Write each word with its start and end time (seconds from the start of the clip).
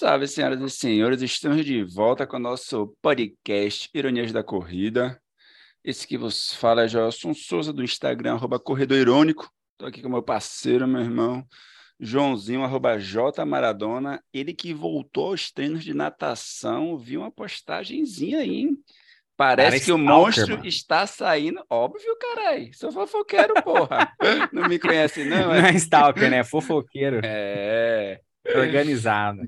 Salve, 0.00 0.26
senhoras 0.26 0.58
e 0.62 0.70
senhores, 0.70 1.20
estamos 1.20 1.62
de 1.62 1.84
volta 1.84 2.26
com 2.26 2.38
o 2.38 2.40
nosso 2.40 2.96
podcast 3.02 3.86
Ironias 3.92 4.32
da 4.32 4.42
Corrida. 4.42 5.20
Esse 5.84 6.06
que 6.06 6.16
vos 6.16 6.54
fala 6.54 6.84
é 6.84 6.88
Joelson 6.88 7.34
Souza, 7.34 7.70
do 7.70 7.84
Instagram, 7.84 8.32
arroba 8.32 8.58
Corredor 8.58 8.96
Irônico. 8.96 9.52
Estou 9.72 9.86
aqui 9.86 10.00
com 10.00 10.08
meu 10.08 10.22
parceiro, 10.22 10.88
meu 10.88 11.02
irmão, 11.02 11.44
Joãozinho, 12.00 12.64
arroba 12.64 12.98
J 12.98 13.44
Maradona. 13.44 14.24
Ele 14.32 14.54
que 14.54 14.72
voltou 14.72 15.32
aos 15.32 15.52
treinos 15.52 15.84
de 15.84 15.92
natação, 15.92 16.96
viu 16.96 17.20
uma 17.20 17.30
postagenzinha 17.30 18.38
aí, 18.38 18.54
hein? 18.54 18.78
Parece 19.36 19.70
Cara, 19.72 19.84
que 19.84 19.92
o 19.92 19.98
monstro 19.98 20.56
mano. 20.56 20.66
está 20.66 21.06
saindo. 21.06 21.62
Óbvio, 21.68 22.16
caralho. 22.16 22.70
Sou 22.72 22.90
fofoqueiro, 22.90 23.52
porra. 23.62 24.10
não 24.50 24.66
me 24.66 24.78
conhece, 24.78 25.26
não? 25.26 25.48
Não 25.48 25.54
é 25.56 25.74
stalker, 25.74 26.30
né? 26.30 26.42
Fofoqueiro. 26.42 27.20
É. 27.22 28.18
Organizado. 28.56 29.42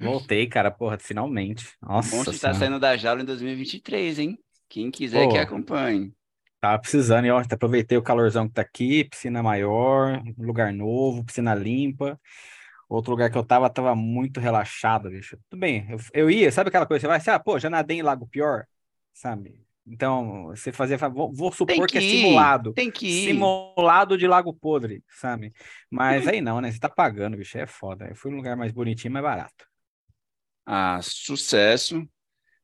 Voltei, 0.00 0.46
cara, 0.46 0.70
porra, 0.70 0.98
finalmente. 0.98 1.68
Nossa. 1.80 2.14
O 2.14 2.16
monstro 2.16 2.34
está 2.34 2.54
saindo 2.54 2.78
da 2.78 2.96
jaula 2.96 3.22
em 3.22 3.24
2023, 3.24 4.18
hein? 4.18 4.38
Quem 4.68 4.90
quiser 4.90 5.24
Pô, 5.24 5.32
que 5.32 5.38
acompanhe. 5.38 6.12
Tava 6.60 6.78
precisando, 6.78 7.26
e 7.26 7.30
ó, 7.30 7.38
aproveitei 7.38 7.96
o 7.96 8.02
calorzão 8.02 8.48
que 8.48 8.54
tá 8.54 8.62
aqui, 8.62 9.04
piscina 9.04 9.42
maior, 9.42 10.22
lugar 10.38 10.72
novo, 10.72 11.24
piscina 11.24 11.54
limpa. 11.54 12.18
Outro 12.88 13.10
lugar 13.10 13.30
que 13.30 13.36
eu 13.36 13.44
tava, 13.44 13.68
tava 13.68 13.94
muito 13.94 14.40
relaxado, 14.40 15.10
bicho. 15.10 15.36
Tudo 15.50 15.60
bem, 15.60 15.86
eu, 15.90 15.98
eu 16.14 16.30
ia, 16.30 16.50
sabe 16.52 16.68
aquela 16.68 16.86
coisa, 16.86 17.02
você 17.02 17.06
vai 17.06 17.16
assim, 17.18 17.30
ah, 17.30 17.38
pô, 17.38 17.58
já 17.58 17.68
nadei 17.68 17.98
em 17.98 18.02
Lago 18.02 18.26
Pior, 18.26 18.64
sabe? 19.12 19.66
Então, 19.86 20.46
você 20.46 20.72
fazia, 20.72 20.96
vou, 20.96 21.32
vou 21.32 21.52
supor 21.52 21.86
que, 21.86 21.92
que, 21.92 21.98
é 21.98 22.00
simulado. 22.00 22.72
Tem 22.72 22.90
que 22.90 23.06
ir. 23.06 23.26
Simulado 23.26 24.18
de 24.18 24.26
Lago 24.26 24.52
Podre, 24.52 25.04
sabe? 25.08 25.52
Mas 25.88 26.26
aí 26.26 26.40
não, 26.40 26.60
né? 26.60 26.72
Você 26.72 26.80
tá 26.80 26.88
pagando, 26.88 27.36
bicho, 27.36 27.56
é 27.56 27.66
foda. 27.66 28.08
Eu 28.08 28.16
fui 28.16 28.30
num 28.30 28.38
lugar 28.38 28.56
mais 28.56 28.72
bonitinho, 28.72 29.12
mais 29.12 29.24
barato. 29.24 29.64
Ah, 30.66 30.98
sucesso. 31.00 32.06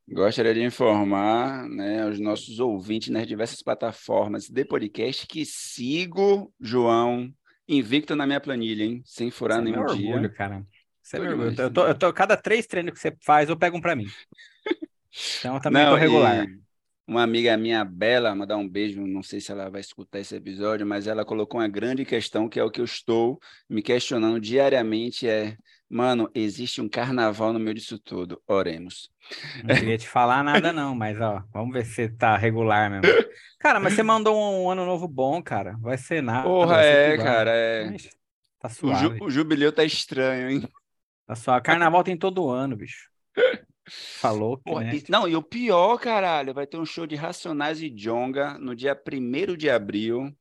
Gostaria 0.07 0.53
de 0.53 0.61
informar 0.61 1.67
né, 1.69 2.03
aos 2.03 2.19
nossos 2.19 2.59
ouvintes 2.59 3.09
nas 3.09 3.25
diversas 3.25 3.61
plataformas 3.61 4.49
de 4.49 4.65
podcast 4.65 5.25
que 5.25 5.45
sigo 5.45 6.53
João 6.59 7.33
invicto 7.67 8.13
na 8.15 8.27
minha 8.27 8.41
planilha, 8.41 8.83
hein? 8.83 9.01
Sem 9.05 9.31
furar 9.31 9.59
Você 9.59 9.63
nenhum 9.63 9.83
é 9.83 9.95
dia. 9.95 10.09
orgulho, 10.09 10.33
cara. 10.33 10.65
Você 11.01 11.17
é 11.17 11.19
orgulho. 11.21 11.55
Eu 11.57 11.71
tô, 11.71 11.87
eu 11.87 11.97
tô, 11.97 12.11
cada 12.11 12.35
três 12.35 12.67
treinos 12.67 12.93
que 12.93 12.99
você 12.99 13.15
faz, 13.23 13.47
eu 13.47 13.57
pego 13.57 13.77
um 13.77 13.81
para 13.81 13.95
mim. 13.95 14.05
Então 15.37 15.59
também 15.59 15.83
não, 15.83 15.91
tô 15.91 15.95
regular. 15.95 16.47
Uma 17.05 17.21
amiga 17.21 17.55
minha, 17.55 17.85
Bela, 17.85 18.33
mandar 18.33 18.57
um 18.57 18.67
beijo, 18.67 19.05
não 19.05 19.21
sei 19.21 19.39
se 19.39 19.51
ela 19.51 19.69
vai 19.69 19.79
escutar 19.79 20.19
esse 20.19 20.35
episódio, 20.35 20.87
mas 20.87 21.05
ela 21.05 21.23
colocou 21.23 21.59
uma 21.59 21.67
grande 21.67 22.03
questão 22.03 22.49
que 22.49 22.59
é 22.59 22.63
o 22.63 22.71
que 22.71 22.81
eu 22.81 22.85
estou 22.85 23.39
me 23.69 23.83
questionando 23.83 24.39
diariamente, 24.39 25.27
é 25.27 25.55
Mano, 25.93 26.27
existe 26.33 26.81
um 26.81 26.89
carnaval 26.89 27.53
no 27.53 27.59
meio 27.59 27.75
disso 27.75 27.99
tudo. 27.99 28.41
Oremos. 28.47 29.11
Não 29.63 29.75
queria 29.75 29.95
te 29.95 30.09
falar 30.09 30.43
nada, 30.43 30.73
não, 30.73 30.95
mas 30.95 31.21
ó, 31.21 31.43
vamos 31.53 31.71
ver 31.71 31.85
se 31.85 32.09
tá 32.09 32.35
regular 32.35 32.89
mesmo. 32.89 33.05
Cara, 33.59 33.79
mas 33.79 33.93
você 33.93 34.01
mandou 34.01 34.35
um, 34.35 34.71
ano 34.71 34.87
novo 34.87 35.07
bom, 35.07 35.39
cara. 35.39 35.77
Vai 35.79 35.95
ser 35.99 36.23
nada. 36.23 36.47
Porra, 36.47 36.81
é, 36.81 37.15
cara. 37.15 37.51
É... 37.51 37.95
tá 38.57 38.69
suave. 38.69 39.05
O, 39.05 39.09
ju 39.11 39.25
o, 39.25 39.29
jubileu 39.29 39.71
tá 39.71 39.83
estranho, 39.83 40.49
hein? 40.49 40.67
Tá 41.27 41.35
suave. 41.35 41.63
Carnaval 41.63 42.03
tem 42.03 42.17
todo 42.17 42.49
ano, 42.49 42.75
bicho. 42.75 43.11
Falou 43.87 44.57
que, 44.57 44.63
Porra, 44.63 44.85
né? 44.85 44.95
e, 44.95 45.03
Não, 45.11 45.27
e 45.27 45.35
o 45.35 45.43
pior, 45.43 45.99
caralho, 45.99 46.55
vai 46.55 46.65
ter 46.65 46.77
um 46.77 46.85
show 46.87 47.05
de 47.05 47.15
Racionais 47.15 47.83
e 47.83 47.89
Jonga 47.91 48.57
no 48.57 48.75
dia 48.75 48.99
1 48.99 49.55
de 49.55 49.69
abril 49.69 50.35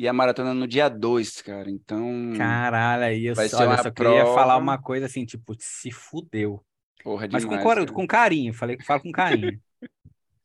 e 0.00 0.08
a 0.08 0.14
maratona 0.14 0.54
no 0.54 0.66
dia 0.66 0.88
2, 0.88 1.42
cara. 1.42 1.70
Então. 1.70 2.32
Caralho, 2.34 3.04
aí 3.04 3.26
eu, 3.26 3.34
vai 3.34 3.50
só, 3.50 3.58
olha, 3.58 3.76
só 3.82 3.90
prova... 3.90 4.16
queria 4.16 4.34
falar 4.34 4.56
uma 4.56 4.80
coisa 4.80 5.04
assim, 5.04 5.26
tipo, 5.26 5.54
se 5.58 5.90
fudeu. 5.90 6.64
Porra, 7.04 7.28
Mas 7.30 7.42
demais, 7.42 7.62
com, 7.62 7.94
com 7.94 8.06
carinho, 8.06 8.54
falei 8.54 8.78
que 8.78 8.84
fala 8.84 9.00
com 9.00 9.12
carinho. 9.12 9.60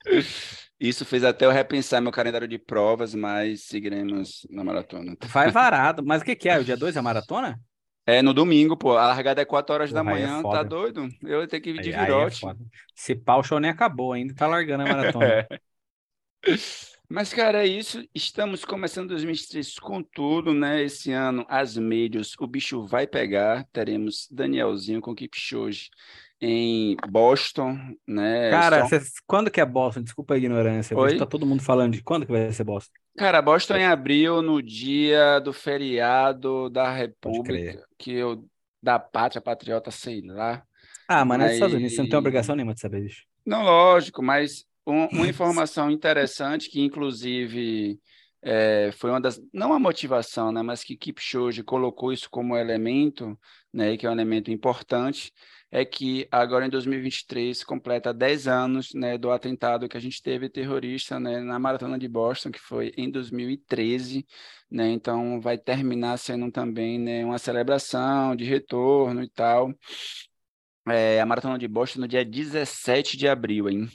Isso 0.77 1.05
fez 1.05 1.23
até 1.23 1.45
eu 1.45 1.51
repensar 1.51 2.01
meu 2.01 2.11
calendário 2.11 2.49
de 2.49 2.59
provas, 2.59 3.15
mas 3.15 3.61
seguiremos 3.61 4.45
na 4.49 4.61
maratona. 4.61 5.15
Vai 5.27 5.49
varado. 5.51 6.03
Mas 6.05 6.21
o 6.21 6.25
que, 6.25 6.35
que 6.35 6.49
é? 6.49 6.59
O 6.59 6.63
dia 6.65 6.75
2 6.75 6.97
é 6.97 6.99
a 6.99 7.01
maratona? 7.01 7.57
É 8.05 8.21
no 8.21 8.33
domingo, 8.33 8.75
pô. 8.75 8.97
A 8.97 9.07
largada 9.07 9.41
é 9.41 9.45
4 9.45 9.73
horas 9.73 9.89
Porra, 9.89 10.03
da 10.03 10.11
é 10.11 10.13
manhã, 10.13 10.39
é 10.39 10.43
tá 10.43 10.63
doido? 10.63 11.07
Eu 11.23 11.47
ter 11.47 11.61
que 11.61 11.71
vir 11.71 11.81
de 11.81 11.93
aí, 11.93 12.05
virote. 12.05 12.45
Aí 12.45 12.51
é 12.51 12.55
Se 12.93 13.15
pau, 13.15 13.39
o 13.39 13.43
show 13.43 13.57
nem 13.57 13.71
acabou 13.71 14.11
ainda, 14.11 14.35
tá 14.35 14.47
largando 14.47 14.83
a 14.83 14.87
maratona. 14.87 15.47
É. 17.09 17.13
Mas, 17.13 17.33
cara, 17.33 17.63
é 17.63 17.67
isso. 17.67 18.03
Estamos 18.13 18.65
começando 18.65 19.09
2023 19.09 19.79
com 19.79 20.01
tudo, 20.01 20.53
né? 20.53 20.83
Esse 20.83 21.11
ano, 21.11 21.45
as 21.47 21.77
médias, 21.77 22.33
o 22.39 22.47
bicho 22.47 22.85
vai 22.85 23.07
pegar. 23.07 23.65
Teremos 23.71 24.27
Danielzinho 24.31 25.01
com 25.01 25.15
Kipchoge 25.15 25.89
em 26.41 26.97
Boston, 27.09 27.77
né? 28.07 28.49
Cara, 28.51 28.87
Só... 28.87 28.97
quando 29.25 29.49
que 29.49 29.61
é 29.61 29.65
Boston? 29.65 30.01
Desculpa 30.01 30.33
a 30.33 30.37
ignorância. 30.37 30.97
Oi? 30.97 31.17
Tá 31.17 31.25
todo 31.25 31.45
mundo 31.45 31.63
falando 31.63 31.93
de 31.93 32.03
quando 32.03 32.25
que 32.25 32.31
vai 32.31 32.51
ser 32.51 32.63
Boston. 32.63 32.93
Cara, 33.17 33.41
Boston 33.41 33.77
em 33.77 33.85
abril, 33.85 34.41
no 34.41 34.61
dia 34.61 35.39
do 35.39 35.53
feriado 35.53 36.69
da 36.69 36.91
República, 36.91 37.85
que 37.97 38.11
eu 38.11 38.45
da 38.83 38.99
pátria 38.99 39.41
patriota, 39.41 39.89
sei 39.89 40.21
lá. 40.21 40.63
Ah, 41.07 41.25
mas 41.25 41.39
nos 41.39 41.51
Estados 41.51 41.75
Unidos 41.75 41.95
você 41.95 42.01
não 42.01 42.09
tem 42.09 42.19
obrigação 42.19 42.55
nenhuma 42.55 42.73
de 42.73 42.81
saber 42.81 43.05
isso. 43.05 43.23
Não, 43.45 43.63
lógico, 43.63 44.21
mas 44.21 44.65
um, 44.85 45.05
uma 45.07 45.27
informação 45.27 45.89
interessante 45.89 46.69
que, 46.69 46.81
inclusive, 46.81 47.99
é, 48.41 48.91
foi 48.93 49.09
uma 49.09 49.19
das, 49.19 49.41
não 49.51 49.73
a 49.73 49.79
motivação, 49.79 50.51
né, 50.51 50.61
mas 50.61 50.83
que 50.83 50.95
Kipchoge 50.95 51.63
colocou 51.63 52.13
isso 52.13 52.29
como 52.29 52.55
elemento, 52.55 53.37
né, 53.73 53.97
que 53.97 54.05
é 54.05 54.09
um 54.09 54.13
elemento 54.13 54.51
importante, 54.51 55.33
é 55.71 55.83
que 55.83 56.27
agora 56.31 56.65
em 56.65 56.69
2023 56.69 57.63
completa 57.63 58.13
10 58.13 58.47
anos 58.47 58.93
né, 58.93 59.17
do 59.17 59.31
atentado 59.31 59.89
que 59.89 59.97
a 59.97 59.99
gente 59.99 60.21
teve 60.21 60.47
terrorista 60.47 61.19
né, 61.19 61.39
na 61.39 61.57
Maratona 61.59 61.97
de 61.97 62.07
Boston, 62.07 62.51
que 62.51 62.59
foi 62.59 62.93
em 62.95 63.09
2013, 63.09 64.25
né, 64.69 64.91
então 64.91 65.41
vai 65.41 65.57
terminar 65.57 66.17
sendo 66.17 66.51
também 66.51 66.99
né, 66.99 67.25
uma 67.25 67.39
celebração 67.39 68.35
de 68.35 68.45
retorno 68.45 69.23
e 69.23 69.29
tal. 69.29 69.73
É, 70.87 71.19
a 71.19 71.25
Maratona 71.25 71.57
de 71.57 71.67
Boston 71.67 72.01
no 72.01 72.07
dia 72.07 72.23
17 72.23 73.17
de 73.17 73.27
abril, 73.27 73.67
hein? 73.67 73.89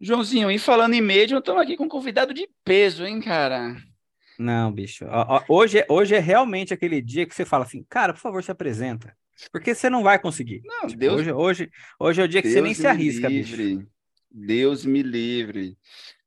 Joãozinho, 0.00 0.50
e 0.50 0.58
falando 0.58 0.94
em 0.94 1.00
médio, 1.02 1.38
estamos 1.38 1.62
aqui 1.62 1.76
com 1.76 1.84
um 1.84 1.88
convidado 1.88 2.32
de 2.32 2.48
peso, 2.64 3.04
hein, 3.04 3.20
cara? 3.20 3.76
Não, 4.38 4.72
bicho. 4.72 5.04
Hoje, 5.46 5.84
hoje 5.88 6.14
é 6.14 6.18
realmente 6.18 6.72
aquele 6.72 7.02
dia 7.02 7.26
que 7.26 7.34
você 7.34 7.44
fala 7.44 7.64
assim, 7.64 7.84
cara, 7.86 8.14
por 8.14 8.20
favor, 8.20 8.42
se 8.42 8.50
apresenta. 8.50 9.14
Porque 9.52 9.74
você 9.74 9.90
não 9.90 10.02
vai 10.02 10.18
conseguir. 10.18 10.62
Não, 10.64 10.86
tipo, 10.86 11.00
Deus... 11.00 11.20
hoje, 11.20 11.32
hoje, 11.32 11.70
hoje 11.98 12.20
é 12.22 12.24
o 12.24 12.28
dia 12.28 12.40
que 12.40 12.48
Deus 12.48 12.54
você 12.54 12.62
nem 12.62 12.74
se 12.74 12.86
arrisca, 12.86 13.28
livre. 13.28 13.76
bicho. 13.76 13.88
Deus 14.30 14.86
me 14.86 15.02
livre. 15.02 15.76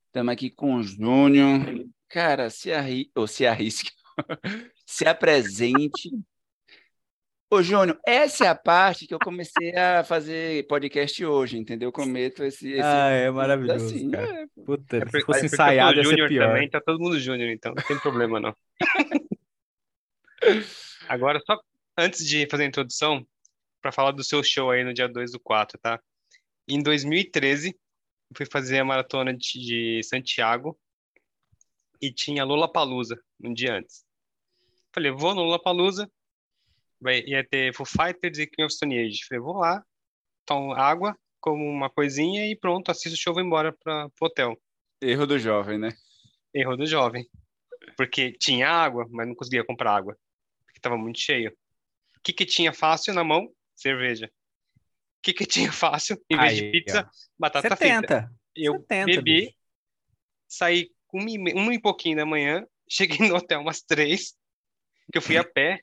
Estamos 0.05 0.31
aqui 0.31 0.51
com 0.51 0.75
o 0.75 0.83
Júnior. 0.83 1.85
Cara, 2.07 2.51
se, 2.51 2.71
arri... 2.71 3.11
ou 3.15 3.25
se 3.25 3.47
arrisque, 3.47 3.89
se 4.85 5.07
apresente 5.07 6.11
Ô, 7.53 7.61
Júnior, 7.61 7.99
essa 8.03 8.45
é 8.45 8.47
a 8.47 8.55
parte 8.55 9.05
que 9.05 9.13
eu 9.13 9.19
comecei 9.19 9.75
a 9.75 10.03
fazer 10.03 10.65
podcast 10.65 11.23
hoje, 11.23 11.55
entendeu? 11.55 11.89
Eu 11.89 11.93
cometo 11.93 12.43
esse. 12.43 12.71
esse... 12.71 12.81
Ah, 12.81 13.09
é 13.09 13.29
maravilhoso. 13.29 13.85
Assim, 13.85 14.09
cara. 14.09 14.41
É... 14.41 14.47
Puta, 14.65 14.97
é, 14.97 15.05
se 15.05 15.21
fosse 15.23 15.41
é 15.41 15.45
ensaiado, 15.45 15.99
ia 15.99 16.03
ser 16.03 16.27
pior. 16.27 16.47
Também, 16.47 16.67
tá 16.67 16.81
todo 16.81 16.99
mundo 16.99 17.19
Júnior, 17.19 17.51
então 17.51 17.75
não 17.75 17.83
tem 17.83 17.99
problema, 17.99 18.39
não. 18.39 18.55
Agora, 21.07 21.39
só 21.45 21.59
antes 21.95 22.25
de 22.25 22.47
fazer 22.49 22.63
a 22.63 22.67
introdução, 22.67 23.23
para 23.79 23.91
falar 23.91 24.13
do 24.13 24.23
seu 24.23 24.43
show 24.43 24.71
aí 24.71 24.83
no 24.83 24.91
dia 24.91 25.07
2 25.07 25.33
do 25.33 25.39
4, 25.39 25.77
tá? 25.77 26.01
Em 26.67 26.81
2013, 26.81 27.69
eu 27.69 28.35
fui 28.35 28.47
fazer 28.47 28.79
a 28.79 28.85
maratona 28.85 29.31
de, 29.31 29.59
de 29.59 30.01
Santiago 30.01 30.75
e 32.01 32.11
tinha 32.11 32.43
Lola 32.43 32.67
Palusa 32.67 33.15
um 33.39 33.53
dia 33.53 33.75
antes. 33.75 34.03
Falei, 34.91 35.11
vou 35.11 35.35
no 35.35 35.43
Lola 35.43 35.61
Palusa 35.61 36.09
vai, 37.03 37.21
ia 37.21 37.47
ter 37.47 37.73
Foo 37.73 37.85
Fighters 37.85 38.39
e 38.39 38.47
King 38.47 38.63
of 38.65 38.73
Stone 38.73 38.97
Age. 38.97 39.25
Falei, 39.27 39.41
vou 39.41 39.57
lá, 39.57 39.83
tomo 40.45 40.73
água, 40.73 41.15
como 41.39 41.63
uma 41.63 41.89
coisinha 41.89 42.49
e 42.49 42.55
pronto, 42.55 42.89
assisto 42.89 43.15
o 43.15 43.21
show 43.21 43.33
e 43.33 43.35
vou 43.35 43.43
embora 43.43 43.73
para 43.73 44.07
o 44.07 44.25
hotel. 44.25 44.57
Erro 45.01 45.27
do 45.27 45.37
jovem, 45.37 45.77
né? 45.77 45.93
Erro 46.53 46.77
do 46.77 46.85
jovem. 46.85 47.27
Porque 47.97 48.31
tinha 48.31 48.69
água, 48.69 49.05
mas 49.11 49.27
não 49.27 49.35
conseguia 49.35 49.65
comprar 49.65 49.93
água. 49.95 50.17
Porque 50.65 50.79
estava 50.79 50.97
muito 50.97 51.19
cheio. 51.19 51.51
O 52.17 52.21
que, 52.23 52.31
que 52.31 52.45
tinha 52.45 52.71
fácil 52.71 53.13
na 53.13 53.23
mão? 53.23 53.49
Cerveja. 53.75 54.27
O 54.27 55.21
que, 55.21 55.33
que 55.33 55.45
tinha 55.45 55.71
fácil? 55.73 56.17
Em 56.29 56.37
vez 56.37 56.53
Aí, 56.53 56.61
de 56.61 56.71
pizza, 56.71 57.05
ó. 57.05 57.11
batata 57.37 57.75
70. 57.75 58.07
frita. 58.07 58.31
Eu 58.55 58.73
70, 58.73 59.05
bebi, 59.05 59.21
bicho. 59.21 59.55
saí 60.47 60.89
uma 61.11 61.29
e, 61.29 61.37
uma 61.53 61.73
e 61.73 61.81
pouquinho 61.81 62.17
da 62.17 62.25
manhã, 62.25 62.65
cheguei 62.89 63.27
no 63.27 63.35
hotel 63.35 63.61
umas 63.61 63.81
três, 63.81 64.33
que 65.11 65.17
eu 65.17 65.21
fui 65.21 65.37
a 65.37 65.43
pé, 65.43 65.81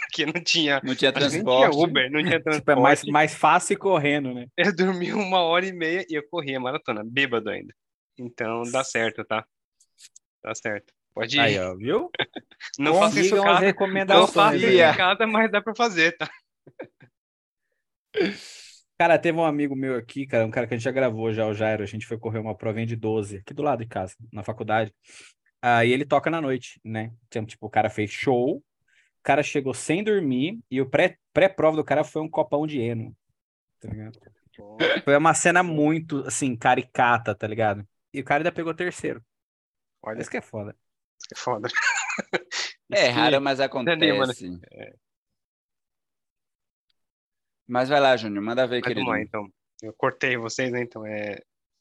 porque 0.00 0.26
não 0.26 0.42
tinha, 0.42 0.80
não 0.82 0.94
tinha 0.94 1.12
transporte. 1.12 1.64
Não 1.64 1.70
tinha 1.70 1.84
Uber, 1.84 2.10
não 2.10 2.22
tinha 2.22 2.42
transporte. 2.42 2.60
Tipo, 2.64 2.70
é 2.70 2.76
mais, 2.76 3.04
mais 3.04 3.34
fácil 3.34 3.78
correndo, 3.78 4.32
né? 4.34 4.46
Eu 4.56 4.74
dormi 4.74 5.12
uma 5.12 5.40
hora 5.40 5.66
e 5.66 5.72
meia 5.72 6.04
e 6.08 6.14
eu 6.14 6.22
corri 6.28 6.54
a 6.54 6.60
maratona, 6.60 7.02
bêbado 7.04 7.50
ainda. 7.50 7.74
Então 8.18 8.62
dá 8.70 8.82
certo, 8.84 9.24
tá? 9.24 9.44
Dá 10.42 10.54
certo. 10.54 10.92
Pode 11.14 11.36
ir. 11.36 11.40
Aí, 11.40 11.58
ó, 11.58 11.76
viu? 11.76 12.10
não 12.78 12.98
faço 12.98 13.20
isso 13.20 13.36
casa. 13.36 13.74
Não 14.06 14.26
faço 14.26 14.56
isso 14.56 14.66
em 14.66 14.96
casa, 14.96 15.26
mas 15.26 15.50
dá 15.50 15.62
pra 15.62 15.74
fazer, 15.74 16.16
tá? 16.16 16.28
Cara, 18.96 19.18
teve 19.18 19.36
um 19.36 19.44
amigo 19.44 19.74
meu 19.74 19.96
aqui, 19.96 20.24
cara, 20.24 20.46
um 20.46 20.50
cara 20.52 20.68
que 20.68 20.74
a 20.74 20.76
gente 20.76 20.84
já 20.84 20.92
gravou 20.92 21.32
já, 21.32 21.48
o 21.48 21.52
Jairo, 21.52 21.82
a 21.82 21.86
gente 21.86 22.06
foi 22.06 22.16
correr 22.16 22.38
uma 22.38 22.56
provinha 22.56 22.86
de 22.86 22.94
12, 22.94 23.38
aqui 23.38 23.52
do 23.52 23.60
lado 23.60 23.80
de 23.80 23.88
casa, 23.88 24.14
na 24.32 24.44
faculdade. 24.44 24.94
Aí 25.60 25.92
ele 25.92 26.04
toca 26.04 26.30
na 26.30 26.40
noite, 26.40 26.80
né? 26.84 27.10
Então, 27.26 27.44
tipo, 27.44 27.66
o 27.66 27.70
cara 27.70 27.90
fez 27.90 28.12
show, 28.12 28.62
cara 29.24 29.42
chegou 29.42 29.74
sem 29.74 30.04
dormir 30.04 30.60
e 30.70 30.80
o 30.80 30.88
pré- 30.88 31.18
pré-prova 31.32 31.76
do 31.76 31.84
cara 31.84 32.04
foi 32.04 32.22
um 32.22 32.28
copão 32.30 32.66
de 32.66 32.80
Eno, 32.80 33.16
tá 33.80 33.88
ligado? 33.88 34.20
Foi 35.02 35.16
uma 35.16 35.34
cena 35.34 35.62
muito, 35.62 36.18
assim, 36.26 36.56
caricata, 36.56 37.34
tá 37.34 37.46
ligado? 37.46 37.84
E 38.12 38.20
o 38.20 38.24
cara 38.24 38.40
ainda 38.40 38.52
pegou 38.52 38.72
terceiro. 38.72 39.20
Olha, 40.02 40.20
Isso 40.20 40.30
que 40.30 40.36
é 40.36 40.40
foda. 40.40 40.76
isso 41.18 41.28
que 41.28 41.34
é 41.34 41.38
foda. 41.38 41.68
É 42.92 43.08
raro, 43.08 43.40
mas 43.40 43.58
anima, 43.58 44.26
né? 44.26 44.32
acontece. 44.32 44.50
Mas 47.66 47.88
vai 47.88 47.98
lá, 48.00 48.16
Júnior, 48.16 48.44
manda 48.44 48.66
ver, 48.66 48.76
Mas 48.76 48.82
querido. 48.88 49.00
vamos 49.00 49.16
lá, 49.18 49.20
então. 49.22 49.48
Eu 49.82 49.92
cortei 49.94 50.36
vocês, 50.36 50.70
né? 50.70 50.82
Então, 50.82 51.04
é... 51.06 51.40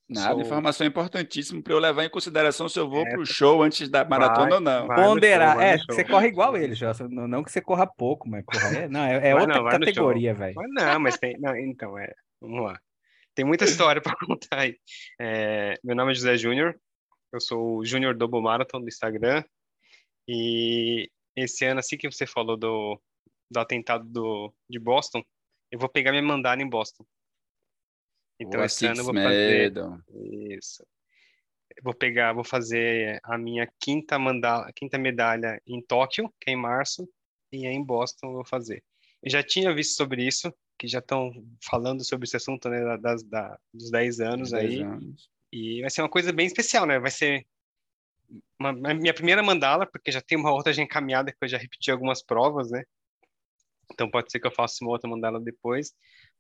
Nada, 0.10 0.34
Sou- 0.34 0.42
informação 0.42 0.86
importantíssima 0.86 1.62
para 1.62 1.74
eu 1.74 1.80
levar 1.80 2.04
em 2.04 2.10
consideração 2.10 2.68
se 2.68 2.78
eu 2.80 2.90
vou 2.90 3.06
É, 3.06 3.10
pro 3.12 3.26
show 3.26 3.64
antes 3.64 3.90
da 3.90 4.04
maratona 4.04 4.46
vai, 4.50 4.54
ou 4.56 4.62
não. 4.62 4.88
Ponderar. 4.88 5.54
show, 5.54 5.62
É, 5.62 5.78
show. 5.78 5.86
você 5.90 6.04
corre 6.04 6.28
igual 6.28 6.58
ele, 6.58 6.76
já. 6.76 6.94
Não, 7.10 7.28
não 7.28 7.44
que 7.44 7.52
você 7.52 7.62
corra 7.62 7.88
pouco, 7.88 8.30
mas 8.30 8.44
corra. 8.46 8.68
É, 8.80 8.88
não, 8.88 9.00
é, 9.04 9.30
é 9.30 9.36
outra 9.36 9.62
não, 9.62 9.70
categoria, 9.70 10.34
velho. 10.34 10.56
Mas 10.56 10.70
não, 10.72 11.00
mas 11.00 11.18
tem... 11.18 11.38
Não, 11.40 11.56
então, 11.56 11.98
é... 11.98 12.14
Vamos 12.42 12.64
lá. 12.64 12.80
Tem 13.34 13.46
muita 13.46 13.64
história 13.64 14.02
para 14.04 14.16
contar 14.18 14.60
aí. 14.60 14.78
É, 15.20 15.76
Meu 15.84 15.96
nome 15.96 16.12
é 16.12 16.16
José 16.16 16.38
Júnior. 16.38 16.76
Eu 17.32 17.40
sou 17.42 17.78
o 17.78 17.86
Júnior 17.86 18.14
Double 18.16 18.42
Marathon 18.42 18.80
do 18.82 18.88
Instagram. 18.88 19.44
E 20.28 21.10
esse 21.36 21.66
ano, 21.66 21.80
assim 21.80 21.98
que 21.98 22.12
você 22.12 22.28
falou 22.28 22.56
do, 22.58 23.02
do 23.50 23.60
atentado 23.60 24.04
do, 24.06 24.54
de 24.70 24.78
Boston, 24.80 25.24
eu 25.72 25.80
vou 25.80 25.90
pegar 25.90 26.12
minha 26.12 26.22
mandala 26.24 26.62
em 26.62 26.70
Boston. 26.70 27.04
Então, 28.40 28.60
Boa, 28.60 28.66
esse 28.66 28.86
ano 28.86 29.00
eu 29.02 29.06
vou 29.06 29.14
fazer... 29.14 29.74
Isso. 30.58 30.86
Vou 31.82 31.94
pegar, 31.94 32.34
vou 32.34 32.44
fazer 32.44 33.20
a 33.24 33.38
minha 33.38 33.68
quinta 33.80 34.20
mandala, 34.20 34.72
quinta 34.74 34.98
medalha 34.98 35.62
em 35.66 35.82
Tóquio, 35.82 36.32
que 36.40 36.52
é 36.52 36.54
em 36.54 36.56
março, 36.56 37.08
e 37.52 37.66
em 37.66 37.84
Boston 37.84 38.28
eu 38.28 38.34
vou 38.34 38.46
fazer. 38.46 38.84
Eu 39.22 39.32
já 39.32 39.42
tinha 39.42 39.74
visto 39.74 39.96
sobre 39.96 40.26
isso, 40.26 40.54
que 40.78 40.88
já 40.88 41.00
estão 41.00 41.32
falando 41.64 42.04
sobre 42.04 42.26
esse 42.26 42.38
assunto, 42.38 42.70
né, 42.70 42.84
da- 42.84 42.98
das, 42.98 43.24
da, 43.24 43.58
dos 43.74 43.90
10 43.90 44.20
anos 44.20 44.52
Dez 44.52 44.74
aí, 44.74 44.82
anos. 44.82 45.30
e 45.52 45.82
vai 45.82 45.90
ser 45.90 46.02
uma 46.02 46.10
coisa 46.10 46.32
bem 46.32 46.46
especial, 46.46 46.86
né? 46.86 47.00
Vai 47.00 47.12
ser 47.12 47.46
uma, 48.60 48.70
a 48.70 48.94
minha 48.94 49.14
primeira 49.14 49.42
mandala, 49.42 49.86
porque 49.86 50.12
já 50.12 50.22
tem 50.22 50.38
uma 50.38 50.52
outra 50.52 50.74
já 50.74 50.82
encaminhada, 50.84 51.32
que 51.32 51.38
eu 51.42 51.48
já 51.48 51.58
repeti 51.58 51.90
algumas 51.90 52.24
provas, 52.24 52.70
né? 52.72 52.84
Então 53.92 54.10
pode 54.10 54.32
ser 54.32 54.40
que 54.40 54.48
eu 54.48 54.52
faça 54.52 54.84
uma 54.84 54.92
outra 54.92 55.10
mandala 55.10 55.40
depois. 55.40 55.94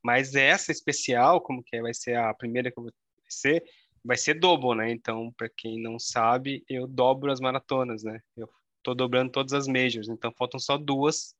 Mas 0.03 0.35
essa 0.35 0.71
especial, 0.71 1.41
como 1.41 1.63
que 1.63 1.75
é, 1.77 1.81
vai 1.81 1.93
ser 1.93 2.15
a 2.17 2.33
primeira 2.33 2.71
que 2.71 2.77
eu 2.79 2.83
vou 2.83 2.91
ser, 3.29 3.63
vai 4.03 4.17
ser 4.17 4.35
dobro, 4.35 4.75
né? 4.75 4.91
Então, 4.91 5.31
para 5.37 5.49
quem 5.55 5.81
não 5.81 5.97
sabe, 5.99 6.63
eu 6.69 6.87
dobro 6.87 7.31
as 7.31 7.39
maratonas, 7.39 8.03
né? 8.03 8.19
Eu 8.35 8.49
tô 8.83 8.93
dobrando 8.93 9.31
todas 9.31 9.53
as 9.53 9.67
majors, 9.67 10.09
então 10.09 10.31
faltam 10.37 10.59
só 10.59 10.77
duas 10.77 11.35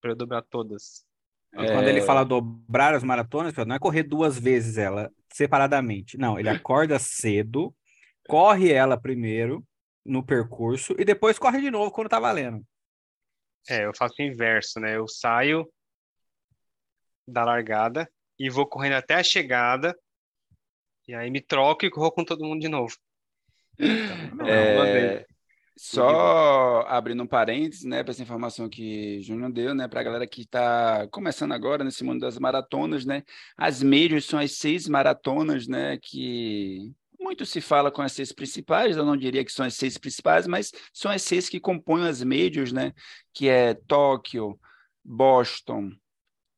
para 0.00 0.12
eu 0.12 0.16
dobrar 0.16 0.42
todas. 0.42 1.04
Quando 1.70 1.88
ele 1.88 2.00
É, 2.00 2.02
fala 2.02 2.24
dobrar 2.24 2.94
as 2.94 3.02
maratonas, 3.02 3.54
não 3.66 3.76
é 3.76 3.78
correr 3.78 4.02
duas 4.02 4.38
vezes 4.38 4.76
ela 4.76 5.10
separadamente. 5.32 6.18
Não, 6.18 6.38
ele 6.38 6.48
acorda 6.50 6.98
cedo, 6.98 7.74
corre 8.28 8.70
ela 8.72 9.00
primeiro 9.00 9.64
no 10.04 10.22
percurso 10.24 10.94
e 10.98 11.04
depois 11.04 11.38
corre 11.38 11.60
de 11.60 11.70
novo 11.70 11.90
quando 11.90 12.08
tá 12.10 12.20
valendo. 12.20 12.62
É, 13.68 13.84
eu 13.84 13.92
faço 13.94 14.14
o 14.20 14.22
inverso, 14.22 14.78
né? 14.80 14.96
Eu 14.96 15.08
saio 15.08 15.68
da 17.26 17.44
largada 17.44 18.10
e 18.38 18.50
vou 18.50 18.66
correndo 18.66 18.94
até 18.94 19.14
a 19.14 19.22
chegada, 19.22 19.96
e 21.08 21.14
aí 21.14 21.30
me 21.30 21.40
troco 21.40 21.84
e 21.84 21.90
corro 21.90 22.12
com 22.12 22.24
todo 22.24 22.44
mundo 22.44 22.60
de 22.60 22.68
novo. 22.68 22.94
Então, 23.78 24.46
É. 24.46 25.26
Só 25.78 26.86
abrindo 26.88 27.22
um 27.22 27.26
parênteses, 27.26 27.84
né, 27.84 28.02
para 28.02 28.10
essa 28.10 28.22
informação 28.22 28.66
que 28.66 29.18
o 29.18 29.22
Júnior 29.22 29.52
deu, 29.52 29.74
né, 29.74 29.86
para 29.86 30.00
a 30.00 30.02
galera 30.02 30.26
que 30.26 30.40
está 30.40 31.06
começando 31.08 31.52
agora 31.52 31.84
nesse 31.84 32.02
mundo 32.02 32.20
das 32.20 32.38
maratonas, 32.38 33.04
né, 33.04 33.22
as 33.58 33.82
majors 33.82 34.24
são 34.24 34.38
as 34.38 34.52
seis 34.52 34.88
maratonas, 34.88 35.68
né, 35.68 35.98
que 36.00 36.94
muito 37.20 37.44
se 37.44 37.60
fala 37.60 37.90
com 37.90 38.00
as 38.00 38.12
seis 38.12 38.32
principais, 38.32 38.96
eu 38.96 39.04
não 39.04 39.18
diria 39.18 39.44
que 39.44 39.52
são 39.52 39.66
as 39.66 39.74
seis 39.74 39.98
principais, 39.98 40.46
mas 40.46 40.72
são 40.94 41.10
as 41.10 41.20
seis 41.20 41.46
que 41.46 41.60
compõem 41.60 42.08
as 42.08 42.22
majors, 42.24 42.72
né, 42.72 42.94
que 43.34 43.46
é 43.46 43.74
Tóquio, 43.74 44.58
Boston, 45.04 45.90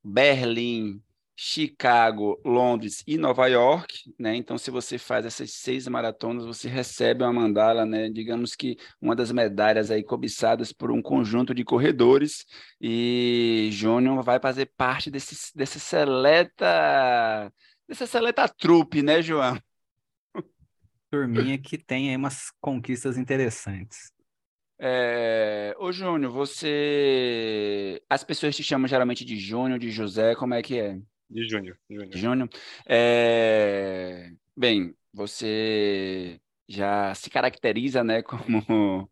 Berlim, 0.02 1.02
Chicago, 1.40 2.40
Londres 2.44 3.04
e 3.06 3.16
Nova 3.16 3.46
York, 3.46 4.12
né? 4.18 4.34
Então, 4.34 4.58
se 4.58 4.72
você 4.72 4.98
faz 4.98 5.24
essas 5.24 5.52
seis 5.52 5.86
maratonas, 5.86 6.44
você 6.44 6.68
recebe 6.68 7.22
uma 7.22 7.32
mandala, 7.32 7.86
né? 7.86 8.10
Digamos 8.10 8.56
que 8.56 8.76
uma 9.00 9.14
das 9.14 9.30
medalhas 9.30 9.88
aí 9.88 10.02
cobiçadas 10.02 10.72
por 10.72 10.90
um 10.90 11.00
conjunto 11.00 11.54
de 11.54 11.64
corredores. 11.64 12.44
E 12.80 13.68
Júnior 13.70 14.20
vai 14.24 14.40
fazer 14.40 14.66
parte 14.76 15.12
desse, 15.12 15.56
desse 15.56 15.78
seleta, 15.78 17.52
dessa 17.86 18.04
seleta 18.04 18.48
trupe, 18.48 19.00
né, 19.00 19.22
João? 19.22 19.56
Turminha 21.08 21.56
que 21.56 21.78
tem 21.78 22.10
aí 22.10 22.16
umas 22.16 22.50
conquistas 22.60 23.16
interessantes. 23.16 24.12
É... 24.78 25.74
Ô, 25.78 25.90
Júnior, 25.92 26.32
você. 26.32 28.02
As 28.08 28.22
pessoas 28.24 28.54
te 28.56 28.62
chamam 28.62 28.86
geralmente 28.88 29.24
de 29.24 29.36
Júnior, 29.38 29.78
de 29.78 29.90
José, 29.90 30.34
como 30.34 30.54
é 30.54 30.62
que 30.62 30.78
é? 30.78 30.98
De 31.28 31.48
Júnior, 31.48 31.76
Júnior. 31.90 32.16
Júnior. 32.16 32.48
É, 32.86 34.30
Bem, 34.56 34.94
você 35.12 36.40
já 36.68 37.14
se 37.14 37.30
caracteriza, 37.30 38.02
né, 38.02 38.22
como 38.24 39.08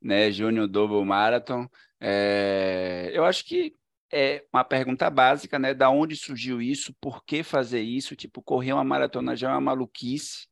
né, 0.00 0.30
Júnior 0.30 0.68
Double 0.68 1.04
Marathon. 1.04 1.66
É, 2.00 3.10
Eu 3.14 3.24
acho 3.24 3.44
que 3.44 3.74
é 4.12 4.44
uma 4.52 4.64
pergunta 4.64 5.08
básica, 5.08 5.58
né? 5.58 5.72
Da 5.72 5.88
onde 5.88 6.14
surgiu 6.16 6.60
isso? 6.60 6.94
Por 7.00 7.24
que 7.24 7.42
fazer 7.42 7.80
isso? 7.80 8.14
Tipo, 8.14 8.42
correr 8.42 8.72
uma 8.74 8.84
maratona 8.84 9.34
já 9.36 9.48
é 9.48 9.52
uma 9.52 9.60
maluquice, 9.60 10.46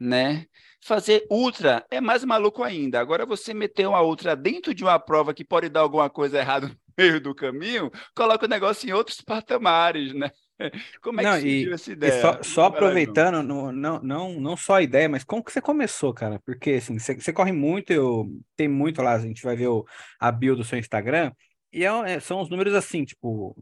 né? 0.00 0.46
Fazer 0.84 1.26
ultra 1.30 1.86
é 1.90 2.00
mais 2.00 2.24
maluco 2.24 2.62
ainda. 2.62 3.00
Agora 3.00 3.24
você 3.24 3.54
meter 3.54 3.86
uma 3.86 4.02
ultra 4.02 4.34
dentro 4.36 4.74
de 4.74 4.82
uma 4.84 4.98
prova 4.98 5.32
que 5.34 5.44
pode 5.44 5.68
dar 5.68 5.80
alguma 5.80 6.10
coisa 6.10 6.38
errada 6.38 6.68
no 6.68 6.76
meio 6.98 7.20
do 7.20 7.34
caminho, 7.34 7.90
coloca 8.16 8.46
o 8.46 8.48
negócio 8.48 8.88
em 8.88 8.92
outros 8.92 9.20
patamares, 9.20 10.12
né? 10.14 10.30
Como 11.02 11.20
é 11.20 11.26
que 11.26 11.34
Não, 11.34 11.38
surgiu 11.38 11.72
e, 11.72 11.74
essa 11.74 11.92
ideia? 11.92 12.12
só, 12.12 12.42
só 12.42 12.64
aproveitando, 12.64 13.42
não, 13.42 13.70
não, 13.72 14.00
não, 14.02 14.40
não 14.40 14.56
só 14.56 14.74
a 14.76 14.82
ideia, 14.82 15.08
mas 15.08 15.24
como 15.24 15.44
que 15.44 15.52
você 15.52 15.60
começou, 15.60 16.12
cara? 16.14 16.40
Porque 16.44 16.72
assim, 16.72 16.98
você, 16.98 17.14
você 17.14 17.32
corre 17.32 17.52
muito, 17.52 17.92
eu, 17.92 18.26
tem 18.56 18.66
muito 18.68 19.02
lá, 19.02 19.12
a 19.14 19.18
gente 19.20 19.42
vai 19.42 19.54
ver 19.56 19.68
o, 19.68 19.84
a 20.18 20.32
bio 20.32 20.56
do 20.56 20.64
seu 20.64 20.78
Instagram, 20.78 21.32
e 21.72 21.84
é- 21.84 22.12
é- 22.14 22.20
são 22.20 22.40
os 22.40 22.48
números 22.50 22.74
assim, 22.74 23.04
tipo, 23.04 23.54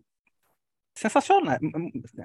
sensacionais, 0.95 1.61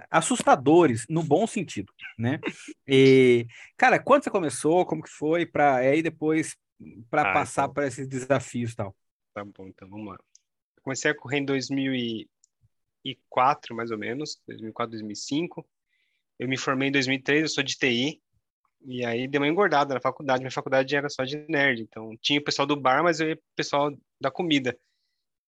assustadores, 0.09 1.05
no 1.09 1.23
bom 1.23 1.45
sentido, 1.47 1.91
né? 2.17 2.39
E, 2.87 3.45
cara, 3.77 3.99
quando 3.99 4.23
você 4.23 4.29
começou, 4.29 4.85
como 4.85 5.03
que 5.03 5.09
foi, 5.09 5.45
para 5.45 5.75
aí 5.75 6.01
depois, 6.01 6.55
para 7.09 7.29
Ah, 7.29 7.33
passar 7.33 7.63
então. 7.63 7.73
por 7.73 7.83
esses 7.83 8.07
desafios 8.07 8.71
e 8.73 8.75
tal? 8.75 8.95
Tá 9.33 9.43
bom, 9.43 9.67
então 9.67 9.89
vamos 9.89 10.07
lá. 10.07 10.15
Eu 10.15 10.83
comecei 10.83 11.11
a 11.11 11.15
correr 11.15 11.39
em 11.39 11.45
2004, 11.45 13.75
mais 13.75 13.91
ou 13.91 13.97
menos, 13.97 14.41
2004, 14.47 14.91
2005. 14.91 15.65
Eu 16.37 16.49
me 16.49 16.57
formei 16.57 16.89
em 16.89 16.91
2003, 16.91 17.43
eu 17.43 17.49
sou 17.49 17.63
de 17.63 17.77
TI. 17.77 18.21
E 18.87 19.03
aí 19.05 19.27
dei 19.27 19.39
uma 19.39 19.47
engordada 19.47 19.93
na 19.93 20.01
faculdade. 20.01 20.41
Minha 20.41 20.51
faculdade 20.51 20.95
era 20.95 21.09
só 21.09 21.23
de 21.23 21.37
nerd, 21.49 21.81
então 21.81 22.15
tinha 22.21 22.39
o 22.39 22.43
pessoal 22.43 22.67
do 22.67 22.79
bar, 22.79 23.03
mas 23.03 23.19
eu 23.19 23.29
ia 23.29 23.35
pro 23.35 23.45
pessoal 23.55 23.91
da 24.19 24.29
comida. 24.29 24.77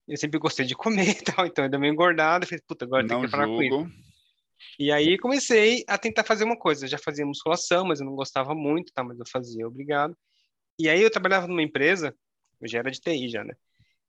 Eu 0.08 0.18
sempre 0.18 0.40
gostei 0.40 0.66
de 0.66 0.76
comer 0.76 1.10
e 1.20 1.24
tal, 1.24 1.46
então 1.46 1.66
eu 1.66 1.70
dei 1.70 1.78
uma 1.78 1.88
engordada, 1.88 2.46
falei, 2.46 2.62
puta, 2.68 2.86
agora 2.86 3.06
tem 3.06 3.22
que 3.22 3.30
parar 3.30 3.48
com 3.48 3.62
isso. 3.62 4.08
E 4.80 4.92
aí 4.92 5.18
comecei 5.18 5.84
a 5.88 5.98
tentar 5.98 6.24
fazer 6.24 6.44
uma 6.44 6.58
coisa. 6.58 6.86
Eu 6.86 6.90
já 6.90 6.98
fazia 6.98 7.26
musculação, 7.26 7.86
mas 7.86 8.00
eu 8.00 8.06
não 8.06 8.16
gostava 8.16 8.56
muito, 8.56 8.92
tá? 8.94 9.04
Mas 9.04 9.20
eu 9.20 9.26
fazia, 9.28 9.68
obrigado. 9.68 10.16
E 10.80 10.90
aí 10.90 11.02
eu 11.02 11.12
trabalhava 11.12 11.48
numa 11.48 11.62
empresa, 11.62 12.16
eu 12.62 12.68
já 12.68 12.80
era 12.80 12.92
de 12.92 13.00
TI 13.00 13.30
já, 13.30 13.44
né? 13.44 13.56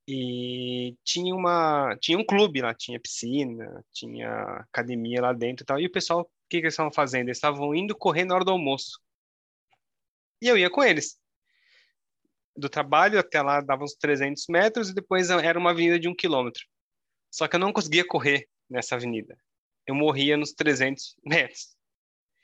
E 0.07 0.95
tinha 1.03 1.35
uma, 1.35 1.95
tinha 2.01 2.17
um 2.17 2.25
clube 2.25 2.61
lá, 2.61 2.73
tinha 2.73 2.99
piscina, 2.99 3.83
tinha 3.91 4.65
academia 4.71 5.21
lá 5.21 5.33
dentro 5.33 5.63
e 5.63 5.65
tal. 5.65 5.79
E 5.79 5.85
o 5.85 5.91
pessoal, 5.91 6.21
o 6.21 6.25
que 6.49 6.57
que 6.57 6.65
eles 6.65 6.73
estavam 6.73 6.91
fazendo? 6.91 7.27
Eles 7.27 7.37
estavam 7.37 7.75
indo 7.75 7.95
correr 7.95 8.25
na 8.25 8.35
hora 8.35 8.45
do 8.45 8.51
almoço. 8.51 8.99
E 10.41 10.47
eu 10.47 10.57
ia 10.57 10.69
com 10.69 10.83
eles. 10.83 11.19
Do 12.59 12.69
trabalho 12.69 13.17
até 13.19 13.41
lá 13.41 13.61
dava 13.61 13.83
uns 13.83 13.93
300 13.95 14.45
metros 14.49 14.89
e 14.89 14.93
depois 14.93 15.29
era 15.29 15.57
uma 15.57 15.71
avenida 15.71 15.99
de 15.99 16.07
um 16.07 16.15
quilômetro. 16.15 16.61
Só 17.31 17.47
que 17.47 17.55
eu 17.55 17.59
não 17.59 17.71
conseguia 17.71 18.05
correr 18.05 18.47
nessa 18.69 18.95
avenida. 18.95 19.37
Eu 19.87 19.95
morria 19.95 20.35
nos 20.35 20.51
300 20.51 21.15
metros 21.25 21.75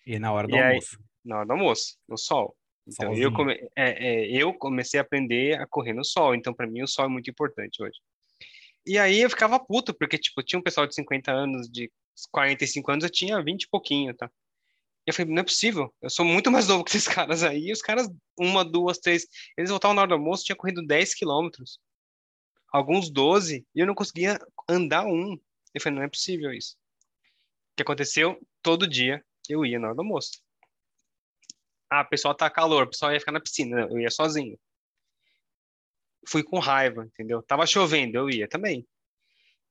E 0.06 0.18
na 0.18 0.32
hora 0.32 0.48
do 0.48 0.56
E 0.56 0.60
aí- 0.60 0.70
almoço. 0.70 1.00
na 1.24 1.38
hora 1.38 1.46
do 1.46 1.52
almoço, 1.54 1.98
no 2.08 2.18
sol. 2.18 2.56
Então 2.88 3.14
eu, 3.16 3.32
come, 3.34 3.54
é, 3.76 3.90
é, 4.26 4.28
eu 4.32 4.54
comecei 4.54 5.00
a 5.00 5.04
aprender 5.04 5.60
a 5.60 5.66
correr 5.68 5.94
no 5.94 6.06
sol. 6.06 6.34
Então 6.36 6.54
para 6.54 6.68
mim 6.68 6.82
o 6.84 6.88
sol 6.88 7.06
é 7.06 7.10
muito 7.10 7.30
importante 7.30 7.82
hoje. 7.84 8.00
E 8.86 8.98
aí 9.00 9.20
eu 9.22 9.30
ficava 9.32 9.60
puto, 9.60 9.94
porque, 9.96 10.16
tipo, 10.18 10.44
tinha 10.44 10.60
um 10.60 10.64
pessoal 10.64 10.86
de 10.86 10.94
50 10.94 11.32
anos, 11.32 11.68
de 11.68 11.92
45 12.32 12.92
anos, 12.92 13.04
eu 13.04 13.10
tinha 13.10 13.42
20 13.44 13.64
e 13.64 13.68
pouquinho, 13.70 14.16
tá? 14.16 14.30
E 15.06 15.12
eu 15.12 15.14
falei, 15.14 15.32
não 15.32 15.42
é 15.42 15.44
possível, 15.44 15.94
eu 16.02 16.10
sou 16.10 16.26
muito 16.26 16.50
mais 16.50 16.68
novo 16.68 16.84
que 16.84 16.98
esses 16.98 17.08
caras 17.08 17.44
aí. 17.44 17.68
E 17.68 17.72
os 17.72 17.82
caras, 17.82 18.10
uma, 18.38 18.66
duas, 18.66 18.98
três, 18.98 19.28
eles 19.58 19.70
voltavam 19.70 19.94
na 19.94 20.02
hora 20.02 20.10
do 20.10 20.16
almoço, 20.16 20.44
tinha 20.44 20.56
corrido 20.56 20.86
10 20.86 21.14
quilômetros, 21.14 21.80
alguns 22.72 23.10
12, 23.10 23.66
e 23.74 23.80
eu 23.80 23.86
não 23.86 23.94
conseguia 23.94 24.40
andar 24.68 25.06
um. 25.06 25.40
Eu 25.74 25.82
falei, 25.82 26.00
não 26.00 26.06
é 26.06 26.10
possível 26.10 26.52
isso. 26.52 26.76
O 27.74 27.76
que 27.76 27.84
aconteceu? 27.84 28.40
Todo 28.62 28.88
dia 28.88 29.24
eu 29.48 29.66
ia 29.66 29.80
na 29.80 29.88
hora 29.88 29.96
do 29.96 30.02
almoço. 30.02 30.42
Ah, 31.90 32.04
pessoal 32.04 32.34
tá 32.34 32.50
calor, 32.50 32.84
o 32.84 32.90
pessoal 32.90 33.14
ia 33.14 33.20
ficar 33.20 33.32
na 33.32 33.40
piscina, 33.40 33.82
eu 33.82 34.00
ia 34.00 34.10
sozinho. 34.10 34.58
Fui 36.28 36.44
com 36.44 36.58
raiva, 36.58 37.06
entendeu? 37.06 37.44
Tava 37.44 37.68
chovendo, 37.68 38.18
eu 38.18 38.30
ia 38.30 38.48
também. 38.48 38.88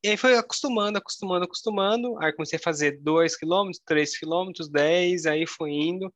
E 0.04 0.08
aí 0.10 0.18
foi 0.18 0.36
acostumando, 0.36 0.98
acostumando, 0.98 1.46
acostumando. 1.46 2.18
Aí 2.22 2.30
comecei 2.34 2.58
a 2.58 2.62
fazer 2.62 3.00
2 3.00 3.36
quilômetros, 3.38 3.82
3 3.86 4.18
quilômetros, 4.18 4.68
10, 4.68 5.24
aí 5.24 5.46
foi 5.46 5.70
indo. 5.70 6.12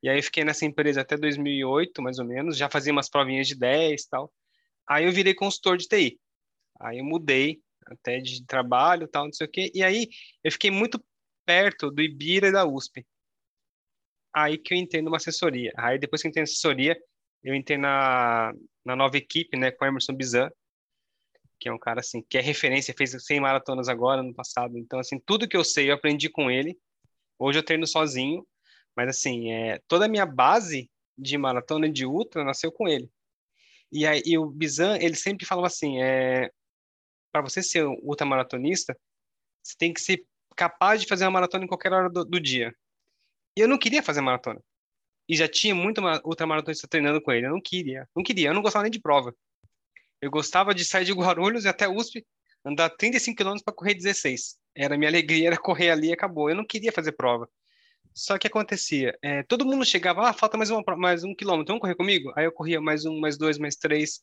E 0.00 0.08
aí 0.08 0.22
fiquei 0.22 0.44
nessa 0.44 0.64
empresa 0.64 1.00
até 1.00 1.16
2008, 1.16 2.00
mais 2.00 2.20
ou 2.20 2.24
menos. 2.24 2.56
Já 2.56 2.70
fazia 2.70 2.92
umas 2.92 3.10
provinhas 3.10 3.48
de 3.48 3.56
10 3.56 4.00
e 4.00 4.08
tal. 4.08 4.32
Aí 4.88 5.06
eu 5.06 5.10
virei 5.12 5.34
consultor 5.34 5.76
de 5.76 5.88
TI. 5.88 6.20
Aí 6.80 6.98
eu 6.98 7.04
mudei 7.04 7.60
até 7.86 8.20
de 8.20 8.46
trabalho 8.46 9.08
tal, 9.08 9.24
não 9.24 9.32
sei 9.32 9.48
o 9.48 9.50
quê. 9.50 9.72
E 9.74 9.82
aí 9.82 10.08
eu 10.44 10.52
fiquei 10.52 10.70
muito 10.70 11.04
perto 11.44 11.90
do 11.90 12.02
Ibira 12.02 12.46
e 12.46 12.52
da 12.52 12.64
USP. 12.64 13.04
Aí 14.32 14.56
que 14.56 14.72
eu 14.72 14.78
entrei 14.78 15.02
numa 15.02 15.16
assessoria. 15.16 15.72
Aí 15.76 15.98
depois 15.98 16.22
que 16.22 16.28
eu 16.28 16.30
entrei 16.30 16.42
na 16.42 16.44
assessoria, 16.44 16.96
eu 17.42 17.56
entrei 17.56 17.76
na, 17.76 18.52
na 18.84 18.94
nova 18.94 19.16
equipe, 19.16 19.56
né, 19.58 19.72
com 19.72 19.84
Emerson 19.84 20.14
Bizan, 20.14 20.48
que 21.58 21.68
é 21.68 21.72
um 21.72 21.78
cara 21.78 22.00
assim, 22.00 22.22
que 22.28 22.38
é 22.38 22.40
referência, 22.40 22.94
fez 22.96 23.16
100 23.18 23.40
maratonas 23.40 23.88
agora 23.88 24.22
no 24.22 24.34
passado. 24.34 24.78
Então 24.78 24.98
assim, 24.98 25.18
tudo 25.18 25.48
que 25.48 25.56
eu 25.56 25.64
sei 25.64 25.90
eu 25.90 25.94
aprendi 25.94 26.28
com 26.28 26.50
ele. 26.50 26.78
Hoje 27.38 27.58
eu 27.58 27.62
treino 27.62 27.86
sozinho, 27.86 28.46
mas 28.96 29.08
assim, 29.08 29.52
é, 29.52 29.80
toda 29.88 30.06
a 30.06 30.08
minha 30.08 30.26
base 30.26 30.90
de 31.16 31.36
maratona 31.38 31.88
de 31.90 32.06
ultra 32.06 32.44
nasceu 32.44 32.72
com 32.72 32.88
ele. 32.88 33.10
E 33.92 34.06
aí 34.06 34.22
e 34.24 34.38
o 34.38 34.46
Bizan, 34.46 34.98
ele 34.98 35.14
sempre 35.14 35.46
falava 35.46 35.66
assim, 35.66 36.02
é 36.02 36.50
para 37.32 37.42
você 37.42 37.62
ser 37.62 37.86
um 37.86 37.98
ultramaratonista, 38.02 38.98
você 39.62 39.74
tem 39.78 39.92
que 39.92 40.00
ser 40.00 40.24
capaz 40.56 41.02
de 41.02 41.06
fazer 41.06 41.24
uma 41.24 41.32
maratona 41.32 41.64
em 41.64 41.68
qualquer 41.68 41.92
hora 41.92 42.08
do, 42.08 42.24
do 42.24 42.40
dia. 42.40 42.74
E 43.56 43.60
eu 43.60 43.68
não 43.68 43.78
queria 43.78 44.02
fazer 44.02 44.20
maratona. 44.20 44.60
E 45.28 45.36
já 45.36 45.48
tinha 45.48 45.74
muito 45.74 46.00
ultramaratonista 46.24 46.88
treinando 46.88 47.20
com 47.20 47.32
ele. 47.32 47.46
Eu 47.46 47.50
não 47.50 47.60
queria. 47.60 48.08
Não 48.14 48.22
queria. 48.22 48.48
Eu 48.48 48.54
não 48.54 48.62
gostava 48.62 48.84
nem 48.84 48.90
de 48.90 49.00
prova. 49.00 49.34
Eu 50.20 50.30
gostava 50.30 50.74
de 50.74 50.84
sair 50.84 51.04
de 51.04 51.12
Guarulhos 51.12 51.64
e 51.64 51.68
até 51.68 51.88
USP, 51.88 52.26
andar 52.64 52.90
35 52.90 53.36
quilômetros 53.36 53.64
para 53.64 53.74
correr 53.74 53.94
16. 53.94 54.56
Era 54.74 54.96
minha 54.96 55.10
alegria, 55.10 55.48
era 55.48 55.56
correr 55.56 55.90
ali 55.90 56.08
e 56.08 56.12
acabou. 56.12 56.50
Eu 56.50 56.56
não 56.56 56.66
queria 56.66 56.92
fazer 56.92 57.12
prova. 57.12 57.48
Só 58.14 58.38
que 58.38 58.46
acontecia, 58.46 59.16
é, 59.20 59.42
todo 59.42 59.66
mundo 59.66 59.84
chegava, 59.84 60.26
ah, 60.26 60.32
falta 60.32 60.56
mais, 60.56 60.70
uma, 60.70 60.82
mais 60.96 61.22
um 61.22 61.34
quilômetro, 61.34 61.72
vamos 61.72 61.82
correr 61.82 61.94
comigo? 61.94 62.32
Aí 62.34 62.46
eu 62.46 62.52
corria 62.52 62.80
mais 62.80 63.04
um, 63.04 63.20
mais 63.20 63.36
dois, 63.36 63.58
mais 63.58 63.76
três, 63.76 64.22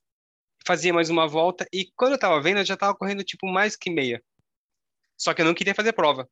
fazia 0.66 0.92
mais 0.92 1.12
uma 1.12 1.28
volta, 1.28 1.68
e 1.72 1.92
quando 1.96 2.14
eu 2.14 2.20
tava 2.20 2.42
vendo, 2.42 2.58
eu 2.58 2.66
já 2.66 2.76
tava 2.76 2.96
correndo 2.96 3.24
tipo 3.24 3.46
mais 3.48 3.76
que 3.76 3.92
meia. 3.92 4.20
Só 5.16 5.32
que 5.32 5.42
eu 5.42 5.46
não 5.46 5.54
queria 5.54 5.76
fazer 5.76 5.94
prova. 5.94 6.28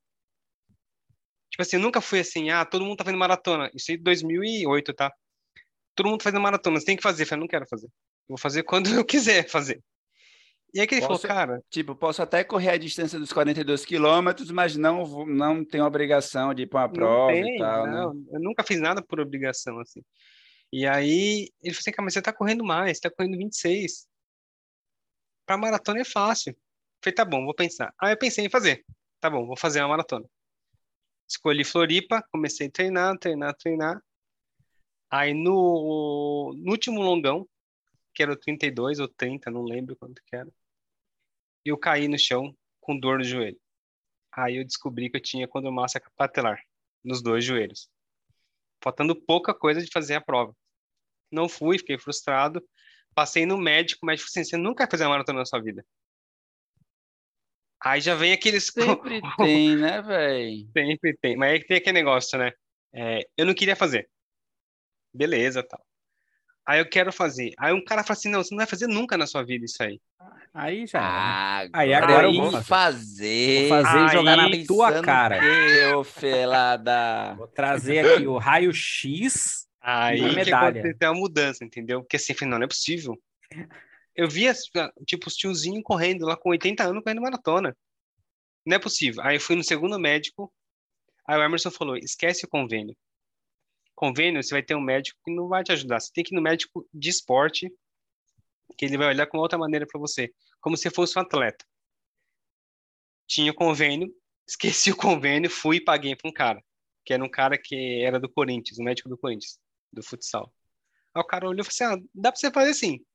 Tipo 1.52 1.62
assim, 1.62 1.76
eu 1.76 1.82
nunca 1.82 2.02
fui 2.02 2.20
assim, 2.20 2.50
ah, 2.50 2.66
todo 2.66 2.84
mundo 2.84 2.98
tá 2.98 3.04
fazendo 3.04 3.20
maratona. 3.20 3.70
Isso 3.76 3.92
em 3.92 4.02
2008, 4.02 4.94
tá? 4.94 5.14
Todo 5.94 6.08
mundo 6.08 6.20
tá 6.20 6.24
fazendo 6.24 6.42
maratona, 6.42 6.80
você 6.80 6.86
tem 6.86 6.98
que 6.98 7.04
fazer. 7.04 7.24
Eu 7.24 7.28
falei, 7.28 7.42
não 7.42 7.48
quero 7.48 7.68
fazer. 7.68 7.90
Vou 8.32 8.38
fazer 8.38 8.64
quando 8.64 8.90
eu 8.90 9.04
quiser 9.04 9.50
fazer. 9.50 9.84
E 10.74 10.80
aí 10.80 10.88
que 10.88 10.96
ele 10.96 11.06
posso, 11.06 11.28
falou, 11.28 11.36
cara. 11.36 11.62
Tipo, 11.70 11.94
posso 11.94 12.22
até 12.22 12.46
correr 12.46 12.70
a 12.70 12.78
distância 12.78 13.20
dos 13.20 13.34
42 13.34 13.84
quilômetros, 13.84 14.50
mas 14.52 14.78
não, 14.78 15.26
não 15.26 15.66
tenho 15.66 15.84
obrigação 15.84 16.54
de 16.54 16.64
ir 16.64 16.68
para 16.68 16.80
uma 16.80 16.90
prova 16.90 17.34
tem, 17.34 17.56
e 17.56 17.60
tal. 17.60 17.86
Né? 17.86 17.92
Não, 17.92 18.14
né? 18.14 18.26
eu 18.32 18.40
nunca 18.40 18.64
fiz 18.64 18.80
nada 18.80 19.02
por 19.02 19.20
obrigação, 19.20 19.82
assim. 19.82 20.02
E 20.72 20.88
aí 20.88 21.50
ele 21.62 21.74
falou 21.74 21.82
assim, 21.82 21.92
cara, 21.92 22.06
mas 22.06 22.14
você 22.14 22.22
tá 22.22 22.32
correndo 22.32 22.64
mais, 22.64 22.98
você 22.98 23.02
tá 23.02 23.12
correndo 23.14 23.38
26. 23.38 24.08
Pra 25.46 25.58
maratona 25.58 26.00
é 26.00 26.06
fácil. 26.06 26.52
Eu 26.52 26.58
falei, 27.04 27.16
tá 27.16 27.26
bom, 27.26 27.44
vou 27.44 27.54
pensar. 27.54 27.94
Aí 28.02 28.14
eu 28.14 28.18
pensei 28.18 28.46
em 28.46 28.50
fazer. 28.50 28.86
Tá 29.20 29.30
bom, 29.30 29.46
vou 29.46 29.58
fazer 29.58 29.82
uma 29.82 29.90
maratona. 29.90 30.26
Escolhi 31.28 31.66
Floripa, 31.66 32.24
comecei 32.32 32.68
a 32.68 32.72
treinar, 32.72 33.18
treinar, 33.18 33.54
treinar. 33.58 34.02
Aí 35.10 35.34
no, 35.34 36.54
no 36.58 36.72
último 36.72 37.02
longão, 37.02 37.46
que 38.14 38.24
era 38.24 38.34
o 38.34 38.38
32 38.38 39.00
ou 39.00 39.08
30, 39.08 39.50
não 39.50 39.64
lembro 39.64 39.96
quanto 39.96 40.22
que 40.26 40.36
era, 40.36 40.50
eu 41.64 41.78
caí 41.78 42.08
no 42.08 42.18
chão 42.18 42.56
com 42.80 43.00
dor 43.00 43.20
no 43.20 43.24
joelho. 43.24 43.60
Aí 44.32 44.58
eu 44.58 44.66
descobri 44.66 45.10
que 45.10 45.18
eu 45.18 45.22
tinha 45.22 45.48
condromácia 45.48 46.02
patelar 46.16 46.62
nos 47.04 47.22
dois 47.22 47.44
joelhos. 47.44 47.90
Faltando 48.84 49.16
pouca 49.16 49.54
coisa 49.54 49.82
de 49.82 49.92
fazer 49.92 50.16
a 50.16 50.22
prova. 50.22 50.56
Não 51.32 51.48
fui, 51.48 51.78
fiquei 51.78 51.98
frustrado. 51.98 52.66
Passei 53.14 53.46
no 53.46 53.58
médico, 53.58 54.00
o 54.04 54.08
médico 54.08 54.30
falou 54.30 54.42
assim, 54.42 54.50
você 54.50 54.58
nunca 54.58 54.86
vai 54.86 54.92
fazer 54.92 55.04
uma 55.04 55.12
maratona 55.12 55.40
na 55.40 55.46
sua 55.46 55.62
vida. 55.62 55.86
Aí 57.84 58.00
já 58.00 58.16
vem 58.16 58.32
aqueles. 58.32 58.68
Sempre 58.68 59.22
tem, 59.38 59.76
né, 59.76 60.02
velho? 60.02 60.70
Sempre 60.72 61.18
tem. 61.18 61.36
Mas 61.36 61.52
aí 61.52 61.66
tem 61.66 61.78
aquele 61.78 61.94
negócio, 61.94 62.38
né? 62.38 62.52
É, 62.94 63.28
eu 63.36 63.46
não 63.46 63.54
queria 63.54 63.76
fazer. 63.76 64.10
Beleza, 65.14 65.64
tal. 65.64 65.84
Aí 66.72 66.80
eu 66.80 66.88
quero 66.88 67.12
fazer. 67.12 67.52
Aí 67.58 67.74
um 67.74 67.84
cara 67.84 68.02
fala 68.02 68.18
assim: 68.18 68.30
não, 68.30 68.42
você 68.42 68.56
não 68.56 68.60
vai 68.60 68.66
fazer 68.66 68.88
nunca 68.88 69.18
na 69.18 69.28
sua 69.28 69.44
vida 69.44 69.66
isso 69.66 69.84
aí. 69.84 70.00
Aí 70.54 70.88
já. 70.88 71.02
Ah, 71.02 71.68
aí 71.74 71.94
agora 71.94 72.28
aí 72.28 72.38
eu 72.38 72.50
vou 72.50 72.62
fazer. 72.62 73.68
Vou 73.68 73.84
fazer 73.84 74.06
e 74.06 74.10
jogar 74.14 74.38
na 74.38 74.50
tua 74.66 75.02
cara. 75.02 75.38
Que, 75.38 76.04
felada. 76.06 77.34
Vou 77.34 77.48
trazer 77.48 78.00
aqui 78.00 78.26
o 78.26 78.38
raio-x. 78.38 79.68
Aí 79.82 80.24
a 80.24 80.32
medalha. 80.32 80.94
que 80.98 81.06
uma 81.06 81.14
mudança, 81.14 81.66
entendeu? 81.66 82.04
Porque 82.04 82.16
assim, 82.16 82.34
não, 82.46 82.58
não 82.58 82.64
é 82.64 82.68
possível. 82.68 83.22
Eu 84.16 84.30
via, 84.30 84.54
tipo, 85.06 85.28
os 85.28 85.36
tiozinhos 85.36 85.84
correndo 85.84 86.26
lá 86.26 86.38
com 86.38 86.52
80 86.52 86.84
anos 86.84 87.04
correndo 87.04 87.22
maratona. 87.22 87.76
Não 88.66 88.78
é 88.78 88.80
possível. 88.80 89.22
Aí 89.24 89.36
eu 89.36 89.42
fui 89.42 89.58
no 89.58 89.64
segundo 89.64 90.00
médico. 90.00 90.50
Aí 91.28 91.38
o 91.38 91.44
Emerson 91.44 91.70
falou: 91.70 91.98
esquece 91.98 92.46
o 92.46 92.50
convênio. 92.50 92.96
Convênio, 94.02 94.42
você 94.42 94.56
vai 94.56 94.64
ter 94.64 94.74
um 94.74 94.82
médico 94.82 95.20
que 95.24 95.32
não 95.32 95.48
vai 95.48 95.64
te 95.64 95.72
ajudar. 95.72 96.00
Você 96.00 96.12
tem 96.12 96.24
que 96.24 96.34
ir 96.34 96.36
no 96.36 96.42
médico 96.42 96.90
de 96.92 97.08
esporte, 97.08 97.72
que 98.76 98.84
ele 98.84 98.98
vai 98.98 99.06
olhar 99.06 99.28
com 99.28 99.38
outra 99.38 99.60
maneira 99.60 99.86
para 99.86 100.00
você, 100.00 100.34
como 100.60 100.76
se 100.76 100.90
fosse 100.90 101.20
um 101.20 101.22
atleta. 101.22 101.64
Tinha 103.28 103.54
convênio, 103.54 104.12
esqueci 104.50 104.90
o 104.90 104.98
convênio, 104.98 105.52
fui 105.52 105.78
e 105.78 105.84
paguei 105.84 106.16
para 106.16 106.28
um 106.28 106.34
cara, 106.34 106.64
que 107.06 107.14
era 107.14 107.24
um 107.24 107.30
cara 107.30 107.60
que 107.60 108.04
era 108.04 108.20
do 108.20 108.28
Corinthians, 108.28 108.80
um 108.80 108.84
médico 108.84 109.08
do 109.08 109.16
Corinthians, 109.16 109.60
do 109.94 110.02
futsal. 110.02 110.52
Aí 111.14 111.22
o 111.22 111.26
cara 111.26 111.48
olhou 111.48 111.62
e 111.62 111.72
falou 111.72 111.94
assim: 111.94 112.04
ah, 112.04 112.10
dá 112.12 112.32
para 112.32 112.40
você 112.40 112.50
fazer 112.50 112.72
assim. 112.72 113.06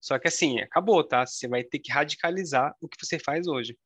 Só 0.00 0.18
que 0.18 0.28
assim, 0.28 0.58
acabou, 0.60 1.06
tá? 1.06 1.26
Você 1.26 1.46
vai 1.46 1.62
ter 1.62 1.80
que 1.80 1.92
radicalizar 1.92 2.74
o 2.80 2.88
que 2.88 2.96
você 2.98 3.18
faz 3.18 3.46
hoje. 3.46 3.76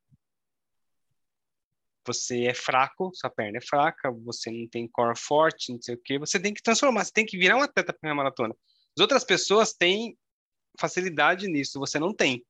Você 2.06 2.44
é 2.47 2.54
fraco, 2.54 3.11
sua 3.14 3.30
perna 3.30 3.59
é 3.59 3.61
fraca, 3.61 4.11
você 4.11 4.50
não 4.50 4.66
tem 4.68 4.88
core 4.88 5.16
forte, 5.16 5.73
não 5.73 5.80
sei 5.80 5.94
o 5.94 6.00
quê. 6.02 6.18
Você 6.18 6.40
tem 6.40 6.52
que 6.52 6.62
transformar, 6.62 7.04
você 7.04 7.12
tem 7.12 7.25
que 7.25 7.38
virar 7.38 7.56
um 7.56 7.62
atleta 7.62 7.92
para 7.92 8.11
a 8.11 8.14
maratona. 8.14 8.54
As 8.97 9.00
outras 9.00 9.25
pessoas 9.25 9.73
têm 9.73 10.16
facilidade 10.78 11.47
nisso, 11.49 11.78
você 11.78 11.99
não 11.99 12.12
tem. 12.12 12.44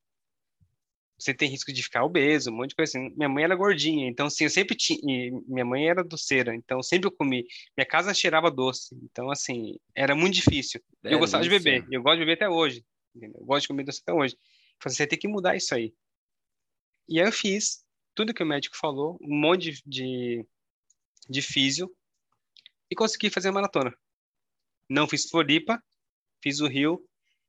Você 1.18 1.32
tem 1.32 1.48
risco 1.48 1.72
de 1.72 1.82
ficar 1.82 2.04
obeso, 2.04 2.50
um 2.50 2.56
monte 2.56 2.70
de 2.70 2.74
coisa 2.74 2.98
assim. 2.98 3.14
Minha 3.14 3.28
mãe 3.28 3.44
era 3.44 3.54
gordinha, 3.54 4.08
então 4.08 4.26
assim, 4.26 4.44
eu 4.44 4.50
sempre 4.50 4.76
tinha. 4.76 5.30
Minha 5.46 5.64
mãe 5.64 5.88
era 5.88 6.02
doceira, 6.02 6.54
então 6.54 6.82
sempre 6.82 7.06
eu 7.06 7.12
comi. 7.12 7.46
Minha 7.76 7.86
casa 7.86 8.12
cheirava 8.12 8.50
doce, 8.50 8.96
então 9.04 9.30
assim, 9.30 9.76
era 9.94 10.14
muito 10.14 10.34
difícil. 10.34 10.80
eu 11.04 11.18
gostava 11.18 11.44
de 11.44 11.50
beber, 11.50 11.86
eu 11.90 12.02
gosto 12.02 12.18
de 12.18 12.24
beber 12.24 12.34
até 12.34 12.48
hoje. 12.48 12.84
Eu 13.14 13.30
gosto 13.44 13.62
de 13.62 13.68
comer 13.68 13.84
doce 13.84 14.00
até 14.02 14.12
hoje. 14.12 14.36
Falei, 14.80 14.96
você 14.96 15.06
tem 15.06 15.18
que 15.18 15.28
mudar 15.28 15.54
isso 15.54 15.74
aí. 15.74 15.94
E 17.08 17.20
aí 17.20 17.26
eu 17.26 17.32
fiz 17.32 17.84
tudo 18.14 18.34
que 18.34 18.42
o 18.42 18.46
médico 18.46 18.76
falou, 18.76 19.18
um 19.22 19.38
monte 19.38 19.72
de, 19.72 19.82
de, 19.86 20.46
de 21.28 21.42
físio, 21.42 21.94
e 22.90 22.94
consegui 22.94 23.30
fazer 23.30 23.48
a 23.48 23.52
maratona. 23.52 23.94
Não 24.88 25.08
fiz 25.08 25.28
Floripa, 25.28 25.82
fiz 26.42 26.60
o 26.60 26.66
Rio, 26.66 27.02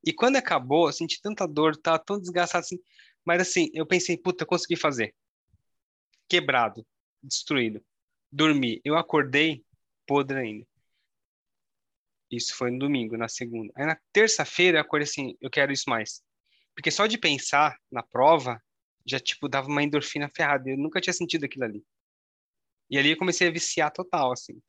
e 0.06 0.14
quando 0.14 0.36
acabou, 0.36 0.88
eu 0.88 0.94
senti 0.94 1.22
tanta 1.22 1.48
dor, 1.48 1.76
tava 1.78 2.00
tão 2.00 2.20
desgastado 2.20 2.64
assim, 2.64 2.80
mas 3.26 3.42
assim, 3.42 3.70
eu 3.74 3.86
pensei, 3.86 4.18
puta, 4.18 4.46
consegui 4.46 4.76
fazer. 4.76 5.16
Quebrado, 6.28 6.86
destruído. 7.22 7.84
Dormi. 8.32 8.82
Eu 8.84 8.98
acordei 8.98 9.64
podre 10.06 10.40
ainda. 10.40 10.68
Isso 12.30 12.56
foi 12.56 12.72
no 12.72 12.80
domingo, 12.80 13.16
na 13.16 13.28
segunda. 13.28 13.72
Aí 13.76 13.86
na 13.86 13.98
terça-feira 14.12 14.78
eu 14.78 14.82
acordei 14.82 15.08
assim, 15.08 15.38
eu 15.40 15.50
quero 15.50 15.72
isso 15.72 15.90
mais. 15.90 16.22
Porque 16.76 16.90
só 16.90 17.06
de 17.06 17.18
pensar 17.18 17.78
na 17.92 18.02
prova, 18.02 18.62
já, 19.06 19.20
tipo, 19.20 19.48
dava 19.48 19.68
uma 19.68 19.84
endorfina 19.84 20.30
ferrada. 20.30 20.70
Eu 20.70 20.78
nunca 20.78 21.02
tinha 21.02 21.14
sentido 21.14 21.46
aquilo 21.46 21.66
ali. 21.66 21.84
E 22.90 22.98
ali 22.98 23.12
eu 23.12 23.18
comecei 23.18 23.48
a 23.48 23.52
viciar 23.52 23.92
total, 23.92 24.32
assim. 24.32 24.62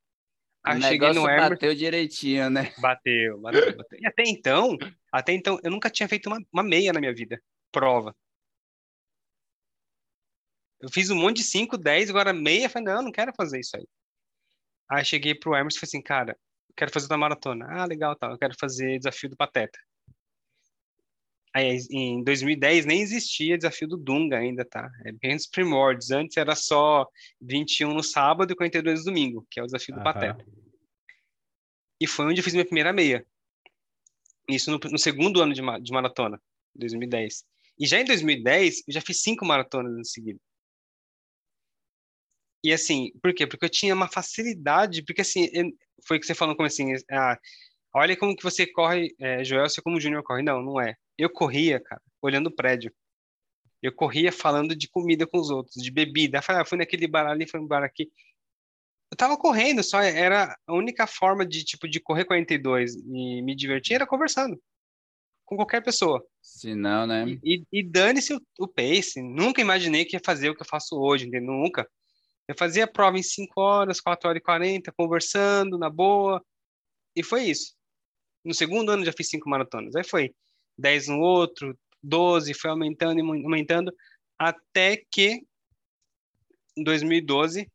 Aí 0.64 0.78
o 0.78 0.82
cheguei 0.82 1.12
no 1.12 1.28
Emerson, 1.28 1.50
bateu 1.50 1.74
direitinho, 1.74 2.48
né? 2.48 2.72
Bateu, 2.80 3.38
bateu, 3.38 3.76
bateu. 3.76 3.98
E 4.00 4.06
até 4.06 4.22
então, 4.26 4.78
até 5.12 5.32
então, 5.32 5.58
eu 5.62 5.70
nunca 5.70 5.90
tinha 5.90 6.08
feito 6.08 6.26
uma, 6.26 6.38
uma 6.50 6.62
meia 6.62 6.90
na 6.90 7.00
minha 7.00 7.14
vida, 7.14 7.38
prova. 7.70 8.16
Eu 10.80 10.90
fiz 10.90 11.10
um 11.10 11.16
monte 11.16 11.38
de 11.38 11.44
5, 11.44 11.76
10, 11.76 12.10
agora 12.10 12.32
meia. 12.32 12.68
Falei, 12.68 12.94
não, 12.94 13.02
não 13.02 13.12
quero 13.12 13.32
fazer 13.34 13.60
isso 13.60 13.76
aí. 13.76 13.86
Aí 14.90 15.04
cheguei 15.04 15.34
pro 15.34 15.54
Emerson 15.54 15.76
e 15.76 15.80
falei 15.80 15.88
assim, 15.88 16.02
cara, 16.02 16.32
eu 16.68 16.74
quero 16.76 16.92
fazer 16.92 17.06
uma 17.06 17.18
maratona. 17.18 17.66
Ah, 17.68 17.84
legal, 17.84 18.16
tá. 18.16 18.30
Eu 18.30 18.38
quero 18.38 18.54
fazer 18.58 18.98
desafio 18.98 19.30
do 19.30 19.36
Pateta. 19.36 19.78
Aí, 21.54 21.78
em 21.92 22.25
2010 22.25 22.84
nem 22.84 23.00
existia 23.00 23.56
desafio 23.56 23.87
do 23.87 23.96
Dunga 23.96 24.38
ainda, 24.38 24.64
tá? 24.64 24.90
É 25.04 25.12
bem 25.12 25.37
os 25.37 25.46
primórdios. 25.46 26.11
Antes 26.11 26.37
era 26.37 26.56
só 26.56 27.06
21 27.40 27.94
no 27.94 28.02
sábado 28.02 28.52
e 28.52 28.56
42 28.56 29.00
no 29.00 29.04
domingo, 29.06 29.46
que 29.49 29.61
é 29.61 29.62
o 29.62 29.66
desafio 29.66 29.94
do 29.94 30.00
Aham. 30.00 30.12
Pateta. 30.12 30.44
E 32.00 32.08
foi 32.08 32.26
onde 32.26 32.40
eu 32.40 32.44
fiz 32.44 32.54
minha 32.54 32.64
primeira 32.64 32.92
meia. 32.92 33.25
Isso 34.49 34.68
no, 34.68 34.80
no 34.90 34.99
segundo 34.99 35.40
ano 35.40 35.54
de, 35.54 35.62
ma- 35.62 35.78
de 35.78 35.92
maratona, 35.92 36.42
2010. 36.75 37.44
E 37.78 37.87
já 37.87 38.00
em 38.00 38.04
2010, 38.04 38.82
eu 38.88 38.92
já 38.92 39.00
fiz 39.00 39.23
cinco 39.23 39.46
maratonas 39.46 39.96
em 39.96 40.04
seguida. 40.04 40.40
E 42.64 42.73
assim, 42.73 43.12
por 43.23 43.32
quê? 43.32 43.46
Porque 43.46 43.64
eu 43.64 43.70
tinha 43.70 43.94
uma 43.94 44.08
facilidade, 44.08 45.04
porque 45.04 45.20
assim, 45.20 45.49
foi 46.06 46.16
o 46.16 46.20
que 46.20 46.26
você 46.26 46.34
falou 46.34 46.56
como 46.56 46.66
assim, 46.66 46.94
ah, 47.11 47.38
olha 47.94 48.16
como 48.16 48.34
que 48.34 48.42
você 48.42 48.66
corre, 48.66 49.14
é, 49.20 49.44
Joel, 49.44 49.68
você 49.68 49.80
como 49.80 49.96
o 49.99 50.00
Júnior 50.00 50.23
corre. 50.25 50.42
Não, 50.42 50.61
não 50.62 50.80
é. 50.80 50.96
Eu 51.18 51.30
corria, 51.30 51.80
cara, 51.80 52.02
olhando 52.21 52.49
o 52.49 52.54
prédio. 52.54 52.92
Eu 53.83 53.92
corria 53.92 54.33
falando 54.33 54.75
de 54.75 54.88
comida 54.88 55.26
com 55.26 55.38
os 55.38 55.50
outros, 55.50 55.83
de 55.83 55.90
bebida. 55.90 56.38
Eu 56.38 56.42
falei, 56.42 56.62
ah, 56.62 56.64
fui 56.64 56.78
naquele 56.78 57.06
bar 57.06 57.26
ali, 57.26 57.47
fui 57.49 57.61
no 57.61 57.66
bar 57.66 57.83
aqui. 57.85 58.11
Eu 59.11 59.16
tava 59.16 59.37
correndo, 59.37 59.83
só 59.83 60.00
era 60.00 60.56
a 60.66 60.73
única 60.75 61.06
forma 61.06 61.44
de, 61.47 61.62
tipo, 61.64 61.87
de 61.87 62.00
correr 62.00 62.25
42 62.25 62.94
e 62.97 63.42
me 63.42 63.54
divertir 63.54 63.94
era 63.94 64.06
conversando 64.06 64.61
com 65.44 65.56
qualquer 65.56 65.83
pessoa. 65.85 66.25
Se 66.40 66.75
não, 66.75 67.06
né? 67.06 67.25
E, 67.44 67.59
e- 67.59 67.64
e 67.71 67.83
dane-se 67.83 68.35
o, 68.35 68.40
o 68.59 68.66
pace. 68.66 69.21
Nunca 69.23 69.61
imaginei 69.61 70.04
que 70.04 70.16
ia 70.16 70.21
fazer 70.25 70.49
o 70.50 70.54
que 70.56 70.62
eu 70.62 70.66
faço 70.66 70.99
hoje, 70.99 71.26
entendeu? 71.26 71.52
Nunca. 71.54 71.88
Eu 72.49 72.54
fazia 72.59 72.85
a 72.85 72.88
prova 72.90 73.18
em 73.18 73.23
5 73.23 73.61
horas, 73.61 74.00
4 74.00 74.28
horas 74.28 74.40
e 74.40 74.44
40, 74.44 74.92
conversando, 74.92 75.78
na 75.78 75.88
boa. 75.90 76.44
E 77.14 77.23
foi 77.23 77.44
isso. 77.44 77.75
No 78.44 78.54
segundo 78.54 78.90
ano 78.90 79.04
já 79.04 79.12
fiz 79.12 79.28
cinco 79.28 79.49
maratonas. 79.49 79.94
Aí 79.94 80.04
foi 80.04 80.35
10 80.78 81.09
no 81.09 81.21
outro, 81.21 81.76
12, 82.02 82.54
foi 82.54 82.71
aumentando 82.71 83.19
e 83.19 83.23
aumentando, 83.23 83.93
até 84.38 85.02
que 85.11 85.45
em 86.76 86.83
2012 86.83 87.71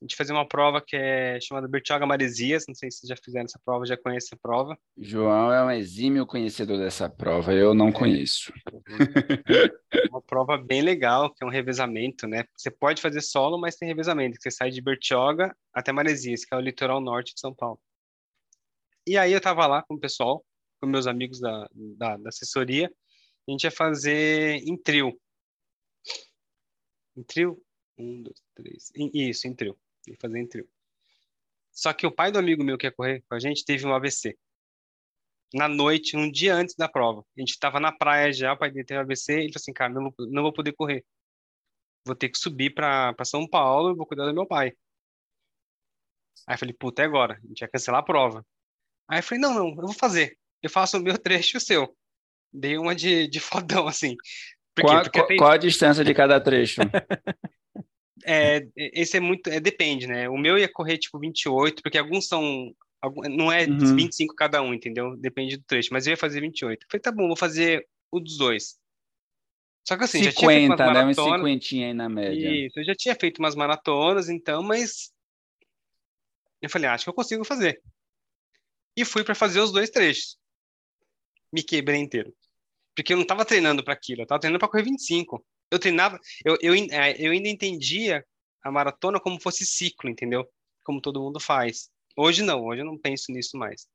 a 0.00 0.04
gente 0.04 0.16
fazia 0.16 0.34
uma 0.34 0.46
prova 0.46 0.82
que 0.82 0.94
é 0.94 1.40
chamada 1.40 1.66
Bertioga 1.66 2.04
Maresias. 2.04 2.66
Não 2.68 2.74
sei 2.74 2.90
se 2.90 2.98
vocês 2.98 3.08
já 3.08 3.16
fizeram 3.16 3.46
essa 3.46 3.58
prova, 3.64 3.86
já 3.86 3.96
conhecem 3.96 4.36
a 4.36 4.38
prova. 4.38 4.78
João 4.98 5.50
é 5.50 5.64
um 5.64 5.70
exímio 5.70 6.26
conhecedor 6.26 6.76
dessa 6.76 7.08
prova, 7.08 7.54
eu 7.54 7.72
não 7.72 7.90
conheço. 7.90 8.52
uma 10.10 10.20
prova 10.20 10.58
bem 10.58 10.82
legal, 10.82 11.32
que 11.32 11.42
é 11.42 11.46
um 11.46 11.50
revezamento, 11.50 12.26
né? 12.26 12.44
Você 12.54 12.70
pode 12.70 13.00
fazer 13.00 13.22
solo, 13.22 13.58
mas 13.58 13.76
tem 13.76 13.88
revezamento, 13.88 14.36
que 14.36 14.42
você 14.42 14.50
sai 14.50 14.70
de 14.70 14.82
Bertioga 14.82 15.56
até 15.72 15.90
Maresias, 15.90 16.44
que 16.44 16.54
é 16.54 16.58
o 16.58 16.60
litoral 16.60 17.00
norte 17.00 17.32
de 17.32 17.40
São 17.40 17.54
Paulo. 17.54 17.80
E 19.06 19.16
aí 19.16 19.32
eu 19.32 19.40
tava 19.40 19.66
lá 19.66 19.82
com 19.82 19.94
o 19.94 20.00
pessoal, 20.00 20.44
com 20.84 20.90
meus 20.90 21.06
amigos 21.06 21.40
da, 21.40 21.68
da, 21.72 22.16
da 22.16 22.28
assessoria, 22.28 22.92
a 23.46 23.50
gente 23.50 23.64
ia 23.64 23.70
fazer 23.70 24.56
em 24.56 24.76
trio. 24.76 25.18
Em 27.16 27.22
trio? 27.22 27.62
Um, 27.98 28.22
dois, 28.22 28.42
três. 28.54 28.92
Isso, 29.12 29.46
em 29.46 29.54
trio. 29.54 29.78
Ia 30.06 30.16
fazer 30.20 30.38
em 30.38 30.46
trio. 30.46 30.68
Só 31.72 31.92
que 31.92 32.06
o 32.06 32.12
pai 32.12 32.30
do 32.30 32.38
amigo 32.38 32.62
meu 32.62 32.78
que 32.78 32.86
ia 32.86 32.92
correr 32.92 33.22
com 33.28 33.34
a 33.34 33.40
gente 33.40 33.64
teve 33.64 33.86
um 33.86 33.94
AVC. 33.94 34.36
Na 35.52 35.68
noite, 35.68 36.16
um 36.16 36.30
dia 36.30 36.54
antes 36.54 36.74
da 36.74 36.88
prova. 36.88 37.24
A 37.36 37.40
gente 37.40 37.50
estava 37.50 37.78
na 37.78 37.92
praia 37.92 38.32
já, 38.32 38.52
o 38.52 38.58
pai 38.58 38.70
dele 38.70 38.84
teve 38.84 38.98
um 38.98 39.02
AVC, 39.02 39.32
ele 39.32 39.52
falou 39.52 39.56
assim, 39.56 39.72
cara, 39.72 39.92
não 39.92 40.12
não 40.18 40.42
vou 40.42 40.52
poder 40.52 40.72
correr. 40.72 41.04
Vou 42.06 42.14
ter 42.14 42.28
que 42.28 42.38
subir 42.38 42.74
para 42.74 43.14
São 43.24 43.48
Paulo 43.48 43.92
e 43.92 43.96
vou 43.96 44.06
cuidar 44.06 44.26
do 44.26 44.34
meu 44.34 44.46
pai. 44.46 44.72
Aí 46.46 46.54
eu 46.54 46.58
falei, 46.58 46.74
puta, 46.74 47.02
é 47.02 47.04
agora. 47.04 47.40
A 47.42 47.46
gente 47.46 47.60
ia 47.60 47.68
cancelar 47.68 48.00
a 48.00 48.04
prova. 48.04 48.44
Aí 49.08 49.18
eu 49.18 49.22
falei, 49.22 49.40
não, 49.40 49.54
não, 49.54 49.68
eu 49.70 49.76
vou 49.76 49.92
fazer. 49.92 50.38
Eu 50.64 50.70
faço 50.70 50.96
o 50.96 51.00
meu 51.02 51.16
trecho 51.22 51.56
e 51.56 51.58
o 51.58 51.60
seu. 51.60 51.94
Dei 52.50 52.78
uma 52.78 52.94
de, 52.94 53.28
de 53.28 53.38
fodão, 53.38 53.86
assim. 53.86 54.16
Por? 54.74 54.86
Qual, 54.86 55.10
qual- 55.10 55.26
tem- 55.26 55.36
qual 55.36 55.50
a 55.50 55.56
distância 55.58 56.02
de 56.02 56.14
cada 56.14 56.40
trecho? 56.40 56.80
é, 58.24 58.66
esse 58.76 59.18
é 59.18 59.20
muito, 59.20 59.48
é, 59.50 59.60
depende, 59.60 60.06
né? 60.06 60.28
O 60.28 60.38
meu 60.38 60.58
ia 60.58 60.72
correr 60.72 60.96
tipo 60.96 61.18
28, 61.18 61.82
porque 61.82 61.98
alguns 61.98 62.26
são, 62.26 62.74
não 63.30 63.52
é 63.52 63.66
Uhum. 63.66 63.94
25 63.96 64.34
cada 64.34 64.62
um, 64.62 64.72
entendeu? 64.72 65.16
Depende 65.18 65.58
do 65.58 65.64
trecho, 65.64 65.90
mas 65.92 66.06
eu 66.06 66.12
ia 66.12 66.16
fazer 66.16 66.40
28. 66.40 66.82
Eu 66.82 66.86
falei, 66.90 67.02
tá 67.02 67.12
bom, 67.12 67.26
vou 67.26 67.36
fazer 67.36 67.86
o 68.10 68.18
dos 68.18 68.38
dois. 68.38 68.78
Só 69.86 69.98
que 69.98 70.04
assim, 70.04 70.24
já 70.24 70.32
tinha 70.32 70.50
feito 70.50 70.70
umas 70.70 70.78
50, 70.78 70.94
né? 70.94 71.04
Uns 71.04 71.16
maratonas, 71.16 71.66
50 71.66 71.74
aí 71.74 71.92
na 71.94 72.08
média. 72.08 72.66
isso, 72.66 72.80
eu 72.80 72.84
já 72.84 72.94
tinha 72.94 73.14
feito 73.14 73.38
umas 73.38 73.54
maratonas, 73.54 74.30
então, 74.30 74.62
mas 74.62 75.12
eu 76.62 76.70
falei, 76.70 76.88
ah, 76.88 76.94
acho 76.94 77.04
que 77.04 77.10
eu 77.10 77.14
consigo 77.14 77.44
fazer. 77.44 77.82
E 78.96 79.04
fui 79.04 79.22
para 79.24 79.34
fazer 79.34 79.60
os 79.60 79.72
dois 79.72 79.90
trechos. 79.90 80.38
Me 81.54 81.62
quebrei 81.62 82.00
inteiro. 82.00 82.34
Porque 82.96 83.12
eu 83.12 83.16
não 83.16 83.22
estava 83.22 83.44
treinando 83.44 83.84
para 83.84 83.94
aquilo, 83.94 84.22
eu 84.22 84.24
estava 84.24 84.40
treinando 84.40 84.58
para 84.58 84.66
correr 84.66 84.82
25. 84.82 85.46
Eu 85.70 85.78
treinava, 85.78 86.18
eu, 86.44 86.58
eu, 86.60 86.74
eh, 86.74 87.16
eu 87.16 87.30
ainda 87.30 87.48
entendia 87.48 88.26
a 88.60 88.72
maratona 88.72 89.20
como 89.20 89.40
fosse 89.40 89.64
ciclo, 89.64 90.10
entendeu? 90.10 90.44
Como 90.82 91.00
todo 91.00 91.22
mundo 91.22 91.38
faz. 91.38 91.90
Hoje 92.16 92.42
não, 92.42 92.64
hoje 92.64 92.82
eu 92.82 92.84
não 92.84 92.98
penso 92.98 93.30
nisso 93.30 93.56
mais. 93.56 93.86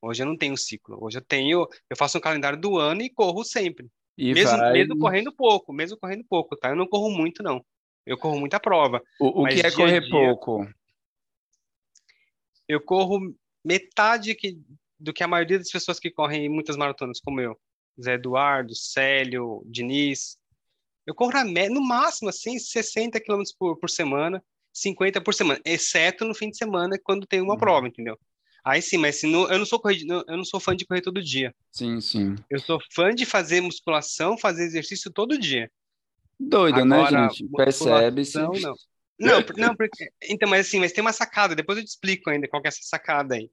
Hoje 0.00 0.22
eu 0.22 0.26
não 0.26 0.36
tenho 0.36 0.56
ciclo. 0.56 0.96
Hoje 0.98 1.18
eu 1.18 1.22
tenho, 1.22 1.68
eu 1.90 1.96
faço 1.96 2.16
um 2.16 2.22
calendário 2.22 2.58
do 2.58 2.78
ano 2.78 3.02
e 3.02 3.10
corro 3.10 3.44
sempre. 3.44 3.88
E 4.16 4.32
Mesmo, 4.32 4.56
vai... 4.56 4.72
mesmo 4.72 4.98
correndo 4.98 5.30
pouco, 5.30 5.74
mesmo 5.74 5.98
correndo 5.98 6.24
pouco, 6.24 6.56
tá? 6.56 6.70
Eu 6.70 6.76
não 6.76 6.86
corro 6.88 7.10
muito, 7.10 7.42
não. 7.42 7.62
Eu 8.06 8.16
corro 8.16 8.38
muita 8.40 8.58
prova. 8.58 9.02
O, 9.20 9.42
o 9.42 9.46
que 9.46 9.60
é 9.60 9.70
correr 9.70 10.00
dia- 10.00 10.10
pouco? 10.10 10.66
Eu 12.66 12.80
corro 12.80 13.34
metade 13.62 14.34
que, 14.34 14.58
do 15.02 15.12
que 15.12 15.22
a 15.22 15.28
maioria 15.28 15.58
das 15.58 15.70
pessoas 15.70 15.98
que 15.98 16.10
correm 16.10 16.48
muitas 16.48 16.76
maratonas, 16.76 17.20
como 17.20 17.40
eu. 17.40 17.58
Zé 18.00 18.14
Eduardo, 18.14 18.74
Célio, 18.74 19.62
Diniz. 19.66 20.38
Eu 21.06 21.14
corro 21.14 21.32
no 21.70 21.80
máximo, 21.82 22.28
assim, 22.28 22.58
60 22.58 23.20
km 23.20 23.42
por, 23.58 23.76
por 23.78 23.90
semana, 23.90 24.42
50 24.72 25.20
por 25.20 25.34
semana, 25.34 25.60
exceto 25.64 26.24
no 26.24 26.34
fim 26.34 26.48
de 26.48 26.56
semana, 26.56 26.98
quando 27.02 27.26
tem 27.26 27.40
uma 27.40 27.54
Uhum. 27.54 27.58
prova, 27.60 27.88
entendeu? 27.88 28.18
Aí 28.64 28.80
sim, 28.80 28.96
mas 28.96 29.16
se 29.16 29.26
não, 29.26 29.50
eu, 29.50 29.58
não 29.58 29.66
sou 29.66 29.80
correr, 29.80 30.02
eu 30.08 30.36
não 30.36 30.44
sou 30.44 30.60
fã 30.60 30.74
de 30.74 30.86
correr 30.86 31.00
todo 31.02 31.20
dia. 31.20 31.52
Sim, 31.72 32.00
sim. 32.00 32.36
Eu 32.48 32.60
sou 32.60 32.78
fã 32.94 33.12
de 33.12 33.26
fazer 33.26 33.60
musculação, 33.60 34.38
fazer 34.38 34.62
exercício 34.64 35.10
todo 35.12 35.36
dia. 35.36 35.68
Doido, 36.38 36.84
né, 36.84 36.96
Agora, 37.00 37.28
gente? 37.28 37.48
Percebe-se. 37.48 38.38
Não, 38.38 38.52
não. 38.62 38.74
Não, 39.18 39.44
não, 39.56 39.76
porque. 39.76 40.10
Então, 40.24 40.48
mas 40.48 40.66
assim, 40.66 40.80
mas 40.80 40.92
tem 40.92 41.02
uma 41.02 41.12
sacada, 41.12 41.54
depois 41.54 41.78
eu 41.78 41.84
te 41.84 41.88
explico 41.88 42.30
ainda 42.30 42.48
qual 42.48 42.60
que 42.62 42.68
é 42.68 42.70
essa 42.70 42.80
sacada 42.82 43.34
aí. 43.34 43.50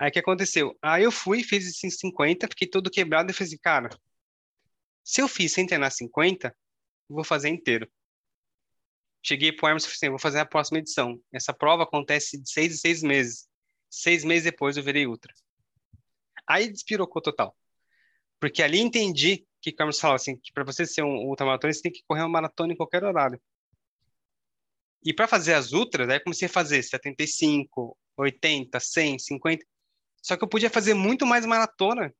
Aí 0.00 0.08
o 0.08 0.12
que 0.12 0.18
aconteceu? 0.18 0.74
Aí 0.80 1.04
eu 1.04 1.12
fui, 1.12 1.44
fiz 1.44 1.66
esses 1.66 1.98
50, 1.98 2.48
fiquei 2.48 2.66
todo 2.66 2.90
quebrado 2.90 3.30
e 3.30 3.34
falei 3.34 3.48
assim, 3.48 3.58
cara, 3.58 3.90
se 5.04 5.20
eu 5.20 5.28
fiz 5.28 5.52
sem 5.52 5.66
treinar 5.66 5.92
50, 5.92 6.48
eu 6.48 7.14
vou 7.14 7.22
fazer 7.22 7.50
inteiro. 7.50 7.86
Cheguei 9.22 9.52
pro 9.52 9.68
Hermes 9.68 9.84
e 9.84 9.88
falei 9.88 9.96
assim, 9.96 10.08
vou 10.08 10.18
fazer 10.18 10.38
a 10.38 10.46
próxima 10.46 10.78
edição. 10.78 11.20
Essa 11.30 11.52
prova 11.52 11.82
acontece 11.82 12.40
de 12.40 12.50
seis 12.50 12.72
em 12.72 12.78
seis 12.78 13.02
meses. 13.02 13.46
Seis 13.90 14.24
meses 14.24 14.44
depois 14.44 14.78
eu 14.78 14.82
virei 14.82 15.06
ultra. 15.06 15.34
Aí 16.46 16.72
despirocou 16.72 17.20
total. 17.20 17.54
Porque 18.40 18.62
ali 18.62 18.80
entendi 18.80 19.46
que 19.60 19.68
o 19.70 19.74
Hermes 19.78 20.00
falava 20.00 20.16
assim, 20.16 20.38
que 20.38 20.50
para 20.50 20.64
você 20.64 20.86
ser 20.86 21.02
um 21.02 21.28
ultramaratona, 21.28 21.74
você 21.74 21.82
tem 21.82 21.92
que 21.92 22.02
correr 22.08 22.22
uma 22.22 22.28
maratona 22.30 22.72
em 22.72 22.76
qualquer 22.76 23.04
horário. 23.04 23.38
E 25.04 25.12
para 25.12 25.28
fazer 25.28 25.52
as 25.52 25.72
ultras, 25.72 26.08
aí 26.08 26.18
comecei 26.20 26.46
a 26.46 26.50
fazer 26.50 26.82
75, 26.82 27.98
80, 28.16 28.80
100, 28.80 29.18
50. 29.18 29.69
Só 30.22 30.36
que 30.36 30.44
eu 30.44 30.48
podia 30.48 30.70
fazer 30.70 30.94
muito 30.94 31.26
mais 31.26 31.46
maratona 31.46 32.14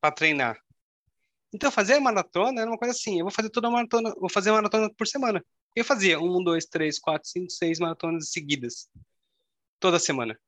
para 0.00 0.14
treinar. 0.14 0.58
Então, 1.52 1.70
fazer 1.70 1.98
maratona 1.98 2.60
era 2.60 2.70
uma 2.70 2.78
coisa 2.78 2.92
assim: 2.92 3.18
eu 3.18 3.24
vou 3.24 3.32
fazer 3.32 3.50
toda 3.50 3.68
a 3.68 3.70
maratona, 3.70 4.14
vou 4.18 4.30
fazer 4.30 4.50
uma 4.50 4.56
maratona 4.56 4.90
por 4.94 5.06
semana. 5.06 5.44
Eu 5.74 5.84
fazia 5.84 6.20
um, 6.20 6.42
dois, 6.42 6.66
três, 6.66 6.98
quatro, 6.98 7.28
cinco, 7.28 7.50
seis 7.50 7.78
maratonas 7.78 8.30
seguidas. 8.30 8.88
Toda 9.78 9.98
semana. 9.98 10.38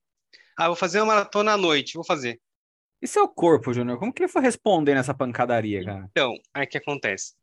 Ah, 0.56 0.66
vou 0.66 0.76
fazer 0.76 1.00
uma 1.00 1.14
maratona 1.14 1.52
à 1.52 1.56
noite, 1.56 1.94
vou 1.94 2.04
fazer. 2.04 2.40
E 3.00 3.06
seu 3.06 3.26
corpo, 3.28 3.72
Júnior? 3.72 3.98
Como 3.98 4.12
que 4.12 4.22
ele 4.22 4.32
foi 4.32 4.42
responder 4.42 4.94
nessa 4.94 5.14
pancadaria, 5.14 5.84
cara? 5.84 6.08
Então, 6.10 6.34
aí 6.52 6.66
que 6.66 6.76
acontece? 6.76 7.34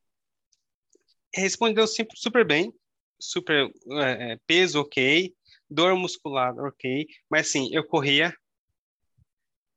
Respondeu 1.34 1.88
sempre 1.88 2.18
super 2.18 2.46
bem, 2.46 2.72
super 3.20 3.72
é, 3.92 4.34
é, 4.34 4.40
peso 4.46 4.80
ok, 4.82 5.34
dor 5.70 5.96
muscular 5.96 6.54
ok, 6.60 7.08
mas 7.30 7.48
assim, 7.48 7.70
eu 7.74 7.84
corria 7.86 8.36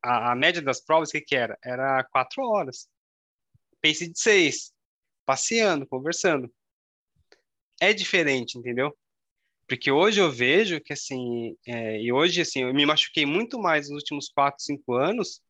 a, 0.03 0.33
a 0.33 0.35
média 0.35 0.63
das 0.63 0.81
provas, 0.81 1.09
o 1.09 1.13
que 1.13 1.21
que 1.21 1.37
era? 1.37 1.59
Era 1.65 2.05
quatro 2.05 2.43
horas. 2.43 2.89
Pace 3.83 4.09
de 4.11 4.19
seis, 4.19 4.73
passeando, 5.25 5.87
conversando. 5.87 6.53
É 7.81 7.93
diferente, 7.93 8.59
entendeu? 8.59 8.97
Porque 9.67 9.91
hoje 9.91 10.21
eu 10.21 10.31
vejo 10.31 10.81
que, 10.81 10.93
assim, 10.93 11.57
é, 11.67 12.01
e 12.01 12.13
hoje, 12.13 12.41
assim, 12.41 12.63
eu 12.63 12.75
me 12.75 12.85
machuquei 12.85 13.25
muito 13.25 13.59
mais 13.59 13.89
nos 13.89 13.99
últimos 13.99 14.29
quatro, 14.29 14.63
cinco 14.63 14.95
anos 14.95 15.41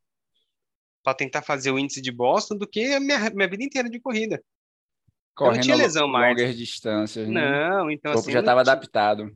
para 1.03 1.15
tentar 1.15 1.43
fazer 1.43 1.71
o 1.71 1.79
índice 1.79 2.03
de 2.03 2.13
Boston 2.13 2.57
do 2.57 2.69
que 2.69 2.93
a 2.93 3.01
minha, 3.01 3.31
minha 3.31 3.49
vida 3.49 3.65
inteira 3.65 3.89
de 3.89 3.99
corrida. 3.99 4.43
Correndo 5.35 5.55
eu 5.55 5.57
não 5.57 5.63
tinha 5.63 5.77
lesão 5.77 6.07
mais. 6.07 6.37
longas 6.37 6.57
distâncias. 6.57 7.27
Né? 7.27 7.41
Não, 7.41 7.91
então 7.91 8.13
o 8.13 8.15
corpo 8.15 8.29
assim. 8.29 8.33
já 8.33 8.41
estava 8.41 8.61
adaptado. 8.61 9.35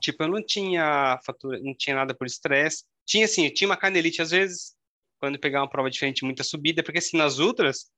Tipo, 0.00 0.24
eu 0.24 0.28
não 0.28 0.44
tinha 0.44 1.18
fatura, 1.24 1.58
não 1.60 1.74
tinha 1.74 1.96
nada 1.96 2.14
por 2.14 2.26
estresse. 2.26 2.84
Tinha 3.08 3.24
assim, 3.24 3.48
tinha 3.48 3.68
uma 3.68 3.76
canelite 3.76 4.20
às 4.20 4.30
vezes, 4.30 4.76
quando 5.18 5.38
pegar 5.38 5.62
uma 5.62 5.70
prova 5.70 5.90
diferente, 5.90 6.24
muita 6.24 6.44
subida, 6.44 6.82
porque 6.82 6.98
assim, 6.98 7.16
nas 7.16 7.38
ultras, 7.38 7.90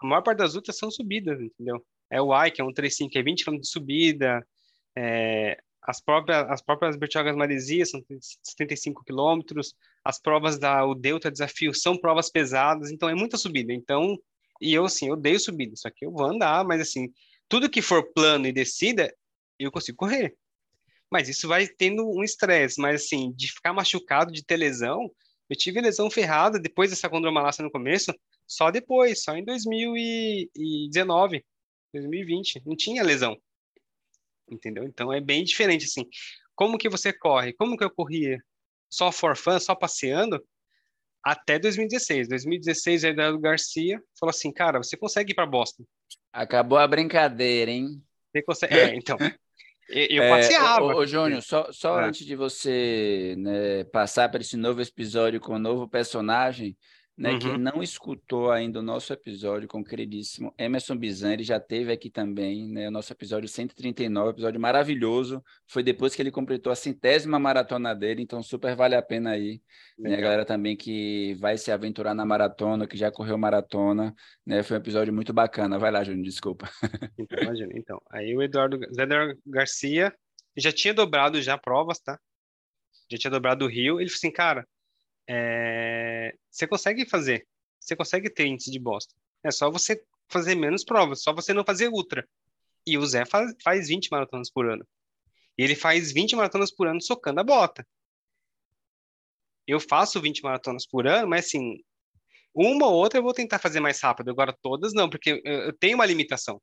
a 0.00 0.06
maior 0.06 0.22
parte 0.22 0.38
das 0.38 0.56
ultras 0.56 0.76
são 0.76 0.90
subidas, 0.90 1.40
entendeu? 1.40 1.86
É 2.10 2.20
o 2.20 2.34
I, 2.34 2.50
que 2.50 2.60
é 2.60 2.64
um 2.64 2.72
35, 2.72 3.12
que 3.12 3.18
é 3.18 3.22
20 3.22 3.44
km 3.44 3.58
de 3.58 3.68
subida, 3.68 4.44
é, 4.98 5.56
as 5.82 6.00
próprias, 6.00 6.50
as 6.50 6.60
próprias 6.60 6.96
Bertiogas 6.96 7.36
Maresias 7.36 7.90
são 7.90 8.04
75 8.42 9.04
quilômetros, 9.04 9.74
as 10.04 10.20
provas 10.20 10.58
da 10.58 10.84
o 10.84 10.96
Delta 10.96 11.30
Desafio 11.30 11.72
são 11.72 11.96
provas 11.96 12.28
pesadas, 12.28 12.90
então 12.90 13.08
é 13.08 13.14
muita 13.14 13.36
subida. 13.36 13.72
Então, 13.72 14.18
e 14.60 14.74
eu, 14.74 14.84
assim, 14.84 15.06
eu 15.06 15.14
odeio 15.14 15.38
subida, 15.38 15.76
só 15.76 15.88
que 15.90 16.04
eu 16.04 16.10
vou 16.10 16.26
andar, 16.26 16.64
mas 16.64 16.80
assim, 16.80 17.12
tudo 17.48 17.70
que 17.70 17.80
for 17.80 18.12
plano 18.12 18.46
e 18.48 18.52
descida, 18.52 19.14
eu 19.58 19.70
consigo 19.70 19.96
correr. 19.96 20.36
Mas 21.10 21.28
isso 21.28 21.48
vai 21.48 21.66
tendo 21.66 22.08
um 22.08 22.22
estresse, 22.22 22.80
mas 22.80 23.02
assim, 23.02 23.32
de 23.32 23.52
ficar 23.52 23.72
machucado, 23.72 24.32
de 24.32 24.44
ter 24.44 24.56
lesão, 24.56 25.10
eu 25.48 25.56
tive 25.56 25.80
lesão 25.80 26.08
ferrada 26.08 26.60
depois 26.60 26.90
dessa 26.90 27.08
condromalácia 27.08 27.64
no 27.64 27.70
começo, 27.70 28.14
só 28.46 28.70
depois, 28.70 29.22
só 29.22 29.36
em 29.36 29.44
2019, 29.44 31.44
2020, 31.92 32.62
não 32.64 32.76
tinha 32.76 33.02
lesão. 33.02 33.36
Entendeu? 34.48 34.84
Então 34.84 35.12
é 35.12 35.20
bem 35.20 35.42
diferente 35.42 35.86
assim. 35.86 36.06
Como 36.54 36.78
que 36.78 36.88
você 36.88 37.12
corre? 37.12 37.52
Como 37.52 37.76
que 37.76 37.82
eu 37.82 37.90
corria? 37.90 38.38
Só 38.88 39.10
for 39.10 39.36
fun, 39.36 39.58
só 39.58 39.74
passeando? 39.74 40.40
Até 41.22 41.58
2016. 41.58 42.28
2016, 42.28 43.04
a 43.04 43.08
Eduardo 43.08 43.38
Garcia 43.38 44.02
falou 44.18 44.30
assim, 44.30 44.52
cara, 44.52 44.78
você 44.78 44.96
consegue 44.96 45.32
ir 45.32 45.34
para 45.34 45.46
Boston. 45.46 45.84
Acabou 46.32 46.78
a 46.78 46.86
brincadeira, 46.86 47.70
hein? 47.70 48.02
Você 48.30 48.42
consegue... 48.42 48.74
É, 48.78 48.94
então... 48.94 49.16
Eu 49.90 50.28
passeava. 50.28 50.80
É, 50.80 50.94
ô, 50.94 50.98
ô, 50.98 51.06
Júnior, 51.06 51.42
só, 51.42 51.70
só 51.72 52.00
é. 52.00 52.04
antes 52.04 52.24
de 52.24 52.36
você 52.36 53.34
né, 53.38 53.84
passar 53.84 54.28
para 54.28 54.40
esse 54.40 54.56
novo 54.56 54.80
episódio 54.80 55.40
com 55.40 55.56
um 55.56 55.58
novo 55.58 55.88
personagem, 55.88 56.76
né? 57.20 57.32
Uhum. 57.32 57.38
Quem 57.38 57.58
não 57.58 57.82
escutou 57.82 58.50
ainda 58.50 58.78
o 58.78 58.82
nosso 58.82 59.12
episódio 59.12 59.68
com 59.68 59.80
o 59.80 59.84
queridíssimo 59.84 60.54
Emerson 60.56 60.96
Bizan, 60.96 61.34
ele 61.34 61.42
já 61.42 61.60
teve 61.60 61.92
aqui 61.92 62.08
também, 62.08 62.66
né? 62.66 62.88
O 62.88 62.90
nosso 62.90 63.12
episódio 63.12 63.46
139, 63.46 64.30
episódio 64.30 64.58
maravilhoso. 64.58 65.44
Foi 65.66 65.82
depois 65.82 66.14
que 66.14 66.22
ele 66.22 66.30
completou 66.30 66.72
a 66.72 66.74
centésima 66.74 67.38
maratona 67.38 67.94
dele, 67.94 68.22
então 68.22 68.42
super 68.42 68.74
vale 68.74 68.94
a 68.94 69.02
pena 69.02 69.32
aí. 69.32 69.60
Né? 69.98 70.16
A 70.16 70.20
galera 70.20 70.44
também 70.46 70.74
que 70.74 71.34
vai 71.34 71.58
se 71.58 71.70
aventurar 71.70 72.14
na 72.14 72.24
maratona, 72.24 72.86
que 72.86 72.96
já 72.96 73.12
correu 73.12 73.36
maratona, 73.36 74.14
né? 74.46 74.62
Foi 74.62 74.78
um 74.78 74.80
episódio 74.80 75.12
muito 75.12 75.34
bacana. 75.34 75.78
Vai 75.78 75.90
lá, 75.90 76.02
Júnior, 76.02 76.24
desculpa. 76.24 76.70
Então, 77.18 77.38
imagina. 77.42 77.72
Então, 77.76 78.00
aí 78.10 78.34
o 78.34 78.40
Eduardo 78.40 78.78
Zé 78.94 79.06
Garcia 79.44 80.10
já 80.56 80.72
tinha 80.72 80.94
dobrado 80.94 81.42
já 81.42 81.58
provas, 81.58 82.00
tá? 82.00 82.18
Já 83.10 83.18
tinha 83.18 83.30
dobrado 83.30 83.66
o 83.66 83.68
Rio. 83.68 84.00
Ele 84.00 84.08
falou 84.08 84.16
assim, 84.16 84.32
cara, 84.32 84.66
é, 85.32 86.34
você 86.50 86.66
consegue 86.66 87.06
fazer. 87.06 87.46
Você 87.78 87.94
consegue 87.94 88.28
ter 88.28 88.46
índice 88.46 88.70
de 88.70 88.80
bosta. 88.80 89.14
É 89.44 89.50
só 89.52 89.70
você 89.70 90.02
fazer 90.28 90.56
menos 90.56 90.84
provas, 90.84 91.22
só 91.22 91.32
você 91.32 91.54
não 91.54 91.64
fazer 91.64 91.88
ultra. 91.88 92.28
E 92.84 92.98
o 92.98 93.06
Zé 93.06 93.24
faz, 93.24 93.54
faz 93.62 93.88
20 93.88 94.10
maratonas 94.10 94.50
por 94.50 94.68
ano. 94.68 94.84
E 95.56 95.62
ele 95.62 95.76
faz 95.76 96.10
20 96.10 96.34
maratonas 96.34 96.72
por 96.72 96.88
ano 96.88 97.00
socando 97.00 97.40
a 97.40 97.44
bota. 97.44 97.86
Eu 99.66 99.78
faço 99.78 100.20
20 100.20 100.42
maratonas 100.42 100.84
por 100.84 101.06
ano, 101.06 101.28
mas 101.28 101.46
assim, 101.46 101.78
uma 102.52 102.88
ou 102.88 102.94
outra 102.94 103.20
eu 103.20 103.22
vou 103.22 103.32
tentar 103.32 103.60
fazer 103.60 103.78
mais 103.78 104.00
rápido. 104.00 104.30
Agora 104.30 104.56
todas 104.60 104.92
não, 104.92 105.08
porque 105.08 105.40
eu, 105.44 105.52
eu 105.52 105.72
tenho 105.72 105.94
uma 105.94 106.06
limitação. 106.06 106.60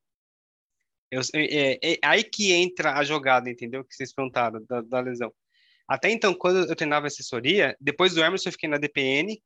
Eu, 1.10 1.21
é, 1.34 1.93
é, 1.93 1.97
aí 2.03 2.21
que 2.21 2.51
entra 2.51 2.97
a 2.97 3.03
jogada, 3.03 3.49
entendeu? 3.49 3.86
Que 3.86 3.95
vocês 3.95 4.13
perguntaram 4.13 4.62
da, 4.67 4.82
da 4.82 4.99
lesão. 4.99 5.34
Até 5.88 6.10
então, 6.10 6.34
quando 6.34 6.69
eu 6.69 6.76
treinava 6.76 7.08
assessoria, 7.08 7.76
depois 7.80 8.13
do 8.13 8.21
Emerson 8.21 8.50
eu 8.50 8.54
fiquei 8.54 8.67
na 8.67 8.78
DPN, 8.78 9.41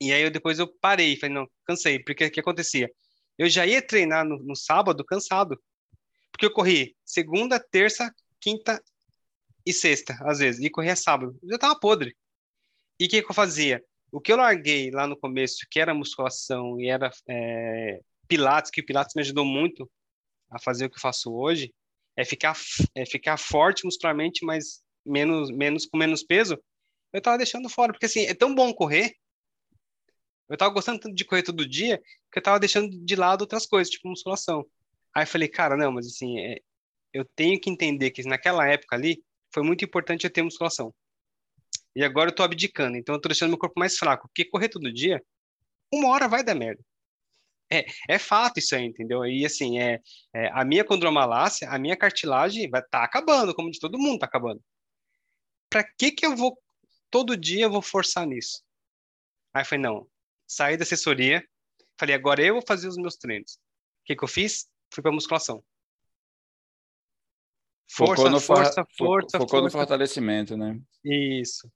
e 0.00 0.12
aí 0.12 0.22
eu, 0.22 0.30
depois 0.30 0.58
eu 0.58 0.68
parei, 0.80 1.16
falei, 1.16 1.34
não, 1.34 1.48
cansei, 1.64 1.98
porque 2.02 2.24
o 2.24 2.30
que 2.30 2.40
acontecia? 2.40 2.90
Eu 3.36 3.48
já 3.48 3.66
ia 3.66 3.80
treinar 3.80 4.24
no, 4.24 4.38
no 4.38 4.56
sábado 4.56 5.04
cansado, 5.04 5.60
porque 6.32 6.46
eu 6.46 6.52
corri 6.52 6.96
segunda, 7.04 7.60
terça, 7.60 8.12
quinta 8.40 8.82
e 9.64 9.72
sexta, 9.72 10.16
às 10.22 10.38
vezes, 10.38 10.64
e 10.64 10.70
corria 10.70 10.96
sábado, 10.96 11.38
eu 11.42 11.50
já 11.50 11.58
tava 11.58 11.78
podre. 11.78 12.16
E 12.98 13.06
o 13.06 13.08
que, 13.08 13.22
que 13.22 13.30
eu 13.30 13.34
fazia? 13.34 13.84
O 14.10 14.20
que 14.20 14.32
eu 14.32 14.36
larguei 14.36 14.90
lá 14.90 15.06
no 15.06 15.16
começo, 15.16 15.66
que 15.70 15.78
era 15.78 15.94
musculação 15.94 16.80
e 16.80 16.88
era 16.88 17.10
é, 17.28 18.00
pilates, 18.26 18.70
que 18.70 18.80
o 18.80 18.86
pilates 18.86 19.14
me 19.14 19.22
ajudou 19.22 19.44
muito 19.44 19.88
a 20.50 20.58
fazer 20.58 20.86
o 20.86 20.90
que 20.90 20.96
eu 20.96 21.00
faço 21.00 21.32
hoje, 21.32 21.72
é 22.16 22.24
ficar, 22.24 22.56
é 22.94 23.06
ficar 23.06 23.36
forte 23.36 23.84
muscularmente, 23.84 24.44
mas 24.44 24.82
menos, 25.08 25.50
menos 25.50 25.86
com 25.86 25.96
menos 25.98 26.22
peso, 26.22 26.58
eu 27.12 27.20
tava 27.22 27.38
deixando 27.38 27.68
fora, 27.68 27.92
porque 27.92 28.06
assim, 28.06 28.22
é 28.26 28.34
tão 28.34 28.54
bom 28.54 28.72
correr. 28.72 29.14
Eu 30.48 30.56
tava 30.56 30.72
gostando 30.72 31.00
tanto 31.00 31.14
de 31.14 31.24
correr 31.24 31.42
todo 31.42 31.68
dia 31.68 32.00
que 32.32 32.38
eu 32.38 32.42
tava 32.42 32.58
deixando 32.58 32.90
de 33.04 33.16
lado 33.16 33.42
outras 33.42 33.66
coisas, 33.66 33.90
tipo 33.90 34.08
musculação. 34.08 34.66
Aí 35.14 35.26
falei, 35.26 35.48
cara, 35.48 35.76
não, 35.76 35.92
mas 35.92 36.06
assim, 36.06 36.38
é, 36.40 36.58
eu 37.12 37.24
tenho 37.36 37.60
que 37.60 37.70
entender 37.70 38.10
que 38.10 38.22
naquela 38.24 38.66
época 38.66 38.96
ali 38.96 39.22
foi 39.52 39.62
muito 39.62 39.84
importante 39.84 40.24
eu 40.24 40.30
ter 40.30 40.42
musculação. 40.42 40.94
E 41.94 42.04
agora 42.04 42.30
eu 42.30 42.34
tô 42.34 42.42
abdicando, 42.42 42.96
então 42.96 43.14
eu 43.14 43.20
tô 43.20 43.28
deixando 43.28 43.50
meu 43.50 43.58
corpo 43.58 43.78
mais 43.78 43.96
fraco, 43.96 44.28
porque 44.28 44.44
correr 44.44 44.68
todo 44.68 44.92
dia, 44.92 45.22
uma 45.92 46.10
hora 46.10 46.28
vai 46.28 46.44
dar 46.44 46.54
merda. 46.54 46.82
É, 47.70 47.86
é 48.08 48.18
fato 48.18 48.58
isso 48.58 48.74
aí, 48.74 48.84
entendeu? 48.84 49.26
E 49.26 49.44
assim, 49.44 49.78
é, 49.80 50.00
é 50.34 50.50
a 50.52 50.64
minha 50.64 50.84
condromalácia, 50.84 51.68
a 51.68 51.78
minha 51.78 51.96
cartilagem 51.96 52.68
vai 52.70 52.82
tá 52.82 53.04
acabando, 53.04 53.54
como 53.54 53.70
de 53.70 53.80
todo 53.80 53.98
mundo 53.98 54.20
tá 54.20 54.26
acabando 54.26 54.62
para 55.70 55.84
que 55.84 56.12
que 56.12 56.26
eu 56.26 56.36
vou 56.36 56.58
todo 57.10 57.36
dia 57.36 57.64
eu 57.64 57.70
vou 57.70 57.82
forçar 57.82 58.26
nisso? 58.26 58.62
Aí 59.52 59.62
eu 59.62 59.66
falei, 59.66 59.82
não, 59.82 60.08
saí 60.46 60.76
da 60.76 60.82
assessoria, 60.82 61.46
falei, 61.98 62.14
agora 62.14 62.42
eu 62.42 62.54
vou 62.54 62.64
fazer 62.66 62.88
os 62.88 62.96
meus 62.96 63.16
treinos. 63.16 63.54
O 63.54 64.04
que 64.04 64.16
que 64.16 64.24
eu 64.24 64.28
fiz? 64.28 64.68
Fui 64.92 65.02
para 65.02 65.12
musculação. 65.12 65.62
Força, 67.90 68.16
focou 68.16 68.30
no 68.30 68.40
força, 68.40 68.86
força, 68.96 69.38
focou 69.38 69.48
força. 69.48 69.64
no 69.64 69.70
fortalecimento, 69.70 70.56
né? 70.56 70.78
Isso. 71.04 71.70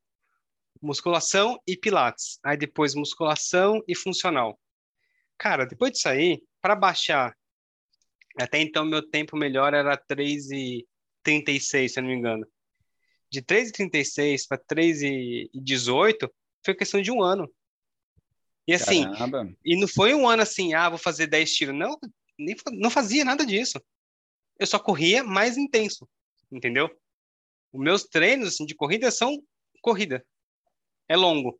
Musculação 0.81 1.59
e 1.66 1.76
pilates. 1.76 2.38
Aí 2.44 2.57
depois 2.57 2.94
musculação 2.94 3.83
e 3.88 3.94
funcional. 3.94 4.59
Cara, 5.38 5.64
depois 5.64 5.92
disso 5.92 6.09
aí, 6.09 6.42
para 6.61 6.76
baixar, 6.76 7.37
até 8.38 8.61
então 8.61 8.85
meu 8.85 9.02
tempo 9.09 9.37
melhor 9.37 9.72
era 9.72 9.96
3,36, 9.96 11.88
se 11.88 11.98
eu 11.98 12.02
não 12.02 12.11
me 12.11 12.16
engano 12.16 12.46
de 13.33 13.40
3,36 13.40 14.47
para 14.47 14.59
3,18 14.59 16.31
foi 16.62 16.75
questão 16.75 17.01
de 17.01 17.11
um 17.11 17.23
ano. 17.23 17.51
E 18.68 18.75
assim, 18.75 19.11
Caramba. 19.11 19.51
e 19.64 19.81
não 19.81 19.88
foi 19.88 20.14
um 20.14 20.29
ano 20.29 20.42
assim, 20.42 20.75
ah, 20.75 20.90
vou 20.90 20.99
fazer 20.99 21.27
10 21.27 21.53
tiros. 21.55 21.75
Não, 21.75 21.99
nem, 22.38 22.55
não 22.73 22.90
fazia 22.90 23.25
nada 23.25 23.47
disso. 23.47 23.83
Eu 24.59 24.66
só 24.66 24.79
corria 24.79 25.25
mais 25.25 25.57
intenso, 25.57 26.07
entendeu? 26.53 26.90
Os 27.73 27.81
meus 27.81 28.05
treinos 28.05 28.49
assim, 28.49 28.66
de 28.66 28.75
corrida 28.75 29.11
são 29.11 29.42
corrida. 29.81 30.25
É 31.09 31.16
longo. 31.16 31.59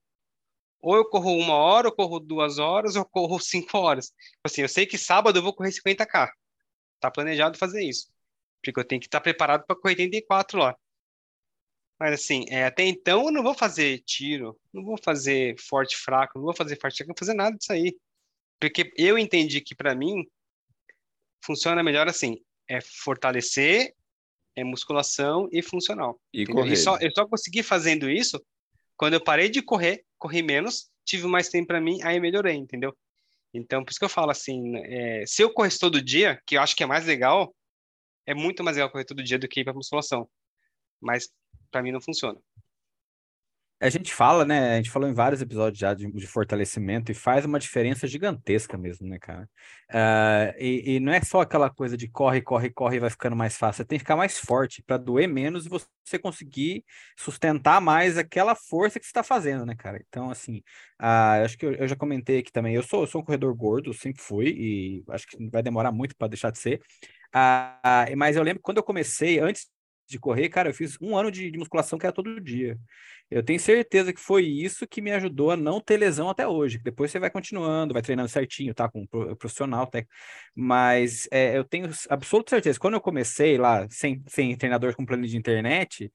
Ou 0.83 0.97
eu 0.97 1.09
corro 1.09 1.35
uma 1.39 1.55
hora, 1.55 1.89
ou 1.89 1.95
corro 1.95 2.21
duas 2.21 2.59
horas, 2.59 2.97
ou 2.97 3.05
corro 3.07 3.41
cinco 3.41 3.79
horas. 3.79 4.09
Tipo 4.09 4.45
assim, 4.45 4.61
eu 4.61 4.69
sei 4.69 4.85
que 4.85 4.99
sábado 4.99 5.39
eu 5.39 5.43
vou 5.43 5.55
correr 5.55 5.71
50k. 5.71 6.29
Tá 7.01 7.11
planejado 7.11 7.57
fazer 7.57 7.83
isso. 7.83 8.13
Porque 8.63 8.79
eu 8.79 8.85
tenho 8.85 9.01
que 9.01 9.07
estar 9.07 9.23
preparado 9.23 9.65
para 9.67 9.75
correr 9.75 9.95
84 9.95 10.59
lá. 10.59 10.77
Mas 12.03 12.15
assim, 12.15 12.45
é, 12.49 12.65
até 12.65 12.85
então 12.85 13.27
eu 13.27 13.31
não 13.31 13.45
vou 13.45 13.55
fazer 13.55 14.01
tiro, 14.01 14.59
não 14.73 14.83
vou 14.83 14.99
fazer 15.01 15.55
forte 15.57 15.97
fraco, 15.97 16.37
não 16.37 16.47
vou 16.47 16.53
fazer 16.53 16.75
forte 16.75 16.97
fraco, 16.97 17.11
não 17.11 17.15
vou 17.15 17.27
fazer 17.27 17.35
nada 17.35 17.57
disso 17.57 17.73
aí. 17.73 17.97
Porque 18.61 18.93
eu 18.97 19.17
entendi 19.17 19.61
que 19.61 19.73
para 19.73 19.95
mim 19.95 20.27
funciona 21.45 21.81
melhor 21.81 22.09
assim, 22.09 22.43
é 22.69 22.81
fortalecer, 22.81 23.95
é 24.57 24.65
musculação 24.65 25.49
e 25.53 25.63
funcional. 25.63 26.21
E 26.33 26.45
correr. 26.45 26.73
E 26.73 26.77
só, 26.77 26.99
eu 26.99 27.13
só 27.13 27.25
consegui 27.25 27.63
fazendo 27.63 28.11
isso 28.11 28.45
quando 28.97 29.15
eu 29.15 29.23
parei 29.23 29.49
de 29.49 29.63
correr, 29.63 30.05
corri 30.19 30.43
menos, 30.43 30.91
tive 31.05 31.29
mais 31.29 31.51
tempo 31.51 31.69
para 31.69 31.81
mim, 31.81 32.03
aí 32.03 32.19
melhorei, 32.19 32.57
entendeu? 32.57 32.93
Então, 33.55 33.85
por 33.85 33.93
isso 33.93 34.01
que 34.01 34.05
eu 34.05 34.09
falo 34.09 34.33
assim, 34.33 34.77
é, 34.77 35.25
se 35.25 35.41
eu 35.41 35.55
corresse 35.55 35.79
todo 35.79 36.03
dia, 36.03 36.43
que 36.49 36.57
eu 36.57 36.63
acho 36.63 36.75
que 36.75 36.83
é 36.83 36.87
mais 36.87 37.07
legal, 37.07 37.55
é 38.27 38.35
muito 38.35 38.65
mais 38.65 38.77
legal 38.77 38.91
correr 38.91 39.05
todo 39.05 39.23
dia 39.23 39.39
do 39.39 39.47
que 39.47 39.61
ir 39.61 39.65
para 39.65 39.73
musculação. 39.73 40.29
Mas 41.03 41.29
para 41.71 41.83
mim 41.83 41.93
não 41.93 42.01
funciona. 42.01 42.39
A 43.83 43.91
gente 43.91 44.15
fala, 44.15 44.45
né? 44.45 44.75
A 44.75 44.77
gente 44.77 44.93
falou 44.93 45.09
em 45.09 45.13
vários 45.13 45.43
episódios 45.43 45.81
já 45.81 45.93
de, 45.93 46.07
de 46.13 46.27
fortalecimento 46.29 47.11
e 47.11 47.15
faz 47.17 47.45
uma 47.45 47.59
diferença 47.59 48.07
gigantesca 48.07 48.79
mesmo, 48.79 49.09
né, 49.09 49.19
cara? 49.19 49.51
Uh, 49.91 50.55
e, 50.57 50.95
e, 50.95 51.01
não 51.01 51.13
é 51.13 51.21
só 51.21 51.41
aquela 51.41 51.69
coisa 51.69 51.97
de 51.97 52.07
corre, 52.07 52.41
corre, 52.41 52.71
corre 52.71 52.99
e 52.99 53.01
vai 53.01 53.11
ficando 53.11 53.35
mais 53.35 53.57
fácil. 53.57 53.79
Você 53.79 53.85
tem 53.85 53.99
que 53.99 54.05
ficar 54.05 54.15
mais 54.15 54.39
forte 54.39 54.85
para 54.85 54.97
doer 54.97 55.27
menos 55.27 55.67
e 55.67 55.69
você 55.69 56.17
conseguir 56.17 56.85
sustentar 57.19 57.81
mais 57.81 58.17
aquela 58.17 58.55
força 58.55 59.01
que 59.01 59.05
você 59.05 59.11
está 59.11 59.25
fazendo, 59.25 59.67
né, 59.67 59.75
cara? 59.75 60.01
Então, 60.09 60.31
assim, 60.31 60.59
uh, 61.01 61.43
acho 61.45 61.59
que 61.59 61.67
eu, 61.67 61.73
eu, 61.75 61.89
já 61.89 61.97
comentei 61.97 62.39
aqui 62.39 62.53
também. 62.53 62.77
Eu 62.77 62.85
sou, 62.85 63.01
eu 63.01 63.09
sou 63.09 63.21
um 63.21 63.25
corredor 63.25 63.53
gordo, 63.53 63.93
sempre 63.93 64.23
fui, 64.23 64.47
e 64.47 65.05
acho 65.09 65.27
que 65.27 65.51
vai 65.51 65.61
demorar 65.61 65.91
muito 65.91 66.15
para 66.17 66.29
deixar 66.29 66.53
de 66.53 66.59
ser. 66.59 66.81
Uh, 67.35 68.17
mas 68.17 68.37
eu 68.37 68.45
lembro 68.45 68.63
quando 68.63 68.77
eu 68.77 68.85
comecei, 68.85 69.41
antes 69.41 69.67
de 70.07 70.19
correr, 70.19 70.49
cara, 70.49 70.71
eu 70.71 70.75
fiz 70.75 70.97
um 71.01 71.17
ano 71.17 71.31
de, 71.31 71.51
de, 71.51 71.59
musculação 71.59 71.99
que 71.99 72.07
era 72.07 72.13
todo 72.13 72.41
dia. 72.41 72.79
Eu 73.31 73.43
tenho 73.43 73.59
certeza 73.59 74.13
que 74.13 74.21
foi 74.21 74.45
isso 74.45 74.87
que 74.87 75.01
me 75.01 75.11
ajudou 75.13 75.51
a 75.51 75.57
não 75.57 75.81
ter 75.81 75.97
lesão 75.97 76.29
até 76.29 76.47
hoje. 76.47 76.79
Depois 76.79 77.11
você 77.11 77.19
vai 77.19 77.31
continuando, 77.31 77.95
vai 77.95 78.03
treinando 78.03 78.29
certinho, 78.29 78.75
tá? 78.75 78.89
Com 78.91 79.03
um 79.03 79.35
profissional, 79.37 79.85
até. 79.85 80.07
Mas 80.55 81.27
é, 81.31 81.57
eu 81.57 81.65
tenho 81.65 81.89
absoluta 82.11 82.51
certeza. 82.51 82.79
Quando 82.79 82.95
eu 82.95 83.01
comecei 83.01 83.57
lá, 83.57 83.87
sem, 83.91 84.23
sem 84.29 84.57
treinador 84.57 84.95
com 84.95 85.07
plano 85.07 85.27
de 85.27 85.37
internet, 85.37 86.13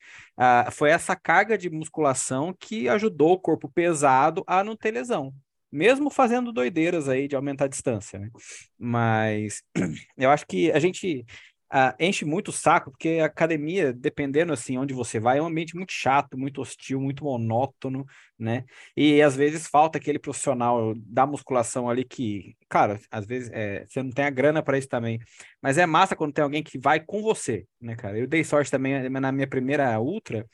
foi 0.72 0.92
essa 0.92 1.16
carga 1.16 1.58
de 1.58 1.70
musculação 1.70 2.56
que 2.60 2.88
ajudou 2.90 3.34
o 3.34 3.40
corpo 3.40 3.70
pesado 3.70 4.44
a 4.46 4.64
não 4.64 4.76
ter 4.76 4.92
lesão 4.92 5.34
mesmo 5.72 6.10
fazendo 6.10 6.52
doideiras 6.52 7.10
aí 7.10 7.28
de 7.28 7.36
aumentar 7.36 7.66
a 7.66 7.70
distância, 7.70 8.18
né? 8.20 8.30
Mas 8.78 9.62
eu 10.18 10.30
acho 10.30 10.46
que 10.48 10.72
a 10.72 10.80
gente 10.80 11.26
uh, 11.74 11.94
enche 12.00 12.26
muito 12.26 12.50
o 12.50 12.52
saco, 12.52 12.92
porque 12.92 13.20
a 13.22 13.26
academia, 13.26 13.94
dependendo 13.94 14.54
assim 14.54 14.78
onde 14.78 14.94
você 14.94 15.20
vai, 15.20 15.38
é 15.38 15.42
um 15.42 15.48
ambiente 15.48 15.76
muito 15.76 15.92
chato, 15.92 16.38
muito 16.38 16.62
hostil, 16.62 17.00
muito 17.00 17.24
monótono, 17.24 18.06
né? 18.38 18.64
E 18.96 19.22
às 19.22 19.36
vezes 19.36 19.68
falta 19.68 19.98
aquele 19.98 20.20
profissional 20.20 20.94
da 20.96 21.26
musculação 21.26 21.90
ali 21.90 22.04
que, 22.04 22.56
cara, 22.70 23.00
às 23.12 23.26
vezes 23.26 23.50
é, 23.52 23.86
você 23.88 24.02
não 24.04 24.12
tem 24.12 24.26
a 24.26 24.30
grana 24.30 24.62
para 24.64 24.78
isso 24.78 24.88
também, 24.88 25.20
mas 25.62 25.78
é 25.78 25.86
massa 25.86 26.16
quando 26.16 26.34
tem 26.34 26.44
alguém 26.44 26.64
que 26.64 26.78
vai 26.80 27.00
com 27.00 27.22
você, 27.22 27.66
né, 27.82 27.96
cara? 27.96 28.18
Eu 28.18 28.28
dei 28.28 28.44
sorte 28.44 28.72
também 28.72 28.94
eh, 28.94 29.10
na 29.10 29.32
minha 29.32 29.48
primeira 29.48 30.00
ultra 30.00 30.46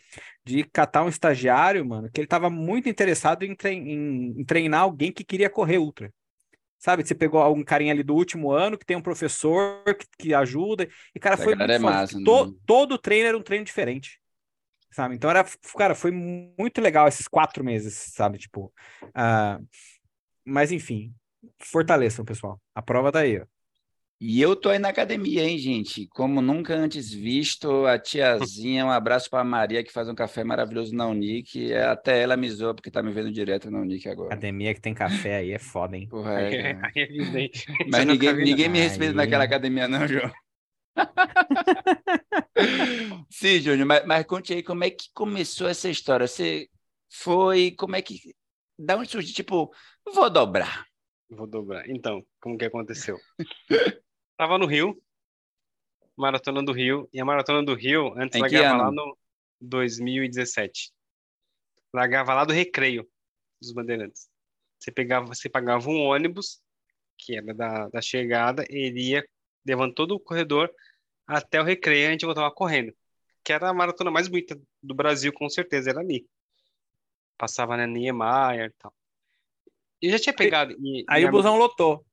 de 0.46 0.64
catar 0.64 1.04
um 1.04 1.10
estagiário, 1.10 1.86
mano, 1.86 2.10
que 2.12 2.20
ele 2.20 2.26
estava 2.26 2.50
muito 2.50 2.90
interessado 2.90 3.44
em, 3.44 3.56
em 3.64 4.44
treinar 4.46 4.82
alguém 4.82 5.12
que 5.12 5.24
queria 5.24 5.50
correr 5.50 5.78
ultra 5.78 6.12
sabe? 6.84 7.08
Você 7.08 7.16
pegou 7.16 7.40
algum 7.40 7.64
carinha 7.64 7.94
ali 7.94 8.04
do 8.04 8.14
último 8.14 8.52
ano 8.52 8.78
que 8.78 8.86
tem 8.86 8.98
um 8.98 9.02
professor 9.02 9.82
que, 9.86 10.06
que 10.20 10.34
ajuda. 10.34 10.86
E, 11.16 11.20
cara, 11.20 11.38
foi 11.38 11.56
muito 11.56 11.72
é 11.72 11.80
massa, 11.80 12.22
to, 12.22 12.48
né? 12.48 12.54
Todo 12.66 12.98
treino 12.98 13.30
era 13.30 13.38
um 13.38 13.42
treino 13.42 13.64
diferente. 13.64 14.20
Sabe? 14.92 15.16
Então 15.16 15.30
era, 15.30 15.46
cara, 15.78 15.96
foi 15.96 16.12
muito 16.12 16.82
legal 16.82 17.08
esses 17.08 17.26
quatro 17.26 17.64
meses, 17.64 17.94
sabe? 18.14 18.38
Tipo, 18.38 18.66
uh, 19.06 19.66
mas 20.46 20.74
enfim, 20.74 21.14
fortaleçam, 21.58 22.26
pessoal. 22.26 22.62
A 22.76 22.82
prova 22.82 23.12
daí, 23.14 23.40
ó. 23.40 23.46
E 24.26 24.42
eu 24.42 24.56
tô 24.56 24.70
aí 24.70 24.80
na 24.80 24.88
academia, 24.88 25.44
hein, 25.44 25.58
gente? 25.58 26.08
Como 26.08 26.42
nunca 26.42 26.74
antes 26.74 27.12
visto, 27.12 27.86
a 27.86 28.00
tiazinha, 28.00 28.86
um 28.86 28.90
abraço 28.90 29.30
para 29.30 29.44
Maria, 29.44 29.84
que 29.84 29.92
faz 29.92 30.08
um 30.08 30.16
café 30.16 30.46
maravilhoso 30.46 30.96
na 30.96 31.06
Unic. 31.08 31.74
É, 31.74 31.84
até 31.84 32.22
ela 32.22 32.38
me 32.38 32.50
zoa, 32.50 32.74
porque 32.74 32.90
tá 32.90 33.04
me 33.04 33.12
vendo 33.12 33.30
direto 33.30 33.70
na 33.70 33.82
Unic 33.82 34.08
agora. 34.08 34.30
Academia 34.30 34.74
que 34.74 34.80
tem 34.80 34.94
café 34.94 35.40
aí 35.40 35.52
é 35.52 35.60
foda, 35.60 35.98
hein? 35.98 36.08
Porra, 36.08 36.40
é, 36.40 36.72
é, 36.96 37.50
Mas 37.92 38.06
ninguém, 38.06 38.34
ninguém 38.34 38.70
me 38.70 38.80
respeita 38.80 39.12
aí. 39.12 39.18
naquela 39.18 39.44
academia, 39.44 39.90
não, 39.90 40.08
João. 40.08 40.32
Sim, 43.30 43.60
Júnior, 43.60 43.86
mas, 43.86 44.06
mas 44.06 44.26
conte 44.26 44.54
aí 44.54 44.64
como 44.64 44.86
é 44.86 44.90
que 44.90 45.08
começou 45.14 45.68
essa 45.68 45.90
história. 45.90 46.30
Você 46.30 46.70
foi, 47.12 47.72
como 47.72 47.98
é 47.98 48.02
que. 48.02 48.22
Da 48.80 48.96
onde 48.96 49.12
surgiu? 49.12 49.36
Tipo, 49.36 49.70
vou 50.14 50.30
dobrar. 50.30 50.86
Vou 51.30 51.46
dobrar. 51.46 51.90
Então, 51.90 52.24
como 52.40 52.58
que 52.58 52.64
aconteceu? 52.64 53.20
Tava 54.38 54.58
no 54.58 54.66
Rio, 54.66 55.02
Maratona 56.16 56.64
do 56.64 56.72
Rio, 56.72 57.10
e 57.14 57.20
a 57.20 57.26
Maratona 57.26 57.64
do 57.64 57.74
Rio, 57.74 58.14
antes 58.18 58.38
em 58.38 58.42
largava 58.42 58.78
lá 58.78 58.92
no 58.92 59.18
2017. 59.62 60.92
Largava 61.94 62.34
lá 62.34 62.46
do 62.46 62.54
Recreio 62.54 63.08
dos 63.62 63.72
Bandeirantes. 63.72 64.30
Você, 64.80 64.92
pegava, 64.92 65.28
você 65.28 65.50
pagava 65.50 65.90
um 65.90 66.02
ônibus, 66.02 66.62
que 67.18 67.38
era 67.38 67.54
da, 67.54 67.88
da 67.90 68.02
chegada, 68.02 68.66
e 68.70 68.88
iria 68.88 69.26
levando 69.66 69.94
todo 69.94 70.16
o 70.16 70.20
corredor 70.20 70.74
até 71.26 71.62
o 71.62 71.64
Recreio, 71.64 72.08
a 72.08 72.12
gente 72.12 72.26
voltava 72.26 72.52
correndo. 72.52 72.94
Que 73.44 73.54
era 73.54 73.70
a 73.70 73.74
maratona 73.74 74.12
mais 74.12 74.28
bonita 74.28 74.60
do 74.82 74.94
Brasil, 74.94 75.32
com 75.34 75.50
certeza, 75.50 75.90
era 75.90 76.00
ali. 76.00 76.28
Passava 77.38 77.78
na 77.78 77.88
Niemeyer 77.88 78.68
e 78.68 78.74
tal. 78.78 78.94
E 80.02 80.10
já 80.10 80.20
tinha 80.20 80.36
pegado. 80.36 80.76
E, 80.80 81.06
aí 81.08 81.24
e 81.24 81.26
o 81.26 81.32
busão 81.32 81.58
lotou, 81.58 82.06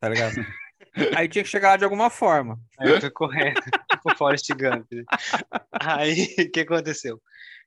tá 0.00 0.08
ligado? 0.08 0.34
Aí 1.16 1.28
tinha 1.28 1.44
que 1.44 1.50
chegar 1.50 1.70
lá 1.70 1.76
de 1.76 1.84
alguma 1.84 2.10
forma. 2.10 2.58
Aí 2.78 2.90
eu 2.90 3.00
fui 3.00 3.10
correndo, 3.10 3.60
tipo 3.90 4.16
Forrest 4.16 4.48
Gump. 4.50 4.86
Né? 4.90 5.04
Aí, 5.72 6.26
o 6.38 6.50
que 6.50 6.60
aconteceu? 6.60 7.20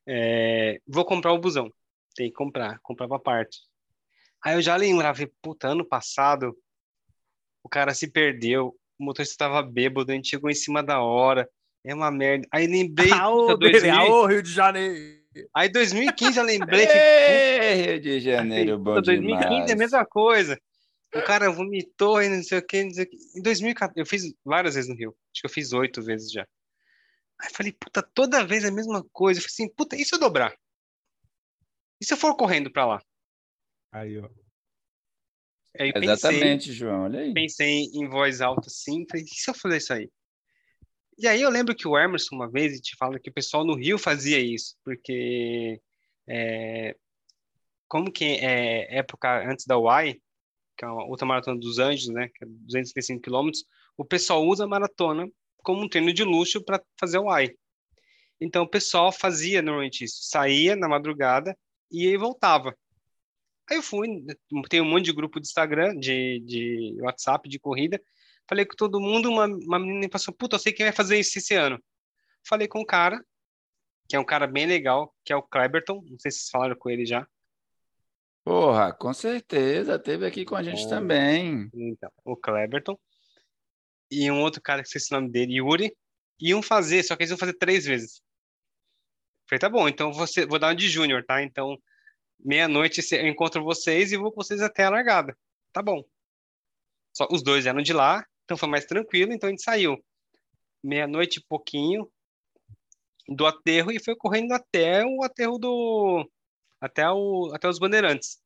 É, 0.08 0.80
vou 0.88 1.06
comprar 1.06 1.32
o 1.34 1.40
busão. 1.40 1.72
Tem 2.16 2.28
que 2.28 2.34
comprar, 2.34 2.80
comprava 2.82 3.20
parte. 3.20 3.60
Aí 4.44 4.56
eu 4.56 4.62
já 4.62 4.76
lembrava, 4.76 5.20
puta, 5.42 5.68
ano 5.68 5.86
passado 5.86 6.56
o 7.64 7.70
cara 7.70 7.94
se 7.94 8.08
perdeu, 8.08 8.76
o 9.00 9.06
motorista 9.06 9.34
estava 9.34 9.62
bêbado, 9.62 10.12
a 10.12 10.16
gente 10.16 10.30
chegou 10.30 10.50
em 10.50 10.56
cima 10.56 10.82
da 10.82 11.00
hora, 11.00 11.48
é 11.86 11.94
uma 11.94 12.10
merda. 12.10 12.48
Aí 12.52 12.66
lembrei... 12.66 13.12
Ah, 13.14 13.30
ô, 13.30 13.56
2000... 13.56 14.26
Rio 14.26 14.42
de 14.42 14.52
Janeiro! 14.52 15.22
Aí 15.56 15.70
2015 15.70 16.38
eu 16.38 16.44
lembrei 16.44 16.88
que... 16.88 17.92
Rio 17.92 18.02
de 18.02 18.20
Janeiro, 18.20 18.80
bom 18.80 19.00
2015 19.00 19.48
demais. 19.48 19.70
é 19.70 19.74
a 19.74 19.78
mesma 19.78 20.06
coisa 20.06 20.60
o 21.14 21.24
cara 21.24 21.52
vomitou 21.52 22.22
e 22.22 22.30
não 22.30 22.42
sei 22.44 22.60
o 22.60 22.66
que, 22.66 22.84
não 22.84 22.92
sei 22.92 23.04
o 23.04 23.10
que. 23.10 23.18
Em 23.36 23.42
2014, 23.42 24.00
eu 24.00 24.06
fiz 24.06 24.34
várias 24.44 24.76
vezes 24.76 24.90
no 24.90 24.96
Rio. 24.96 25.16
Acho 25.34 25.42
que 25.42 25.46
eu 25.46 25.52
fiz 25.52 25.74
oito 25.74 26.02
vezes 26.02 26.32
já. 26.32 26.48
Aí 27.40 27.50
eu 27.50 27.56
falei, 27.56 27.72
puta, 27.74 28.02
toda 28.02 28.46
vez 28.46 28.64
a 28.64 28.72
mesma 28.72 29.04
coisa. 29.12 29.40
Eu 29.40 29.44
falei 29.44 29.54
assim, 29.54 29.76
puta, 29.76 29.96
e 29.96 30.06
se 30.06 30.16
eu 30.16 30.20
dobrar? 30.20 30.56
E 32.00 32.06
se 32.06 32.14
eu 32.14 32.18
for 32.18 32.36
correndo 32.36 32.72
pra 32.72 32.86
lá? 32.86 33.04
Aí, 33.92 34.18
ó. 34.20 34.30
Aí 35.80 35.92
Exatamente, 35.96 36.68
pensei, 36.68 36.74
João, 36.74 37.04
olha 37.04 37.20
aí. 37.20 37.34
Pensei 37.34 37.86
em 37.94 38.08
voz 38.08 38.42
alta 38.42 38.68
assim, 38.68 39.06
falei, 39.10 39.26
e 39.26 39.28
se 39.28 39.50
eu 39.50 39.54
fazer 39.54 39.78
isso 39.78 39.94
aí? 39.94 40.12
E 41.18 41.28
aí 41.28 41.42
eu 41.42 41.50
lembro 41.50 41.76
que 41.76 41.88
o 41.88 41.98
Emerson 41.98 42.36
uma 42.36 42.50
vez 42.50 42.80
te 42.82 42.96
fala 42.98 43.20
que 43.20 43.30
o 43.30 43.34
pessoal 43.34 43.64
no 43.64 43.76
Rio 43.76 43.98
fazia 43.98 44.40
isso, 44.40 44.76
porque 44.84 45.80
é, 46.28 46.96
como 47.88 48.12
que 48.12 48.26
é 48.26 48.98
época 48.98 49.50
antes 49.50 49.66
da 49.66 49.78
UAI, 49.78 50.22
que 50.82 50.86
é 50.86 50.88
a 50.88 50.94
outra 50.94 51.28
maratona 51.28 51.60
dos 51.60 51.78
Anjos, 51.78 52.08
né, 52.08 52.28
que 52.30 52.44
é 52.44 52.48
235 52.48 53.22
quilômetros, 53.22 53.64
o 53.96 54.04
pessoal 54.04 54.44
usa 54.44 54.64
a 54.64 54.68
maratona 54.68 55.30
como 55.58 55.84
um 55.84 55.88
treino 55.88 56.12
de 56.12 56.24
luxo 56.24 56.64
para 56.64 56.84
fazer 57.00 57.20
o 57.20 57.30
AI. 57.30 57.56
Então 58.40 58.64
o 58.64 58.68
pessoal 58.68 59.12
fazia 59.12 59.62
normalmente 59.62 60.04
isso, 60.04 60.24
saía 60.24 60.76
na 60.76 60.90
madrugada 60.90 61.56
e 61.92 62.08
aí 62.08 62.18
voltava. 62.18 62.76
Aí 63.70 63.78
eu 63.78 63.84
fui, 63.84 64.08
tem 64.70 64.82
um 64.82 64.86
monte 64.86 65.06
de 65.06 65.14
grupo 65.14 65.40
de 65.40 65.46
Instagram, 65.46 65.96
de, 66.00 66.40
de 66.40 66.98
WhatsApp, 67.00 67.48
de 67.48 67.60
corrida, 67.60 68.02
falei 68.50 68.66
com 68.66 68.76
todo 68.76 69.00
mundo, 69.00 69.30
uma, 69.30 69.46
uma 69.46 69.78
menina 69.78 70.10
passou, 70.10 70.34
puta, 70.34 70.56
eu 70.56 70.60
sei 70.60 70.74
quem 70.74 70.88
vai 70.88 70.94
fazer 70.94 71.20
isso 71.20 71.38
esse 71.38 71.54
ano. 71.54 71.80
Falei 72.44 72.68
com 72.68 72.80
um 72.80 72.86
cara, 72.86 73.24
que 74.10 74.16
é 74.16 74.20
um 74.20 74.26
cara 74.26 74.48
bem 74.48 74.66
legal, 74.66 75.14
que 75.24 75.32
é 75.32 75.36
o 75.36 75.44
Kleberton, 75.44 76.04
não 76.10 76.18
sei 76.18 76.32
se 76.32 76.40
vocês 76.40 76.50
falaram 76.50 76.76
com 76.76 76.90
ele 76.90 77.06
já. 77.06 77.28
Porra, 78.44 78.92
com 78.92 79.14
certeza, 79.14 80.00
teve 80.00 80.26
aqui 80.26 80.44
com 80.44 80.56
a 80.56 80.64
gente 80.64 80.90
também. 80.90 81.70
Então, 81.74 82.12
o 82.26 82.36
Cleberton. 82.36 82.98
E 84.10 84.30
um 84.32 84.42
outro 84.42 84.62
cara 84.62 84.82
que 84.82 84.90
sei 84.90 85.00
o 85.12 85.22
nome 85.22 85.32
dele, 85.32 85.58
Yuri. 85.58 85.96
Iam 86.40 86.62
fazer, 86.62 87.04
só 87.04 87.16
que 87.16 87.24
eles 87.24 87.32
iam 87.32 87.38
fazer 87.38 87.54
três 87.54 87.86
vezes. 87.86 88.22
Falei, 89.48 89.60
tá 89.60 89.70
bom, 89.70 89.88
então 89.88 90.12
você, 90.12 90.46
vou 90.46 90.58
dar 90.58 90.72
um 90.72 90.76
de 90.76 90.90
júnior, 90.90 91.24
tá? 91.24 91.44
Então, 91.44 91.78
meia-noite 92.40 93.02
eu 93.14 93.28
encontro 93.28 93.64
vocês 93.64 94.12
e 94.12 94.18
vou 94.18 94.32
com 94.32 94.42
vocês 94.42 94.62
até 94.62 94.86
a 94.86 94.90
largada. 94.90 95.38
Tá 95.72 95.82
bom. 95.82 96.04
Só 97.14 97.28
os 97.30 97.44
dois 97.44 97.66
eram 97.66 97.82
de 97.82 97.94
lá, 97.94 98.26
então 98.44 98.58
foi 98.58 98.70
mais 98.70 98.86
tranquilo, 98.86 99.34
então 99.34 99.48
a 99.48 99.52
gente 99.52 99.64
saiu. 99.64 100.04
Meia-noite 100.84 101.40
e 101.40 101.46
pouquinho 101.48 102.10
do 103.28 103.46
aterro 103.46 103.92
e 103.92 104.04
foi 104.04 104.16
correndo 104.16 104.54
até 104.54 105.06
o 105.06 105.24
aterro 105.24 105.60
do 105.60 106.28
até, 106.82 107.08
o, 107.10 107.52
até 107.54 107.70
os 107.70 107.80
bandeirantes. 107.80 108.42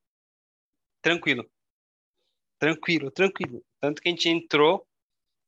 Tranquilo. 1.02 1.50
Tranquilo, 2.60 3.10
tranquilo. 3.12 3.64
Tanto 3.80 4.02
que 4.02 4.10
a 4.10 4.12
gente 4.12 4.30
entrou, 4.30 4.86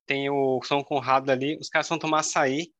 tem 0.05 0.29
o 0.29 0.61
São 0.63 0.83
Conrado 0.83 1.29
ali, 1.29 1.57
os 1.57 1.69
caras 1.69 1.89
vão 1.89 1.99
tomar 1.99 2.19
açaí 2.21 2.73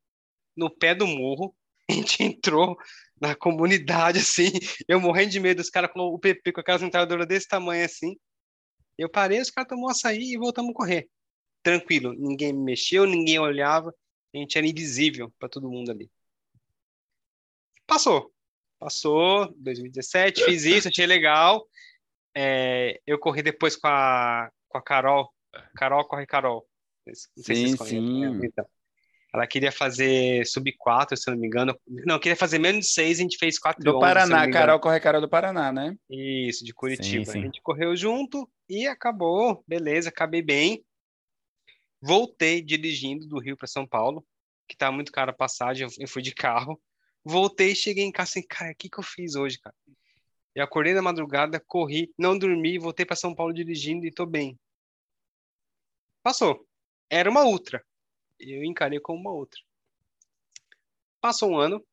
no 0.56 0.70
pé 0.70 0.96
do 0.96 1.06
morro. 1.06 1.56
A 1.90 1.94
gente 1.94 2.22
entrou 2.22 2.78
na 3.20 3.34
comunidade, 3.34 4.20
assim, 4.20 4.52
eu 4.90 5.00
morrendo 5.00 5.32
de 5.32 5.40
medo, 5.40 5.62
os 5.62 5.70
caras 5.70 5.92
com 5.92 6.02
o 6.02 6.20
PP 6.20 6.52
com 6.52 6.60
aquelas 6.60 6.84
entradas 6.84 7.26
desse 7.26 7.48
tamanho 7.48 7.86
assim. 7.86 8.18
Eu 8.98 9.10
parei, 9.10 9.40
os 9.40 9.50
caras 9.50 9.70
tomou 9.70 9.90
açaí 9.90 10.34
e 10.34 10.38
voltamos 10.38 10.72
a 10.72 10.74
correr. 10.74 11.10
Tranquilo, 11.64 12.14
ninguém 12.14 12.54
me 12.54 12.64
mexeu, 12.64 13.06
ninguém 13.06 13.40
olhava, 13.40 13.94
a 14.36 14.38
gente 14.38 14.58
era 14.58 14.68
invisível 14.68 15.34
para 15.40 15.50
todo 15.50 15.70
mundo 15.70 15.92
ali. 15.92 16.12
Passou. 17.88 18.34
Passou, 18.80 19.54
2017, 19.58 20.44
fiz 20.46 20.66
isso, 20.66 20.88
achei 20.88 21.06
legal. 21.06 21.68
É, 22.36 23.02
eu 23.08 23.18
corri 23.18 23.42
depois 23.42 23.76
com 23.76 23.88
a, 23.88 24.52
com 24.70 24.78
a 24.78 24.82
Carol. 24.82 25.34
Carol 25.76 26.06
corre 26.06 26.28
Carol. 26.28 26.68
Não 27.06 27.14
sei 27.44 27.56
Sim, 27.56 27.68
se 27.68 27.70
vocês 27.70 27.76
conhecem, 27.76 28.02
sim. 28.02 28.38
né? 28.38 28.46
Então, 28.46 28.66
ela 29.34 29.48
queria 29.48 29.72
fazer 29.72 30.46
sub 30.46 30.72
4, 30.74 31.18
se 31.18 31.30
não 31.30 31.38
me 31.38 31.48
engano. 31.48 31.78
Não, 31.88 32.20
queria 32.20 32.36
fazer 32.36 32.60
menos 32.60 32.86
de 32.86 32.92
6, 32.92 33.20
a 33.20 33.22
gente 33.24 33.38
fez 33.38 33.60
4 33.60 33.84
Do 33.84 34.00
Paraná, 34.00 34.50
Carol 34.50 34.80
corre 34.80 35.00
Carol 35.00 35.22
do 35.22 35.30
Paraná, 35.30 35.72
né? 35.72 35.96
Isso, 36.10 36.64
de 36.64 36.74
Curitiba. 36.74 37.26
Sim, 37.26 37.32
sim. 37.32 37.40
A 37.40 37.46
gente 37.46 37.62
correu 37.62 37.96
junto 37.96 38.50
e 38.70 38.88
acabou. 38.88 39.64
Beleza, 39.68 40.10
acabei 40.10 40.42
bem. 40.42 40.84
Voltei 42.02 42.62
dirigindo 42.62 43.28
do 43.28 43.40
Rio 43.40 43.58
para 43.58 43.68
São 43.68 43.86
Paulo, 43.86 44.26
que 44.68 44.78
tá 44.78 44.92
muito 44.92 45.12
cara 45.12 45.32
a 45.32 45.36
passagem, 45.36 45.88
eu 46.00 46.08
fui 46.08 46.22
de 46.22 46.34
carro. 46.34 46.80
Voltei, 47.24 47.76
cheguei 47.76 48.04
em 48.04 48.12
casa 48.12 48.32
assim, 48.32 48.48
cara, 48.48 48.72
o 48.72 48.76
que 48.76 48.90
que 48.90 49.00
eu 49.00 49.04
fiz 49.04 49.36
hoje, 49.36 49.60
cara? 49.60 49.76
Eu 50.56 50.64
acordei 50.64 50.94
na 50.94 51.02
madrugada, 51.02 51.60
corri, 51.60 52.12
não 52.18 52.38
dormi, 52.38 52.80
voltei 52.80 53.06
para 53.06 53.16
São 53.16 53.36
Paulo 53.36 53.54
dirigindo 53.54 54.06
e 54.06 54.12
tô 54.12 54.26
bem. 54.26 54.58
Passou. 56.24 56.68
Era 57.10 57.30
uma 57.30 57.46
ultra. 57.46 57.86
Eu 58.40 58.64
encarei 58.64 59.00
como 59.00 59.20
uma 59.20 59.32
outra. 59.32 59.60
Passou 61.22 61.52
um 61.52 61.58
ano. 61.58 61.86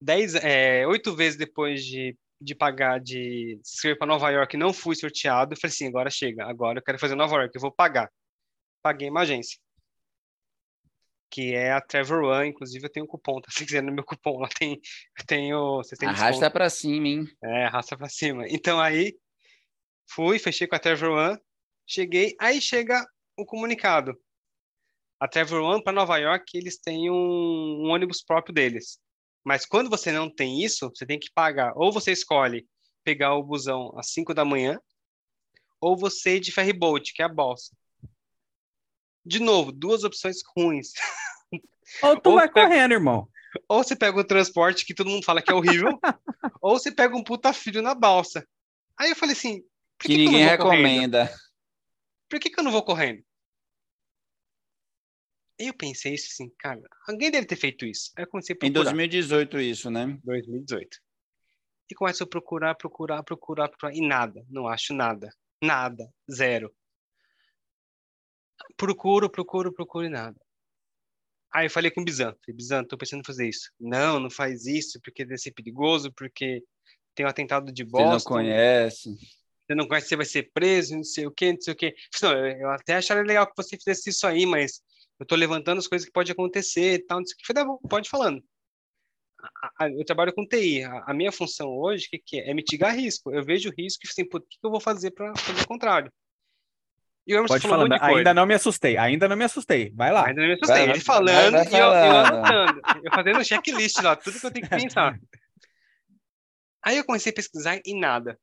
Dez, 0.00 0.34
é, 0.36 0.86
oito 0.86 1.14
vezes 1.14 1.36
depois 1.38 1.84
de, 1.84 2.16
de 2.40 2.54
pagar, 2.54 3.00
de 3.00 3.60
se 3.62 3.74
inscrever 3.74 3.98
para 3.98 4.06
Nova 4.06 4.30
York, 4.30 4.56
não 4.56 4.72
fui 4.72 4.94
sorteado. 4.94 5.56
Falei 5.56 5.74
assim, 5.74 5.88
agora 5.88 6.10
chega. 6.10 6.46
Agora 6.46 6.78
eu 6.78 6.82
quero 6.82 6.98
fazer 6.98 7.14
Nova 7.16 7.36
York, 7.36 7.54
eu 7.54 7.60
vou 7.60 7.72
pagar. 7.72 8.10
Paguei 8.82 9.10
uma 9.10 9.22
agência. 9.22 9.58
Que 11.30 11.54
é 11.54 11.72
a 11.72 11.80
Trevor 11.80 12.24
One. 12.24 12.50
Inclusive, 12.50 12.84
eu 12.84 12.90
tenho 12.90 13.04
um 13.04 13.08
cupom, 13.08 13.40
tá? 13.40 13.48
Se 13.52 13.64
quiser 13.64 13.82
no 13.82 13.92
meu 13.92 14.04
cupom, 14.04 14.38
lá 14.38 14.48
tem, 14.48 14.80
eu 15.18 15.26
tenho... 15.26 15.76
Vocês 15.76 15.98
têm. 15.98 16.08
Arrasta 16.08 16.50
pra 16.50 16.68
cima, 16.68 17.08
hein? 17.08 17.24
É, 17.42 17.66
arrasta 17.66 17.96
pra 17.96 18.08
cima. 18.08 18.44
Então 18.48 18.80
aí 18.80 19.16
fui, 20.10 20.38
fechei 20.38 20.66
com 20.66 20.74
a 20.74 20.78
Trevor 20.78 21.10
One, 21.10 21.38
cheguei, 21.86 22.34
aí 22.40 22.60
chega 22.60 23.04
o 23.36 23.44
comunicado. 23.44 24.18
A 25.20 25.28
Trevor 25.28 25.62
One 25.62 25.84
para 25.84 25.92
Nova 25.92 26.16
York, 26.18 26.56
eles 26.56 26.78
têm 26.78 27.10
um, 27.10 27.14
um 27.14 27.90
ônibus 27.90 28.22
próprio 28.22 28.54
deles. 28.54 28.98
Mas 29.44 29.66
quando 29.66 29.90
você 29.90 30.10
não 30.10 30.34
tem 30.34 30.62
isso, 30.62 30.90
você 30.94 31.06
tem 31.06 31.18
que 31.18 31.30
pagar. 31.34 31.72
Ou 31.76 31.92
você 31.92 32.12
escolhe 32.12 32.66
pegar 33.04 33.34
o 33.34 33.42
busão 33.42 33.92
às 33.98 34.10
5 34.10 34.34
da 34.34 34.44
manhã, 34.44 34.78
ou 35.80 35.96
você 35.96 36.36
ir 36.36 36.40
de 36.40 36.52
ferry 36.52 36.72
boat, 36.72 37.12
que 37.12 37.22
é 37.22 37.24
a 37.24 37.28
balsa. 37.28 37.74
De 39.24 39.38
novo, 39.38 39.70
duas 39.72 40.04
opções 40.04 40.38
ruins. 40.56 40.92
Ou 42.02 42.20
tu 42.20 42.30
Ou 42.30 42.36
vai 42.36 42.48
pega- 42.48 42.68
correndo, 42.68 42.92
irmão. 42.92 43.28
Ou 43.68 43.82
você 43.82 43.96
pega 43.96 44.18
o 44.18 44.24
transporte 44.24 44.86
que 44.86 44.94
todo 44.94 45.10
mundo 45.10 45.24
fala 45.24 45.42
que 45.42 45.50
é 45.50 45.54
horrível, 45.54 45.98
ou 46.62 46.78
você 46.78 46.92
pega 46.92 47.16
um 47.16 47.24
puta 47.24 47.52
filho 47.52 47.82
na 47.82 47.94
balsa. 47.94 48.46
Aí 48.96 49.10
eu 49.10 49.16
falei 49.16 49.34
assim, 49.34 49.60
por 49.98 50.06
Que 50.06 50.08
que, 50.08 50.14
que 50.14 50.20
eu 50.20 50.24
não 50.26 50.32
ninguém 50.32 50.48
vou 50.48 50.58
correndo? 50.58 50.82
recomenda. 50.82 51.34
Por 52.28 52.38
que, 52.38 52.48
que 52.50 52.60
eu 52.60 52.64
não 52.64 52.70
vou 52.70 52.84
correndo? 52.84 53.24
Aí 55.60 55.66
eu 55.66 55.74
pensei 55.74 56.14
isso 56.14 56.28
assim, 56.30 56.48
cara, 56.58 56.80
alguém 57.08 57.30
deve 57.30 57.46
ter 57.46 57.56
feito 57.56 57.84
isso. 57.84 58.12
Aí 58.16 58.24
eu 58.24 58.28
comecei 58.28 58.54
a 58.54 58.56
Em 58.56 58.72
procurar. 58.72 58.84
2018 58.92 59.60
isso, 59.60 59.90
né? 59.90 60.16
2018. 60.24 60.96
E 61.90 61.94
começo 61.94 62.22
a 62.22 62.26
procurar, 62.26 62.74
procurar, 62.76 63.22
procurar, 63.24 63.68
procurar, 63.68 63.94
e 63.94 64.00
nada, 64.00 64.44
não 64.48 64.68
acho 64.68 64.94
nada. 64.94 65.28
Nada, 65.62 66.08
zero. 66.30 66.72
Procuro, 68.76 69.30
procuro, 69.30 69.72
procuro 69.72 70.06
e 70.06 70.08
nada. 70.08 70.36
Aí 71.52 71.66
eu 71.66 71.70
falei 71.70 71.90
com 71.90 72.00
o 72.00 72.04
Bizan, 72.04 72.32
falei, 72.44 72.56
Bizan, 72.56 72.84
tô 72.84 72.96
pensando 72.96 73.20
em 73.20 73.24
fazer 73.26 73.48
isso. 73.48 73.70
Não, 73.78 74.20
não 74.20 74.30
faz 74.30 74.66
isso, 74.66 75.00
porque 75.02 75.24
deve 75.24 75.38
ser 75.38 75.50
perigoso, 75.52 76.12
porque 76.12 76.62
tem 77.14 77.26
um 77.26 77.28
atentado 77.28 77.72
de 77.72 77.82
Você 77.84 78.02
não 78.04 78.10
Boston. 78.12 78.34
conhece. 78.34 79.16
você 79.66 79.74
não 79.74 79.88
conhece, 79.88 80.08
você 80.08 80.16
vai 80.16 80.26
ser 80.26 80.50
preso, 80.52 80.94
não 80.96 81.02
sei 81.04 81.26
o 81.26 81.30
quê, 81.32 81.52
não 81.52 81.60
sei 81.60 81.72
o 81.72 81.76
quê. 81.76 81.94
Não, 82.22 82.32
eu 82.32 82.56
eu 82.60 82.70
até 82.70 82.94
acharia 82.94 83.24
legal 83.24 83.46
que 83.48 83.56
você 83.56 83.76
fizesse 83.76 84.10
isso 84.10 84.26
aí, 84.26 84.46
mas 84.46 84.80
eu 85.18 85.26
tô 85.26 85.34
levantando 85.34 85.78
as 85.78 85.88
coisas 85.88 86.06
que 86.06 86.12
pode 86.12 86.30
acontecer 86.30 86.94
e 86.94 87.04
tal, 87.04 87.18
não 87.18 87.26
sei 87.26 87.34
o 87.34 87.38
que. 87.38 87.46
Falei, 87.46 87.64
tá 87.64 87.88
pode 87.88 88.08
falando. 88.08 88.42
A- 89.42 89.84
a- 89.86 89.90
Eu 89.90 90.04
trabalho 90.04 90.32
com 90.32 90.46
TI. 90.46 90.84
A 90.84 91.04
a 91.08 91.14
minha 91.14 91.32
função 91.32 91.68
hoje, 91.68 92.08
que, 92.08 92.18
que 92.18 92.38
é? 92.40 92.50
É 92.50 92.54
mitigar 92.54 92.94
risco. 92.94 93.32
Eu 93.34 93.44
vejo 93.44 93.72
risco 93.76 94.06
e 94.06 94.08
assim, 94.08 94.22
o 94.22 94.40
que 94.40 94.58
eu 94.62 94.70
vou 94.70 94.80
fazer 94.80 95.10
para 95.10 95.34
fazer 95.36 95.62
o 95.62 95.66
contrário? 95.68 96.12
E 97.30 97.34
o 97.34 97.36
Emerson 97.36 97.54
Pode 97.54 97.68
falou 97.68 97.86
um. 97.86 98.16
Ainda 98.16 98.34
não 98.34 98.44
me 98.44 98.54
assustei. 98.54 98.96
Ainda 98.96 99.28
não 99.28 99.36
me 99.36 99.44
assustei. 99.44 99.92
Vai 99.94 100.10
lá. 100.10 100.26
Ainda 100.26 100.40
não 100.40 100.48
me 100.48 100.54
assustei. 100.54 100.86
Vai, 100.86 100.90
Ele 100.90 101.00
falando 101.00 101.52
vai, 101.52 101.64
vai 101.64 101.72
e 101.72 101.76
eu, 101.80 101.86
eu 101.86 102.16
anotando. 102.16 102.80
Eu 103.04 103.12
fazendo 103.14 103.44
checklist 103.44 104.02
lá, 104.02 104.16
tudo 104.16 104.40
que 104.40 104.46
eu 104.46 104.50
tenho 104.50 104.68
que 104.68 104.74
pensar. 104.76 105.16
Aí 106.82 106.96
eu 106.96 107.04
comecei 107.04 107.30
a 107.30 107.34
pesquisar 107.34 107.80
e 107.86 107.94
nada. 107.94 108.36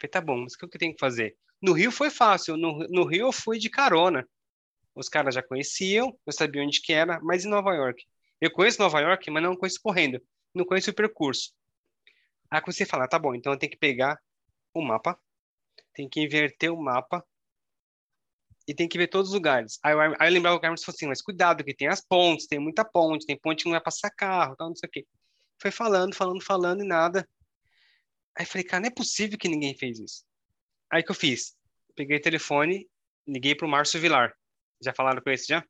Falei, 0.00 0.10
tá 0.10 0.20
bom, 0.20 0.38
mas 0.38 0.54
o 0.54 0.58
que 0.58 0.64
eu 0.64 0.68
tenho 0.70 0.92
que 0.92 0.98
fazer? 0.98 1.36
No 1.62 1.72
Rio 1.72 1.92
foi 1.92 2.10
fácil. 2.10 2.56
No, 2.56 2.78
no 2.88 3.04
Rio 3.04 3.28
eu 3.28 3.32
fui 3.32 3.60
de 3.60 3.70
carona. 3.70 4.26
Os 4.92 5.08
caras 5.08 5.32
já 5.32 5.42
conheciam, 5.42 6.12
eu 6.26 6.32
sabia 6.32 6.64
onde 6.64 6.82
que 6.82 6.92
era, 6.92 7.20
mas 7.22 7.44
em 7.44 7.48
Nova 7.48 7.76
York? 7.76 8.02
Eu 8.40 8.50
conheço 8.50 8.82
Nova 8.82 8.98
York, 8.98 9.30
mas 9.30 9.40
não 9.40 9.54
conheço 9.54 9.78
correndo. 9.80 10.20
Não 10.52 10.64
conheço 10.64 10.90
o 10.90 10.94
percurso. 10.94 11.52
Aí 12.50 12.58
eu 12.58 12.62
comecei 12.62 12.84
a 12.84 12.88
falar, 12.88 13.06
tá 13.06 13.20
bom, 13.20 13.36
então 13.36 13.52
eu 13.52 13.58
tenho 13.58 13.70
que 13.70 13.78
pegar 13.78 14.18
o 14.74 14.82
mapa, 14.82 15.16
tem 15.94 16.08
que 16.08 16.20
inverter 16.20 16.72
o 16.72 16.82
mapa 16.82 17.24
e 18.66 18.74
tem 18.74 18.88
que 18.88 18.98
ver 18.98 19.06
todos 19.06 19.28
os 19.28 19.34
lugares. 19.34 19.78
Aí 19.82 19.92
eu, 19.92 20.00
aí 20.00 20.14
eu 20.20 20.32
lembrava 20.32 20.56
que 20.56 20.58
o 20.58 20.62
Carmen 20.62 20.82
falou 20.82 20.94
assim, 20.94 21.06
mas 21.06 21.22
cuidado, 21.22 21.62
que 21.62 21.74
tem 21.74 21.88
as 21.88 22.00
pontes, 22.00 22.46
tem 22.46 22.58
muita 22.58 22.84
ponte, 22.84 23.26
tem 23.26 23.38
ponte 23.38 23.62
que 23.62 23.68
não 23.68 23.74
vai 23.74 23.82
passar 23.82 24.10
carro, 24.10 24.56
tal, 24.56 24.68
não 24.68 24.76
sei 24.76 24.88
o 24.88 24.90
quê. 24.90 25.06
Foi 25.60 25.70
falando, 25.70 26.14
falando, 26.14 26.42
falando 26.42 26.82
e 26.82 26.86
nada. 26.86 27.28
Aí 28.36 28.44
eu 28.44 28.48
falei, 28.48 28.64
cara, 28.64 28.80
não 28.80 28.88
é 28.88 28.94
possível 28.94 29.38
que 29.38 29.48
ninguém 29.48 29.74
fez 29.76 29.98
isso. 29.98 30.24
Aí 30.90 31.02
que 31.02 31.10
eu 31.10 31.14
fiz? 31.14 31.56
Peguei 31.94 32.18
o 32.18 32.22
telefone, 32.22 32.88
liguei 33.26 33.54
pro 33.54 33.68
Márcio 33.68 34.00
Vilar. 34.00 34.34
Já 34.82 34.92
falaram 34.92 35.22
com 35.22 35.30
esse 35.30 35.46
já? 35.46 35.64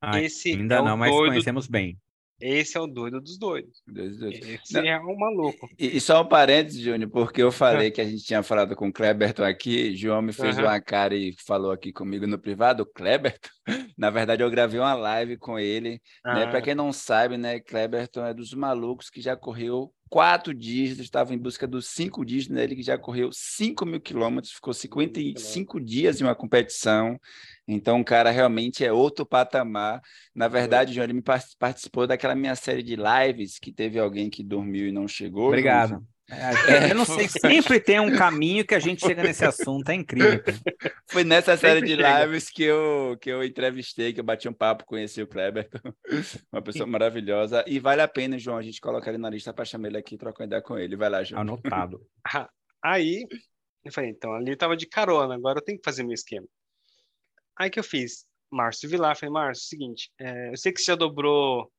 Ah, 0.00 0.20
esse 0.20 0.50
Ainda 0.50 0.76
é 0.76 0.82
não, 0.82 0.96
mas 0.96 1.12
doido, 1.12 1.30
conhecemos 1.30 1.68
bem. 1.68 2.00
Esse 2.42 2.76
é 2.76 2.80
o 2.80 2.86
doido 2.86 3.20
dos 3.20 3.38
doidos. 3.38 3.82
Esse 3.94 4.74
Não. 4.74 4.82
é 4.82 5.00
um 5.00 5.16
maluco. 5.16 5.68
E, 5.78 5.96
e 5.96 6.00
só 6.00 6.20
um 6.22 6.26
parênteses, 6.28 6.80
Júnior, 6.80 7.10
porque 7.10 7.42
eu 7.42 7.52
falei 7.52 7.90
que 7.90 8.00
a 8.00 8.04
gente 8.04 8.24
tinha 8.24 8.42
falado 8.42 8.74
com 8.74 8.88
o 8.88 8.92
Kleberton 8.92 9.44
aqui, 9.44 9.94
João 9.96 10.20
me 10.20 10.32
fez 10.32 10.58
Aham. 10.58 10.66
uma 10.66 10.80
cara 10.80 11.14
e 11.14 11.34
falou 11.46 11.70
aqui 11.70 11.92
comigo 11.92 12.26
no 12.26 12.38
privado, 12.38 12.82
o 12.82 12.86
Kleberton. 12.86 13.48
Na 13.96 14.10
verdade, 14.10 14.42
eu 14.42 14.50
gravei 14.50 14.80
uma 14.80 14.94
live 14.94 15.36
com 15.38 15.58
ele, 15.58 16.00
né? 16.24 16.44
Ah, 16.44 16.46
Para 16.48 16.60
quem 16.62 16.74
não 16.74 16.92
sabe, 16.92 17.36
né, 17.36 17.60
Kleberton 17.60 18.26
é 18.26 18.34
dos 18.34 18.52
malucos 18.52 19.08
que 19.08 19.20
já 19.20 19.36
correu 19.36 19.92
quatro 20.12 20.52
dígitos, 20.52 21.06
estava 21.06 21.32
em 21.32 21.38
busca 21.38 21.66
dos 21.66 21.88
cinco 21.88 22.22
dígitos, 22.22 22.54
né? 22.54 22.64
Ele 22.64 22.76
que 22.76 22.82
já 22.82 22.98
correu 22.98 23.30
5 23.32 23.86
mil 23.86 23.98
quilômetros, 23.98 24.52
ficou 24.52 24.74
55 24.74 25.80
dias 25.80 26.20
em 26.20 26.24
uma 26.24 26.34
competição. 26.34 27.18
Então, 27.66 27.98
o 27.98 28.04
cara 28.04 28.30
realmente 28.30 28.84
é 28.84 28.92
outro 28.92 29.24
patamar. 29.24 30.02
Na 30.34 30.48
verdade, 30.48 30.92
João, 30.92 31.04
ele 31.04 31.14
me 31.14 31.22
par- 31.22 31.42
participou 31.58 32.06
daquela 32.06 32.34
minha 32.34 32.54
série 32.54 32.82
de 32.82 32.94
lives 32.94 33.58
que 33.58 33.72
teve 33.72 33.98
alguém 33.98 34.28
que 34.28 34.42
dormiu 34.42 34.86
e 34.86 34.92
não 34.92 35.08
chegou. 35.08 35.46
Obrigado. 35.46 36.04
É, 36.32 36.90
eu 36.92 36.94
não 36.94 37.04
sei, 37.04 37.28
sempre 37.28 37.78
tem 37.78 38.00
um 38.00 38.16
caminho 38.16 38.66
que 38.66 38.74
a 38.74 38.78
gente 38.78 39.04
chega 39.04 39.22
nesse 39.22 39.44
assunto, 39.44 39.90
é 39.90 39.94
incrível. 39.94 40.42
cara. 40.42 40.58
Foi 41.10 41.24
nessa 41.24 41.56
série 41.58 41.80
Sempre 41.80 41.96
de 41.96 42.02
chega. 42.02 42.24
lives 42.24 42.48
que 42.48 42.62
eu, 42.62 43.18
que 43.20 43.30
eu 43.30 43.44
entrevistei, 43.44 44.12
que 44.14 44.20
eu 44.20 44.24
bati 44.24 44.48
um 44.48 44.52
papo, 44.52 44.86
conheci 44.86 45.20
o 45.20 45.26
Kleberton, 45.26 45.92
uma 46.50 46.62
pessoa 46.62 46.86
maravilhosa. 46.86 47.62
E 47.66 47.78
vale 47.78 48.00
a 48.00 48.08
pena, 48.08 48.38
João, 48.38 48.56
a 48.56 48.62
gente 48.62 48.80
colocar 48.80 49.10
ele 49.10 49.18
na 49.18 49.28
lista 49.28 49.52
para 49.52 49.64
chamar 49.64 49.88
ele 49.88 49.98
aqui 49.98 50.14
e 50.14 50.18
trocar 50.18 50.44
ideia 50.44 50.62
com 50.62 50.78
ele. 50.78 50.96
Vai 50.96 51.10
lá, 51.10 51.22
João. 51.22 51.42
Anotado. 51.42 52.00
Aí, 52.82 53.26
eu 53.84 53.92
falei, 53.92 54.10
então, 54.10 54.32
ali 54.32 54.50
eu 54.50 54.56
tava 54.56 54.76
de 54.76 54.86
carona, 54.86 55.34
agora 55.34 55.58
eu 55.58 55.64
tenho 55.64 55.78
que 55.78 55.84
fazer 55.84 56.02
meu 56.02 56.14
esquema. 56.14 56.46
Aí 57.56 57.70
que 57.70 57.78
eu 57.78 57.84
fiz? 57.84 58.26
Márcio 58.50 58.88
Vilar, 58.88 59.16
falei, 59.16 59.32
Márcio, 59.32 59.66
seguinte, 59.66 60.10
é, 60.18 60.50
eu 60.50 60.56
sei 60.56 60.72
que 60.72 60.80
você 60.80 60.86
já 60.86 60.96
dobrou 60.96 61.70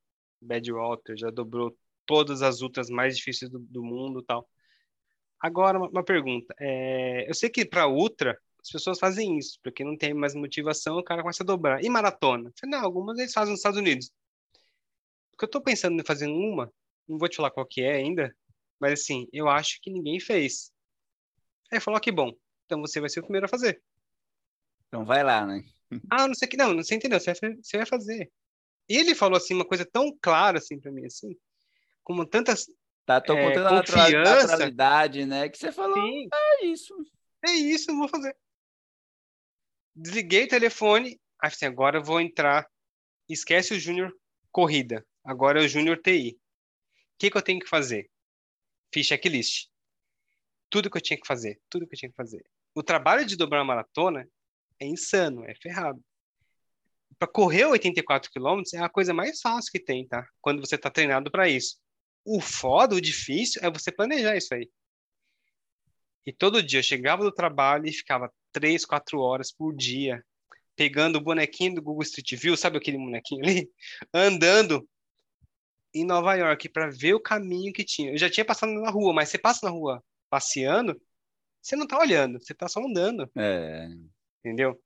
Badwater, 0.42 1.16
já 1.18 1.30
dobrou 1.30 1.76
todas 2.06 2.42
as 2.42 2.62
ultras 2.62 2.90
mais 2.90 3.18
difíceis 3.18 3.50
do, 3.52 3.60
do 3.60 3.84
mundo 3.84 4.22
tal. 4.24 4.48
Agora, 5.40 5.78
uma, 5.78 5.90
uma 5.90 6.04
pergunta. 6.04 6.54
é, 6.60 7.30
eu 7.30 7.34
sei 7.34 7.50
que 7.50 7.66
para 7.66 7.88
ultra, 7.88 8.40
as 8.62 8.70
pessoas 8.72 8.98
fazem 8.98 9.38
isso, 9.38 9.60
porque 9.62 9.84
não 9.84 9.98
tem 9.98 10.14
mais 10.14 10.34
motivação, 10.34 10.98
o 10.98 11.04
cara 11.04 11.22
começa 11.22 11.44
a 11.44 11.46
dobrar. 11.46 11.84
E 11.84 11.90
maratona? 11.90 12.52
Falei, 12.60 12.78
não, 12.78 12.86
algumas 12.86 13.20
eles 13.20 13.34
fazem 13.34 13.52
nos 13.52 13.60
Estados 13.60 13.78
Unidos. 13.78 14.10
O 15.34 15.38
que 15.38 15.44
eu 15.44 15.50
tô 15.50 15.62
pensando 15.62 16.00
em 16.00 16.06
fazer 16.06 16.28
uma, 16.28 16.72
não 17.08 17.18
vou 17.18 17.28
te 17.28 17.36
falar 17.36 17.52
qual 17.52 17.66
que 17.66 17.82
é 17.82 17.94
ainda, 17.96 18.34
mas 18.80 18.94
assim, 18.94 19.28
eu 19.34 19.50
acho 19.50 19.82
que 19.82 19.92
ninguém 19.92 20.20
fez. 20.20 20.72
Aí 21.72 21.80
falou, 21.80 21.98
ah, 21.98 22.02
que 22.02 22.12
bom. 22.12 22.32
Então 22.66 22.80
você 22.80 23.02
vai 23.02 23.10
ser 23.10 23.20
o 23.20 23.24
primeiro 23.24 23.46
a 23.46 23.50
fazer. 23.50 23.82
Então 24.88 25.04
vai 25.04 25.24
lá, 25.24 25.46
né? 25.46 25.64
Ah, 26.10 26.28
não 26.28 26.34
sei 26.34 26.48
que, 26.48 26.56
não, 26.56 26.74
não 26.74 26.84
sei 26.84 26.98
entendeu, 26.98 27.20
você 27.20 27.34
vai, 27.34 27.56
você 27.56 27.78
vai 27.78 27.86
fazer. 27.86 28.32
E 28.88 28.96
ele 28.98 29.14
falou 29.14 29.38
assim, 29.38 29.54
uma 29.54 29.66
coisa 29.66 29.86
tão 29.86 30.16
clara 30.22 30.58
assim 30.58 30.80
para 30.80 30.92
mim, 30.92 31.06
assim, 31.06 31.36
como 32.04 32.26
tantas. 32.26 32.66
Tá, 33.06 33.20
tô 33.20 33.34
É, 33.34 33.48
contando 33.48 33.68
a 33.68 33.82
confiança. 33.82 34.42
naturalidade, 34.48 35.26
né? 35.26 35.50
Que 35.50 35.58
você 35.58 35.72
falou, 35.72 35.96
Sim, 35.96 36.28
é 36.34 36.66
isso. 36.66 36.96
é 37.46 37.52
isso, 37.52 37.96
vou 37.98 38.08
fazer. 38.08 38.36
Desliguei 39.96 40.46
o 40.46 40.48
telefone, 40.48 41.20
assim, 41.40 41.66
agora 41.66 41.98
eu 42.00 42.04
vou 42.04 42.20
entrar. 42.20 42.68
Esquece 43.30 43.74
o 43.74 43.80
Júnior 43.80 44.14
Corrida, 44.52 45.06
agora 45.24 45.62
é 45.62 45.66
o 45.66 45.68
Júnior 45.68 45.98
TI. 46.02 46.38
que, 47.18 47.30
que 47.30 47.38
eu 47.38 47.42
tenho 47.42 47.60
que 47.60 47.68
fazer? 47.70 48.10
Fiz 48.94 49.06
checklist. 49.08 49.68
Tudo 50.70 50.90
que 50.90 50.98
eu 50.98 51.02
tinha 51.02 51.20
que 51.20 51.28
fazer, 51.28 51.62
tudo 51.70 51.88
que 51.88 51.94
eu 51.96 52.00
tinha 52.00 52.10
que 52.10 52.16
fazer. 52.16 52.44
O 52.76 52.82
trabalho 52.84 53.26
de 53.26 53.36
dobrar 53.36 53.60
uma 53.60 53.66
maratona 53.76 54.28
é 54.80 54.86
insano, 54.86 55.46
é 55.46 55.54
ferrado. 55.56 56.04
Para 57.20 57.28
correr 57.28 57.66
84 57.66 58.32
quilômetros 58.32 58.74
é 58.74 58.80
a 58.80 58.90
coisa 58.90 59.14
mais 59.14 59.40
fácil 59.40 59.72
que 59.72 59.80
tem, 59.80 60.08
tá? 60.08 60.28
Quando 60.42 60.60
você 60.60 60.76
está 60.76 60.90
treinado 60.90 61.30
para 61.32 61.48
isso. 61.48 61.78
O 62.26 62.40
foda, 62.40 62.96
o 62.96 63.02
difícil 63.02 63.62
é 63.64 63.70
você 63.70 63.92
planejar 63.92 64.36
isso 64.38 64.54
aí. 64.54 64.70
E 66.26 66.32
todo 66.32 66.64
dia 66.64 66.80
eu 66.80 66.84
chegava 66.84 67.24
do 67.24 67.32
trabalho 67.32 67.88
e 67.88 67.94
ficava 67.94 68.32
três, 68.52 68.86
quatro 68.86 69.20
horas 69.20 69.52
por 69.52 69.76
dia 69.76 70.24
pegando 70.76 71.18
o 71.18 71.22
bonequinho 71.22 71.76
do 71.76 71.82
Google 71.82 72.04
Street 72.04 72.34
View, 72.36 72.58
sabe 72.58 72.78
aquele 72.78 72.98
bonequinho 72.98 73.44
ali? 73.44 73.72
Andando 74.14 74.88
em 75.94 76.06
Nova 76.06 76.34
York 76.36 76.70
para 76.70 76.90
ver 76.90 77.14
o 77.14 77.20
caminho 77.20 77.72
que 77.72 77.84
tinha. 77.84 78.12
Eu 78.12 78.18
já 78.18 78.30
tinha 78.30 78.46
passado 78.46 78.74
na 78.74 78.90
rua, 78.90 79.14
mas 79.14 79.30
você 79.30 79.38
passa 79.38 79.66
na 79.66 79.72
rua 79.72 80.04
passeando, 80.30 81.00
você 81.62 81.76
não 81.76 81.86
tá 81.86 82.00
olhando, 82.00 82.40
você 82.40 82.54
tá 82.54 82.68
só 82.68 82.82
andando. 82.82 83.30
É. 83.38 83.88
Entendeu? 84.40 84.82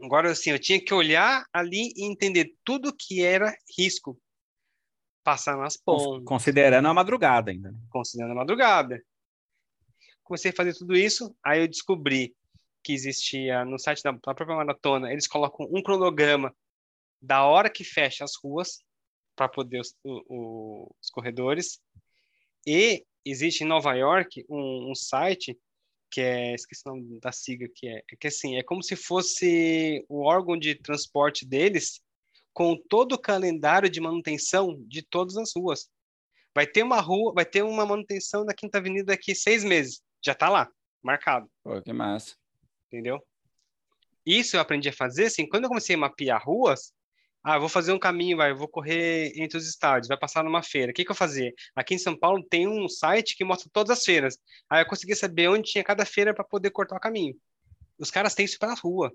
Agora, 0.00 0.30
assim, 0.30 0.50
eu 0.50 0.58
tinha 0.58 0.82
que 0.82 0.94
olhar 0.94 1.44
ali 1.52 1.92
e 1.96 2.04
entender 2.04 2.54
tudo 2.64 2.94
que 2.94 3.24
era 3.24 3.52
risco. 3.76 4.18
Passar 5.28 5.58
nas 5.58 5.76
pontes. 5.76 6.24
Considerando 6.24 6.88
a 6.88 6.94
madrugada 6.94 7.50
ainda. 7.50 7.70
Né? 7.70 7.78
Considerando 7.90 8.32
a 8.32 8.36
madrugada. 8.36 8.98
Comecei 10.24 10.50
a 10.50 10.54
fazer 10.54 10.72
tudo 10.72 10.96
isso, 10.96 11.36
aí 11.44 11.60
eu 11.60 11.68
descobri 11.68 12.34
que 12.82 12.94
existia 12.94 13.62
no 13.62 13.78
site 13.78 14.02
da, 14.02 14.12
da 14.12 14.34
própria 14.34 14.56
maratona, 14.56 15.12
eles 15.12 15.28
colocam 15.28 15.68
um 15.70 15.82
cronograma 15.82 16.56
da 17.20 17.44
hora 17.44 17.68
que 17.68 17.84
fecha 17.84 18.24
as 18.24 18.36
ruas 18.42 18.82
para 19.36 19.50
poder 19.50 19.80
os, 19.80 19.94
o, 20.02 20.90
os, 20.98 21.10
corredores. 21.10 21.78
E 22.66 23.04
existe 23.22 23.64
em 23.64 23.66
Nova 23.66 23.92
York 23.92 24.46
um, 24.48 24.92
um, 24.92 24.94
site 24.94 25.58
que 26.10 26.22
é, 26.22 26.54
esqueci 26.54 26.80
o 26.86 26.94
nome 26.94 27.20
da 27.20 27.32
sigla 27.32 27.68
que 27.74 27.86
é, 27.86 27.98
é 27.98 28.16
que 28.18 28.28
assim, 28.28 28.56
é 28.56 28.62
como 28.62 28.82
se 28.82 28.96
fosse 28.96 30.02
o 30.08 30.22
órgão 30.22 30.58
de 30.58 30.74
transporte 30.74 31.46
deles 31.46 32.00
com 32.58 32.76
todo 32.76 33.12
o 33.12 33.18
calendário 33.18 33.88
de 33.88 34.00
manutenção 34.00 34.74
de 34.88 35.00
todas 35.00 35.36
as 35.36 35.52
ruas. 35.54 35.88
Vai 36.52 36.66
ter 36.66 36.82
uma 36.82 37.00
rua, 37.00 37.32
vai 37.32 37.44
ter 37.44 37.62
uma 37.62 37.86
manutenção 37.86 38.44
da 38.44 38.52
Quinta 38.52 38.78
Avenida 38.78 39.12
daqui 39.12 39.32
seis 39.32 39.62
meses. 39.62 40.02
Já 40.20 40.32
está 40.32 40.48
lá, 40.48 40.68
marcado. 41.00 41.48
Pô, 41.62 41.80
que 41.80 41.92
massa 41.92 42.34
entendeu? 42.88 43.24
Isso 44.26 44.56
eu 44.56 44.60
aprendi 44.60 44.88
a 44.88 44.92
fazer, 44.92 45.26
assim, 45.26 45.48
quando 45.48 45.64
eu 45.64 45.68
comecei 45.68 45.94
a 45.94 45.98
mapear 45.98 46.42
ruas, 46.44 46.92
ah, 47.44 47.60
vou 47.60 47.68
fazer 47.68 47.92
um 47.92 47.98
caminho, 47.98 48.36
vai, 48.36 48.52
vou 48.52 48.66
correr 48.66 49.32
entre 49.36 49.56
os 49.56 49.68
estádios, 49.68 50.08
vai 50.08 50.18
passar 50.18 50.42
numa 50.42 50.60
feira. 50.60 50.90
O 50.90 50.94
que, 50.94 51.04
que 51.04 51.10
eu 51.12 51.14
fazia? 51.14 51.52
Aqui 51.76 51.94
em 51.94 51.98
São 51.98 52.18
Paulo 52.18 52.42
tem 52.42 52.66
um 52.66 52.88
site 52.88 53.36
que 53.36 53.44
mostra 53.44 53.70
todas 53.72 53.96
as 53.96 54.04
feiras. 54.04 54.36
Aí 54.68 54.82
eu 54.82 54.86
consegui 54.88 55.14
saber 55.14 55.46
onde 55.46 55.70
tinha 55.70 55.84
cada 55.84 56.04
feira 56.04 56.34
para 56.34 56.42
poder 56.42 56.70
cortar 56.70 56.96
o 56.96 57.00
caminho. 57.00 57.36
Os 57.96 58.10
caras 58.10 58.34
têm 58.34 58.46
isso 58.46 58.58
para 58.58 58.74
rua. 58.74 59.12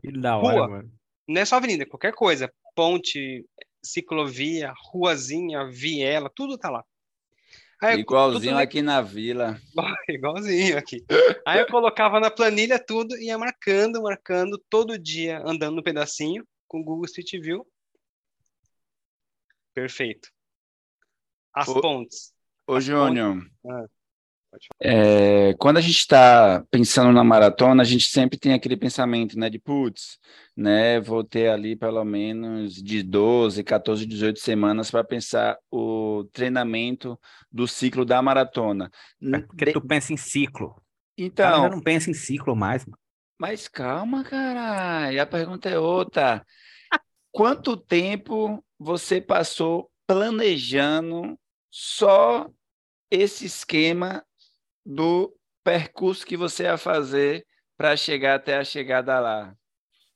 Que 0.00 0.12
da 0.12 0.36
hora, 0.36 0.58
rua. 0.58 0.68
mano. 0.68 0.98
Não 1.28 1.42
é 1.42 1.44
só 1.44 1.56
avenida, 1.56 1.84
qualquer 1.84 2.14
coisa. 2.14 2.50
Ponte, 2.74 3.44
ciclovia, 3.82 4.72
ruazinha, 4.90 5.68
viela, 5.70 6.30
tudo 6.34 6.56
tá 6.56 6.70
lá. 6.70 6.84
Aí, 7.80 8.00
Igualzinho 8.00 8.58
aqui 8.58 8.82
na 8.82 9.00
vila. 9.00 9.60
Igualzinho 10.08 10.78
aqui. 10.78 11.04
Aí 11.46 11.60
eu 11.60 11.66
colocava 11.66 12.18
na 12.18 12.30
planilha 12.30 12.78
tudo 12.78 13.16
e 13.16 13.26
ia 13.26 13.38
marcando, 13.38 14.02
marcando 14.02 14.58
todo 14.68 14.98
dia, 14.98 15.40
andando 15.44 15.76
no 15.76 15.82
pedacinho 15.82 16.44
com 16.66 16.80
o 16.80 16.84
Google 16.84 17.04
Street 17.04 17.40
View. 17.40 17.64
Perfeito. 19.74 20.28
As 21.54 21.68
ô, 21.68 21.80
pontes. 21.80 22.32
Ô, 22.66 22.80
Júnior. 22.80 23.46
Pontes... 23.62 23.97
É, 24.80 25.54
quando 25.58 25.76
a 25.76 25.80
gente 25.80 25.98
está 25.98 26.64
pensando 26.70 27.12
na 27.12 27.22
maratona, 27.22 27.82
a 27.82 27.86
gente 27.86 28.10
sempre 28.10 28.38
tem 28.38 28.54
aquele 28.54 28.76
pensamento, 28.76 29.38
né, 29.38 29.50
de 29.50 29.58
putz, 29.58 30.18
né, 30.56 31.00
vou 31.00 31.22
ter 31.22 31.48
ali 31.48 31.76
pelo 31.76 32.04
menos 32.04 32.74
de 32.74 33.02
12, 33.02 33.62
14, 33.62 34.06
18 34.06 34.38
semanas 34.40 34.90
para 34.90 35.04
pensar 35.04 35.58
o 35.70 36.24
treinamento 36.32 37.18
do 37.52 37.68
ciclo 37.68 38.04
da 38.04 38.22
maratona. 38.22 38.90
É 39.58 39.72
tu 39.72 39.80
pensa 39.80 40.12
em 40.12 40.16
ciclo. 40.16 40.80
Então, 41.16 41.64
eu 41.64 41.70
não 41.70 41.80
pensa 41.80 42.10
em 42.10 42.14
ciclo 42.14 42.56
mais, 42.56 42.84
mano. 42.86 42.98
Mas 43.38 43.68
calma, 43.68 44.24
caralho, 44.24 45.22
a 45.22 45.26
pergunta 45.26 45.68
é 45.68 45.78
outra. 45.78 46.44
Quanto 47.30 47.76
tempo 47.76 48.64
você 48.78 49.20
passou 49.20 49.90
planejando 50.06 51.38
só 51.70 52.48
esse 53.10 53.46
esquema 53.46 54.24
do 54.88 55.30
percurso 55.62 56.24
que 56.24 56.34
você 56.34 56.62
ia 56.62 56.78
fazer 56.78 57.44
para 57.76 57.94
chegar 57.94 58.36
até 58.36 58.56
a 58.56 58.64
chegada 58.64 59.20
lá. 59.20 59.54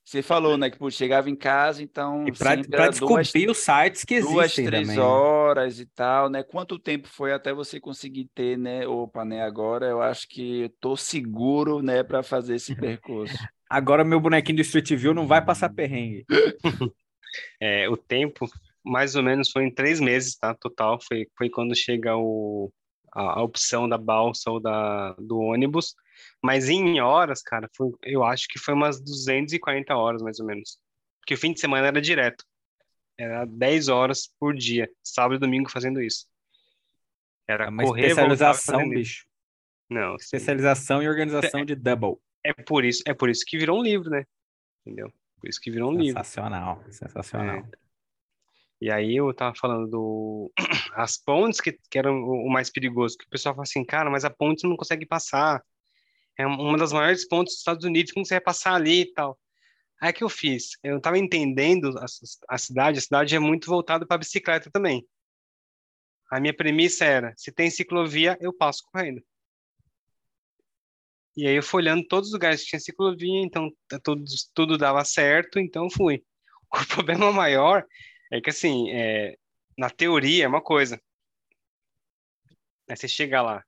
Você 0.03 0.21
falou, 0.23 0.57
né, 0.57 0.69
que 0.69 0.79
pô, 0.79 0.91
chegava 0.91 1.31
em 1.31 1.37
casa, 1.37 1.83
então. 1.83 2.27
E 2.27 2.33
para 2.33 2.57
descobrir 2.89 3.45
duas, 3.45 3.59
os 3.59 3.65
sites 3.65 4.03
que 4.03 4.15
existem. 4.15 4.35
Duas, 4.35 4.55
três 4.55 4.89
também, 4.89 4.97
né? 4.97 5.03
horas 5.03 5.79
e 5.79 5.87
tal, 5.87 6.29
né? 6.29 6.43
Quanto 6.43 6.79
tempo 6.79 7.07
foi 7.07 7.33
até 7.33 7.53
você 7.53 7.79
conseguir 7.79 8.29
ter, 8.35 8.59
né? 8.59 8.87
Opa, 8.87 9.25
né? 9.25 9.43
Agora 9.43 9.87
eu 9.87 10.03
acho 10.03 10.27
que 10.27 10.63
estou 10.65 10.97
seguro, 10.97 11.83
né, 11.83 12.03
para 12.03 12.23
fazer 12.23 12.57
esse 12.57 12.75
percurso. 12.75 13.35
Agora 13.71 14.05
meu 14.05 14.21
bonequinho 14.21 14.57
do 14.57 14.63
Street 14.63 14.91
View 14.95 15.15
não 15.15 15.27
vai 15.27 15.45
passar 15.45 15.69
perrengue. 15.69 16.25
é, 17.61 17.89
o 17.89 17.97
tempo, 17.97 18.47
mais 18.85 19.15
ou 19.15 19.23
menos, 19.23 19.51
foi 19.51 19.65
em 19.65 19.71
três 19.73 20.01
meses, 20.01 20.37
tá? 20.37 20.55
Total. 20.55 20.99
Foi, 21.07 21.27
foi 21.39 21.49
quando 21.49 21.77
chega 21.77 22.17
o, 22.17 22.73
a, 23.13 23.39
a 23.39 23.43
opção 23.43 23.89
da 23.89 23.99
balsa 23.99 24.51
ou 24.51 24.61
da, 24.61 25.13
do 25.15 25.39
ônibus, 25.39 25.95
mas 26.43 26.69
em 26.69 27.01
horas, 27.01 27.43
cara, 27.43 27.69
foi, 27.77 27.93
eu 28.03 28.25
acho 28.25 28.49
que 28.49 28.59
foi 28.59 28.75
umas 28.75 29.01
240 29.01 29.95
horas, 29.95 30.23
mais 30.23 30.41
ou 30.41 30.47
menos. 30.47 30.79
Porque 31.21 31.35
o 31.35 31.39
fim 31.39 31.53
de 31.53 31.61
semana 31.61 31.87
era 31.87 32.01
direto. 32.01 32.45
Era 33.17 33.45
10 33.45 33.89
horas 33.89 34.29
por 34.41 34.55
dia, 34.55 34.91
sábado 35.03 35.37
e 35.37 35.39
domingo 35.39 35.71
fazendo 35.71 36.01
isso. 36.01 36.27
Era 37.47 37.67
é 37.67 37.69
uma 37.69 37.85
correr, 37.85 38.09
especialização, 38.09 38.89
bicho. 38.89 39.27
Não. 39.89 40.17
Especialização 40.17 40.99
sim. 40.99 41.05
e 41.05 41.09
organização 41.09 41.61
é, 41.61 41.65
de 41.65 41.75
double. 41.75 42.17
É 42.43 42.53
por 42.53 42.85
isso, 42.85 43.03
é 43.07 43.13
por 43.13 43.29
isso 43.29 43.45
que 43.47 43.59
virou 43.59 43.79
um 43.79 43.83
livro, 43.83 44.11
né? 44.11 44.25
Entendeu? 44.85 45.13
Por 45.39 45.49
isso 45.49 45.61
que 45.61 45.71
virou 45.71 45.93
um 45.93 46.03
sensacional, 46.03 46.77
livro. 46.77 46.93
Sensacional, 46.93 47.57
sensacional. 47.57 47.57
É. 47.57 47.82
E 48.83 48.91
aí 48.91 49.15
eu 49.15 49.33
tava 49.33 49.55
falando 49.55 49.89
do 49.89 50.53
as 50.97 51.17
pontes 51.17 51.61
que, 51.61 51.79
que 51.89 51.97
eram 51.97 52.21
o 52.21 52.51
mais 52.51 52.69
perigoso, 52.69 53.17
que 53.17 53.25
o 53.25 53.29
pessoal 53.29 53.55
fala 53.55 53.63
assim, 53.63 53.85
cara, 53.85 54.11
mas 54.11 54.25
a 54.25 54.31
ponte 54.31 54.67
não 54.67 54.77
consegue 54.77 55.07
passar. 55.07 55.63
É 56.37 56.45
uma 56.45 56.77
das 56.77 56.93
maiores 56.93 57.25
pontes 57.29 57.53
dos 57.55 57.61
Estados 57.61 57.85
Unidos, 57.85 58.11
como 58.11 58.27
você 58.27 58.35
vai 58.35 58.41
passar 58.41 58.75
ali 58.75 59.03
e 59.03 59.13
tal? 59.15 59.39
Aí 60.01 60.13
que 60.13 60.25
eu 60.25 60.29
fiz, 60.29 60.71
eu 60.83 61.01
tava 61.01 61.17
entendendo 61.17 61.97
a, 61.97 62.07
a 62.49 62.59
cidade, 62.59 62.99
a 62.99 63.03
cidade 63.03 63.37
é 63.37 63.39
muito 63.39 63.69
voltada 63.69 64.05
para 64.05 64.19
bicicleta 64.19 64.69
também. 64.69 65.07
A 66.29 66.41
minha 66.41 66.53
premissa 66.53 67.05
era, 67.05 67.33
se 67.37 67.53
tem 67.53 67.71
ciclovia, 67.71 68.37
eu 68.41 68.53
passo 68.53 68.83
correndo. 68.91 69.23
E 71.37 71.47
aí 71.47 71.55
eu 71.55 71.63
fui 71.63 71.83
olhando 71.83 72.05
todos 72.09 72.31
os 72.31 72.33
lugares 72.33 72.63
que 72.63 72.71
tinha 72.71 72.81
ciclovia, 72.81 73.45
então 73.45 73.71
tudo, 74.03 74.25
tudo 74.53 74.77
dava 74.77 75.05
certo, 75.05 75.61
então 75.61 75.89
fui. 75.89 76.25
O 76.75 76.87
problema 76.87 77.31
maior 77.31 77.87
é 78.33 78.41
que, 78.41 78.49
assim, 78.49 78.91
é, 78.91 79.37
na 79.77 79.91
teoria 79.91 80.45
é 80.45 80.49
uma 80.49 80.63
coisa. 80.63 80.99
Aí 82.89 82.97
você 82.97 83.07
chega 83.07 83.43
lá. 83.43 83.63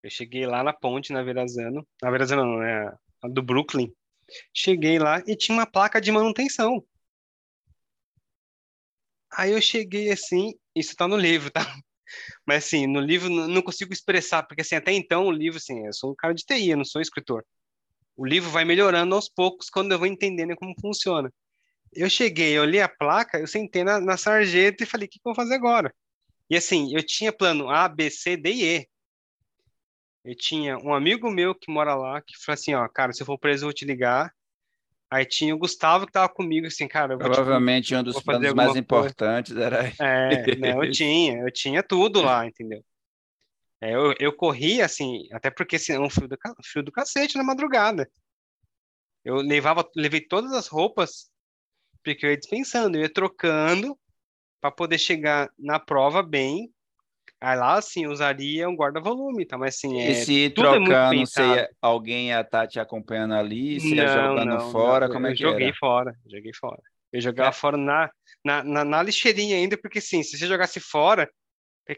Eu 0.00 0.10
cheguei 0.10 0.46
lá 0.46 0.62
na 0.62 0.72
ponte, 0.72 1.12
na 1.12 1.24
Verazano. 1.24 1.86
Na 2.00 2.10
Verazano 2.10 2.44
não, 2.44 2.62
é 2.62 2.96
a 3.20 3.28
do 3.28 3.42
Brooklyn. 3.42 3.92
Cheguei 4.54 5.00
lá 5.00 5.20
e 5.26 5.36
tinha 5.36 5.58
uma 5.58 5.66
placa 5.66 6.00
de 6.00 6.12
manutenção. 6.12 6.86
Aí 9.32 9.52
eu 9.52 9.60
cheguei 9.60 10.12
assim, 10.12 10.54
isso 10.74 10.94
tá 10.94 11.08
no 11.08 11.16
livro, 11.16 11.50
tá? 11.50 11.60
Mas 12.46 12.64
assim, 12.64 12.86
no 12.86 13.00
livro 13.00 13.28
não 13.28 13.60
consigo 13.60 13.92
expressar, 13.92 14.44
porque 14.44 14.62
assim, 14.62 14.76
até 14.76 14.92
então 14.92 15.26
o 15.26 15.32
livro, 15.32 15.58
assim, 15.58 15.84
eu 15.84 15.92
sou 15.92 16.12
um 16.12 16.14
cara 16.14 16.32
de 16.32 16.44
TI, 16.44 16.70
eu 16.70 16.76
não 16.76 16.84
sou 16.84 17.02
escritor. 17.02 17.44
O 18.16 18.24
livro 18.24 18.50
vai 18.50 18.64
melhorando 18.64 19.14
aos 19.16 19.28
poucos 19.28 19.68
quando 19.68 19.92
eu 19.92 19.98
vou 19.98 20.06
entendendo 20.06 20.54
como 20.56 20.80
funciona. 20.80 21.32
Eu 21.98 22.08
cheguei, 22.08 22.56
eu 22.56 22.64
li 22.64 22.80
a 22.80 22.88
placa, 22.88 23.40
eu 23.40 23.46
sentei 23.48 23.82
na, 23.82 23.98
na 23.98 24.16
sarjeta 24.16 24.84
e 24.84 24.86
falei, 24.86 25.06
o 25.06 25.10
que, 25.10 25.18
que 25.18 25.26
eu 25.26 25.34
vou 25.34 25.34
fazer 25.34 25.54
agora? 25.54 25.92
E 26.48 26.56
assim, 26.56 26.94
eu 26.94 27.04
tinha 27.04 27.32
plano 27.32 27.68
A, 27.68 27.88
B, 27.88 28.08
C, 28.08 28.36
D 28.36 28.52
e 28.52 28.64
E. 28.64 28.88
Eu 30.24 30.36
tinha 30.36 30.78
um 30.78 30.94
amigo 30.94 31.28
meu 31.28 31.54
que 31.54 31.72
mora 31.72 31.96
lá, 31.96 32.22
que 32.22 32.38
falou 32.38 32.54
assim, 32.54 32.72
ó, 32.72 32.86
cara, 32.88 33.12
se 33.12 33.20
eu 33.20 33.26
for 33.26 33.36
preso, 33.36 33.64
eu 33.64 33.66
vou 33.66 33.74
te 33.74 33.84
ligar. 33.84 34.32
Aí 35.10 35.24
tinha 35.24 35.52
o 35.52 35.58
Gustavo 35.58 36.06
que 36.06 36.12
tava 36.12 36.28
comigo, 36.28 36.68
assim, 36.68 36.86
cara... 36.86 37.18
Provavelmente 37.18 37.88
te, 37.88 37.96
um 37.96 38.02
dos 38.04 38.22
planos 38.22 38.52
mais 38.52 38.68
coisa. 38.68 38.78
importantes 38.78 39.56
era... 39.56 39.92
É, 39.98 40.56
né, 40.56 40.74
eu 40.76 40.90
tinha, 40.92 41.38
eu 41.38 41.50
tinha 41.50 41.82
tudo 41.82 42.20
lá, 42.20 42.44
entendeu? 42.46 42.84
É, 43.80 43.94
eu, 43.94 44.14
eu 44.20 44.32
corria, 44.32 44.84
assim, 44.84 45.26
até 45.32 45.50
porque 45.50 45.78
senão 45.78 46.04
assim, 46.04 46.06
um 46.06 46.10
frio 46.10 46.28
do, 46.28 46.38
frio 46.64 46.82
do 46.84 46.92
cacete 46.92 47.36
na 47.36 47.42
madrugada. 47.42 48.08
Eu 49.24 49.36
levava, 49.36 49.88
levei 49.96 50.20
todas 50.20 50.52
as 50.52 50.68
roupas 50.68 51.30
porque 52.14 52.26
eu 52.26 52.30
ia 52.30 52.36
dispensando, 52.36 52.96
eu 52.96 53.02
ia 53.02 53.12
trocando 53.12 53.98
para 54.60 54.70
poder 54.72 54.98
chegar 54.98 55.50
na 55.58 55.78
prova 55.80 56.22
bem 56.22 56.72
Aí 57.40 57.56
lá, 57.56 57.78
assim, 57.78 58.06
usaria 58.06 58.68
um 58.68 58.74
guarda-volume, 58.74 59.46
tá? 59.46 59.56
Mas 59.56 59.76
assim, 59.76 60.00
E 60.00 60.12
é, 60.12 60.24
se 60.24 60.50
tudo 60.54 60.74
é 60.74 60.80
trocando, 60.80 61.20
você 61.26 61.40
pensado. 61.40 61.54
ia- 61.54 61.70
alguém 61.80 62.28
ia 62.28 62.40
estar 62.40 62.66
te 62.66 62.80
acompanhando 62.80 63.34
ali, 63.34 63.78
você 63.80 63.96
ia 63.96 64.06
Não, 64.06 64.08
jogando 64.08 64.58
não, 64.58 64.72
fora, 64.72 65.06
não. 65.06 65.12
como 65.12 65.26
é 65.26 65.30
eu 65.30 65.36
que 65.36 65.42
joguei 65.42 65.66
era? 65.66 65.76
fora, 65.78 66.12
joguei 66.26 66.52
fora. 66.52 66.82
Eu 67.12 67.20
jogava 67.20 67.50
É. 67.50 67.52
fora 67.52 67.76
na, 67.76 68.10
na, 68.44 68.64
na, 68.64 68.84
na 68.84 69.02
lixeirinha 69.02 69.56
ainda, 69.56 69.78
porque 69.78 69.98
assim, 69.98 70.22
se 70.22 70.36
você 70.36 70.46
jogasse 70.46 70.80
fora, 70.80 71.30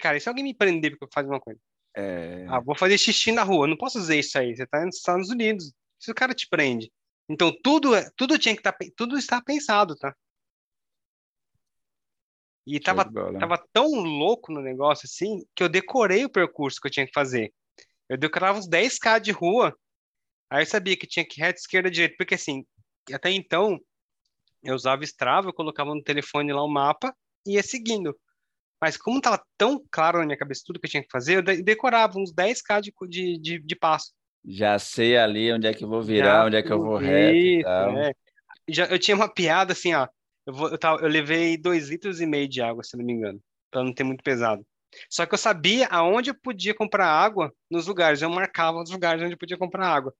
cara, 0.00 0.16
e 0.16 0.20
se 0.20 0.28
alguém 0.28 0.44
me 0.44 0.54
prender 0.54 0.92
porque 0.92 1.04
eu 1.04 1.08
faço 1.12 1.28
uma 1.28 1.40
coisa? 1.40 1.60
É, 1.96 2.46
Ah, 2.48 2.60
vou 2.60 2.76
fazer 2.76 2.98
xixi 2.98 3.32
na 3.32 3.42
rua, 3.42 3.66
não 3.66 3.76
posso 3.76 3.98
fazer 3.98 4.18
isso 4.18 4.38
aí, 4.38 4.56
você 4.56 4.66
tá 4.66 4.84
nos 4.84 4.96
Estados 4.96 5.30
Unidos, 5.30 5.72
se 5.98 6.10
o 6.10 6.14
cara 6.14 6.34
te 6.34 6.48
prende. 6.48 6.90
Então 7.30 7.56
tudo, 7.62 7.94
é- 7.94 8.10
tudo 8.16 8.36
tinha 8.36 8.54
que 8.56 8.60
estar, 8.60 8.76
tudo 8.96 9.16
está 9.16 9.40
pensado, 9.40 9.94
tá? 9.94 10.12
E 12.66 12.80
tava 12.80 13.04
tava 13.38 13.68
tão 13.72 13.88
louco 13.94 14.52
no 14.52 14.60
negócio 14.60 15.06
assim 15.06 15.44
que 15.54 15.62
eu 15.62 15.68
decorei 15.68 16.24
o 16.24 16.30
percurso 16.30 16.80
que 16.80 16.88
eu 16.88 16.90
tinha 16.90 17.06
que 17.06 17.12
fazer. 17.12 17.54
Eu 18.08 18.18
decorava 18.18 18.58
uns 18.58 18.68
10k 18.68 19.20
de 19.20 19.30
rua, 19.30 19.78
aí 20.50 20.62
eu 20.62 20.66
sabia 20.66 20.96
que 20.96 21.06
tinha 21.06 21.24
que 21.24 21.40
reta, 21.40 21.60
esquerda, 21.60 21.88
direita, 21.88 22.16
porque 22.18 22.34
assim, 22.34 22.66
até 23.12 23.30
então 23.30 23.80
eu 24.62 24.74
usava 24.74 25.04
Strava, 25.04 25.48
eu 25.48 25.54
colocava 25.54 25.94
no 25.94 26.02
telefone 26.02 26.52
lá 26.52 26.64
o 26.64 26.68
mapa 26.68 27.14
e 27.46 27.52
ia 27.54 27.62
seguindo. 27.62 28.18
Mas 28.80 28.96
como 28.96 29.20
tava 29.20 29.40
tão 29.56 29.80
claro 29.88 30.18
na 30.18 30.26
minha 30.26 30.36
cabeça 30.38 30.62
tudo 30.66 30.80
que 30.80 30.86
eu 30.86 30.90
tinha 30.90 31.02
que 31.04 31.10
fazer, 31.12 31.36
eu 31.36 31.42
de- 31.42 31.62
decorava 31.62 32.18
uns 32.18 32.32
10k 32.32 32.80
de, 32.80 32.92
de, 33.08 33.38
de, 33.38 33.58
de 33.60 33.76
passo. 33.76 34.12
Já 34.44 34.78
sei 34.78 35.16
ali 35.16 35.52
onde 35.52 35.66
é 35.66 35.74
que 35.74 35.84
eu 35.84 35.88
vou 35.88 36.02
virar, 36.02 36.40
Já 36.40 36.46
onde 36.46 36.56
é 36.56 36.62
que 36.62 36.72
eu 36.72 36.80
vou 36.80 36.96
reto 36.96 37.36
e 37.46 37.62
tal. 37.62 37.96
é. 37.96 38.12
Já, 38.68 38.86
eu 38.86 38.98
tinha 38.98 39.16
uma 39.16 39.28
piada 39.32 39.72
assim, 39.72 39.94
ó. 39.94 40.06
Eu, 40.46 40.54
vou, 40.54 40.68
eu, 40.70 40.78
tava- 40.78 41.02
eu 41.02 41.08
levei 41.08 41.56
dois 41.56 41.88
litros 41.88 42.20
e 42.20 42.26
meio 42.26 42.48
de 42.48 42.62
água, 42.62 42.82
se 42.82 42.96
não 42.96 43.04
me 43.04 43.12
engano, 43.12 43.40
para 43.70 43.84
não 43.84 43.92
ter 43.92 44.04
muito 44.04 44.22
pesado. 44.22 44.64
Só 45.08 45.26
que 45.26 45.34
eu 45.34 45.38
sabia 45.38 45.86
aonde 45.88 46.30
eu 46.30 46.34
podia 46.34 46.74
comprar 46.74 47.06
água 47.06 47.52
nos 47.70 47.86
lugares. 47.86 48.22
Eu 48.22 48.30
marcava 48.30 48.82
os 48.82 48.90
lugares 48.90 49.22
onde 49.22 49.34
eu 49.34 49.38
podia 49.38 49.58
comprar 49.58 49.88
água. 49.88 50.14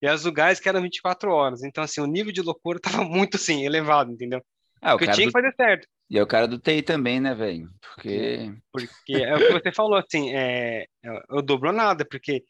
E 0.00 0.08
os 0.08 0.24
lugares 0.24 0.60
que 0.60 0.68
eram 0.68 0.82
24 0.82 1.30
horas. 1.30 1.62
Então, 1.62 1.82
assim, 1.82 2.00
o 2.00 2.06
nível 2.06 2.32
de 2.32 2.42
loucura 2.42 2.78
tava 2.82 3.04
muito, 3.04 3.36
assim, 3.36 3.64
elevado, 3.64 4.12
entendeu? 4.12 4.42
Ah, 4.80 4.92
Porque 4.92 5.04
eu 5.04 5.14
tinha 5.14 5.26
do... 5.26 5.32
que 5.32 5.40
fazer 5.40 5.54
certo. 5.56 5.88
E 6.10 6.18
é 6.18 6.22
o 6.22 6.26
cara 6.26 6.48
do 6.48 6.58
TI 6.58 6.82
também, 6.82 7.20
né, 7.20 7.34
velho? 7.34 7.68
Porque 7.80 8.50
Porque 8.72 9.12
é 9.12 9.36
o 9.36 9.40
que 9.40 9.52
você 9.52 9.72
falou, 9.72 9.96
assim, 9.96 10.34
é, 10.34 10.86
eu, 11.02 11.20
eu 11.30 11.42
dobro 11.42 11.72
nada, 11.72 12.04
porque 12.04 12.44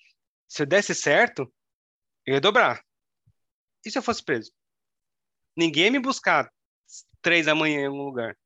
se 0.49 0.63
eu 0.63 0.67
desse 0.67 0.95
certo, 0.95 1.53
eu 2.27 2.35
ia 2.35 2.41
dobrar. 2.41 2.83
E 3.85 3.91
se 3.91 3.99
eu 3.99 4.03
fosse 4.03 4.25
preso? 4.25 4.51
Ninguém 5.57 5.85
ia 5.85 5.91
me 5.91 6.01
buscar 6.01 6.51
três 7.21 7.47
da 7.47 7.55
manhã 7.55 7.83
em 7.83 7.87
algum 7.87 8.03
lugar. 8.03 8.37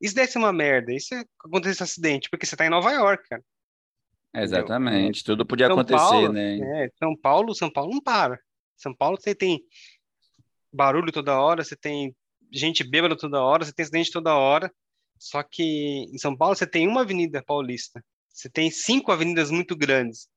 E 0.00 0.08
se 0.08 0.14
desse 0.14 0.38
uma 0.38 0.52
merda? 0.52 0.92
E 0.92 1.00
se 1.00 1.14
acontecesse 1.44 1.82
um 1.82 1.84
acidente? 1.84 2.30
Porque 2.30 2.46
você 2.46 2.56
tá 2.56 2.66
em 2.66 2.70
Nova 2.70 2.90
York, 2.92 3.28
cara. 3.28 3.42
exatamente, 4.34 5.24
tudo 5.24 5.46
podia 5.46 5.66
São 5.66 5.74
acontecer, 5.74 5.98
Paulo, 5.98 6.32
né? 6.32 6.84
é, 6.84 6.90
São 6.98 7.16
Paulo, 7.16 7.54
São 7.54 7.70
Paulo 7.70 7.92
não 7.92 8.00
para. 8.00 8.38
São 8.76 8.94
Paulo 8.94 9.18
você 9.18 9.34
tem 9.34 9.62
barulho 10.72 11.10
toda 11.10 11.40
hora, 11.40 11.64
você 11.64 11.74
tem 11.74 12.14
gente 12.52 12.84
bêbada 12.84 13.16
toda 13.16 13.42
hora, 13.42 13.64
você 13.64 13.72
tem 13.72 13.82
acidente 13.82 14.10
toda 14.10 14.36
hora. 14.36 14.72
Só 15.18 15.42
que 15.42 15.62
em 15.62 16.18
São 16.18 16.36
Paulo 16.36 16.54
você 16.54 16.66
tem 16.66 16.86
uma 16.86 17.00
avenida 17.00 17.42
paulista. 17.42 18.04
Você 18.28 18.50
tem 18.50 18.70
cinco 18.70 19.10
avenidas 19.10 19.50
muito 19.50 19.74
grandes. 19.74 20.28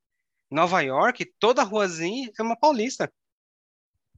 Nova 0.49 0.81
York, 0.81 1.25
toda 1.39 1.63
ruazinha 1.63 2.31
é 2.37 2.41
uma 2.41 2.57
paulista. 2.57 3.11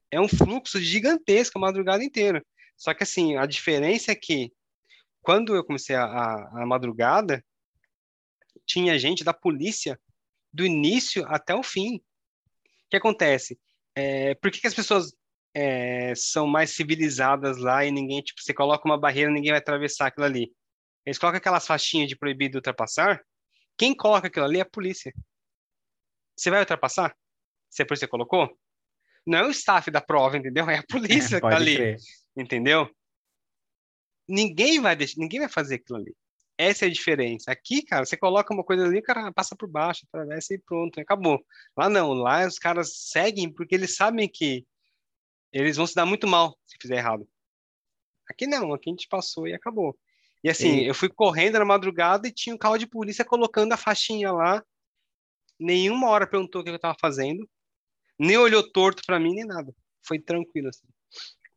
É 0.10 0.20
um 0.20 0.28
fluxo 0.28 0.80
gigantesco 0.80 1.58
a 1.58 1.62
madrugada 1.62 2.04
inteira. 2.04 2.46
Só 2.78 2.94
que 2.94 3.04
assim, 3.04 3.38
a 3.38 3.46
diferença 3.46 4.12
é 4.12 4.16
que 4.16 4.52
quando 5.22 5.56
eu 5.56 5.64
comecei 5.64 5.96
a, 5.96 6.04
a, 6.04 6.64
a 6.64 6.66
madrugada, 6.66 7.44
tinha 8.66 8.98
gente 8.98 9.24
da 9.24 9.34
polícia 9.34 10.00
do 10.52 10.66
início 10.66 11.26
até 11.28 11.54
o 11.56 11.64
fim. 11.64 11.98
O 11.98 12.02
que 12.90 12.98
acontece? 12.98 13.60
É, 13.96 14.36
por 14.36 14.52
que, 14.52 14.60
que 14.60 14.68
as 14.68 14.74
pessoas 14.74 15.14
é, 15.54 16.14
são 16.16 16.48
mais 16.48 16.72
civilizadas 16.72 17.58
lá 17.58 17.86
e 17.86 17.92
ninguém, 17.92 18.22
tipo, 18.22 18.42
você 18.42 18.54
coloca 18.54 18.88
uma 18.88 19.00
barreira, 19.00 19.32
ninguém 19.32 19.52
vai 19.52 19.60
atravessar 19.60 20.08
aquilo 20.08 20.26
ali? 20.26 20.52
Eles 21.06 21.18
colocam 21.18 21.38
aquelas 21.38 21.66
faixinhas 21.66 22.10
de 22.10 22.16
proibido 22.16 22.58
ultrapassar. 22.58 23.22
Quem 23.78 23.96
coloca 23.96 24.28
aquilo 24.28 24.46
ali 24.46 24.60
é 24.60 24.62
a 24.62 24.66
polícia. 24.66 25.14
Você 26.36 26.50
vai 26.50 26.60
ultrapassar? 26.60 27.16
Se 27.70 27.82
é 27.82 27.86
por 27.86 27.98
você 27.98 28.08
colocou? 28.08 28.50
Não 29.26 29.38
é 29.38 29.48
o 29.48 29.52
staff 29.52 29.90
da 29.92 30.02
prova, 30.02 30.38
entendeu? 30.38 30.70
É 30.70 30.80
a 30.80 30.84
polícia 30.84 31.40
que 31.42 31.48
tá 31.48 31.56
ali, 31.56 31.76
crer. 31.76 31.98
entendeu? 32.36 32.90
Ninguém 34.28 34.80
vai 34.80 34.96
deixar, 34.96 35.20
ninguém 35.20 35.40
vai 35.40 35.50
fazer 35.50 35.76
aquilo 35.76 36.00
ali. 36.00 36.16
Essa 36.58 36.86
é 36.86 36.88
a 36.88 36.92
diferença. 36.92 37.52
Aqui, 37.52 37.82
cara, 37.84 38.06
você 38.06 38.16
coloca 38.16 38.54
uma 38.54 38.64
coisa 38.64 38.86
ali, 38.86 39.00
o 39.00 39.04
cara 39.04 39.32
passa 39.32 39.56
por 39.56 39.68
baixo, 39.68 40.06
atravessa 40.08 40.54
e 40.54 40.60
pronto, 40.60 41.00
acabou. 41.00 41.44
Lá 41.76 41.90
não, 41.90 42.14
lá 42.14 42.46
os 42.46 42.60
caras 42.60 43.10
seguem 43.10 43.52
porque 43.52 43.74
eles 43.74 43.96
sabem 43.96 44.30
que 44.30 44.66
eles 45.52 45.76
vão 45.76 45.88
se 45.88 45.96
dar 45.96 46.06
muito 46.06 46.28
mal 46.28 46.58
se 46.66 46.78
fizer 46.80 46.98
errado. 46.98 47.28
Aqui 48.30 48.48
não, 48.48 48.74
aqui 48.74 48.90
a 48.90 48.94
gente 48.94 49.08
passou 49.08 49.48
e 49.48 49.54
acabou. 49.54 49.98
E 50.44 50.50
assim, 50.50 50.82
eu 50.82 50.96
fui 50.96 51.10
correndo 51.10 51.60
na 51.60 51.66
madrugada 51.66 52.28
e 52.28 52.32
tinha 52.32 52.56
um 52.56 52.58
carro 52.58 52.78
de 52.78 52.88
polícia 52.88 53.24
colocando 53.24 53.74
a 53.74 53.78
faixinha 53.78 54.32
lá. 54.32 54.64
Nenhuma 55.62 56.09
hora 56.09 56.26
perguntou 56.26 56.62
o 56.62 56.64
que 56.64 56.72
eu 56.72 56.80
tava 56.80 56.97
fazendo, 56.99 57.47
nem 58.18 58.36
olhou 58.36 58.68
torto 58.72 59.03
pra 59.05 59.20
mim, 59.20 59.36
nem 59.36 59.45
nada. 59.45 59.72
Foi 60.01 60.18
tranquilo, 60.18 60.70
assim. 60.70 60.88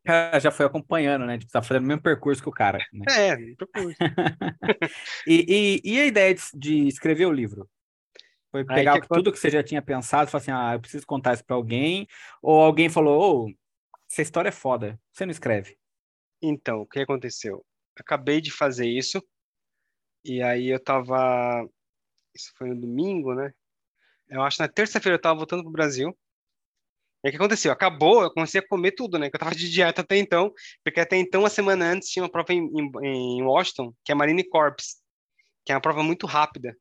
Cara 0.04 0.38
já 0.38 0.50
foi 0.50 0.66
acompanhando, 0.66 1.24
né? 1.24 1.38
Tipo, 1.38 1.50
tá 1.50 1.62
fazendo 1.62 1.84
o 1.84 1.86
mesmo 1.86 2.02
percurso 2.02 2.42
que 2.42 2.48
o 2.48 2.52
cara, 2.52 2.78
né? 2.92 3.06
É, 3.08 3.36
procura. 3.56 3.94
E, 5.26 5.80
e, 5.82 5.92
e 5.92 6.00
a 6.00 6.04
ideia 6.04 6.34
de, 6.34 6.42
de 6.54 6.88
escrever 6.88 7.24
o 7.24 7.32
livro? 7.32 7.66
Foi 8.50 8.62
pegar 8.62 9.00
que 9.00 9.08
tudo 9.08 9.32
que 9.32 9.38
você 9.38 9.48
já 9.48 9.62
tinha 9.62 9.80
pensado 9.80 10.28
e 10.28 10.30
falar 10.30 10.42
assim, 10.42 10.50
ah, 10.50 10.74
eu 10.74 10.80
preciso 10.80 11.06
contar 11.06 11.32
isso 11.32 11.44
pra 11.44 11.56
alguém, 11.56 12.06
ou 12.42 12.62
alguém 12.62 12.90
falou, 12.90 13.46
ô, 13.46 13.54
essa 14.10 14.20
história 14.20 14.50
é 14.50 14.52
foda, 14.52 15.00
você 15.10 15.24
não 15.24 15.32
escreve? 15.32 15.78
Então, 16.42 16.82
o 16.82 16.86
que 16.86 17.00
aconteceu? 17.00 17.64
Acabei 17.98 18.42
de 18.42 18.52
fazer 18.52 18.86
isso, 18.86 19.20
e 20.24 20.42
aí 20.42 20.68
eu 20.68 20.82
tava. 20.82 21.66
Isso 22.34 22.52
foi 22.56 22.68
no 22.68 22.80
domingo, 22.80 23.34
né? 23.34 23.52
Eu 24.28 24.42
acho 24.42 24.60
na 24.60 24.68
terça-feira 24.68 25.16
eu 25.16 25.20
tava 25.20 25.36
voltando 25.36 25.62
pro 25.62 25.72
Brasil. 25.72 26.16
E 27.24 27.28
o 27.28 27.30
que 27.30 27.36
aconteceu? 27.36 27.72
Acabou, 27.72 28.22
eu 28.22 28.30
comecei 28.30 28.60
a 28.60 28.66
comer 28.66 28.92
tudo, 28.92 29.18
né? 29.18 29.30
Que 29.30 29.36
eu 29.36 29.40
tava 29.40 29.54
de 29.54 29.70
dieta 29.70 30.02
até 30.02 30.16
então, 30.18 30.52
porque 30.82 31.00
até 31.00 31.16
então, 31.16 31.42
uma 31.42 31.50
semana 31.50 31.86
antes, 31.86 32.10
tinha 32.10 32.22
uma 32.22 32.30
prova 32.30 32.52
em, 32.52 32.66
em, 32.66 33.38
em 33.38 33.42
Washington, 33.42 33.94
que 34.04 34.12
é 34.12 34.14
Marine 34.14 34.44
Corps, 34.44 34.96
que 35.64 35.72
é 35.72 35.74
uma 35.74 35.80
prova 35.80 36.02
muito 36.02 36.26
rápida. 36.26 36.76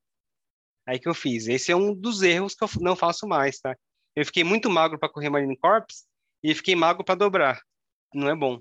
Aí 0.85 0.99
que 0.99 1.07
eu 1.07 1.13
fiz. 1.13 1.47
Esse 1.47 1.71
é 1.71 1.75
um 1.75 1.95
dos 1.95 2.21
erros 2.21 2.55
que 2.55 2.63
eu 2.63 2.69
não 2.81 2.95
faço 2.95 3.25
mais, 3.27 3.59
tá? 3.59 3.75
Eu 4.15 4.25
fiquei 4.25 4.43
muito 4.43 4.69
magro 4.69 4.99
para 4.99 5.09
correr 5.09 5.29
Marine 5.29 5.57
Corps 5.57 6.05
e 6.43 6.53
fiquei 6.53 6.75
magro 6.75 7.05
para 7.05 7.15
dobrar. 7.15 7.61
Não 8.13 8.29
é 8.29 8.35
bom 8.35 8.59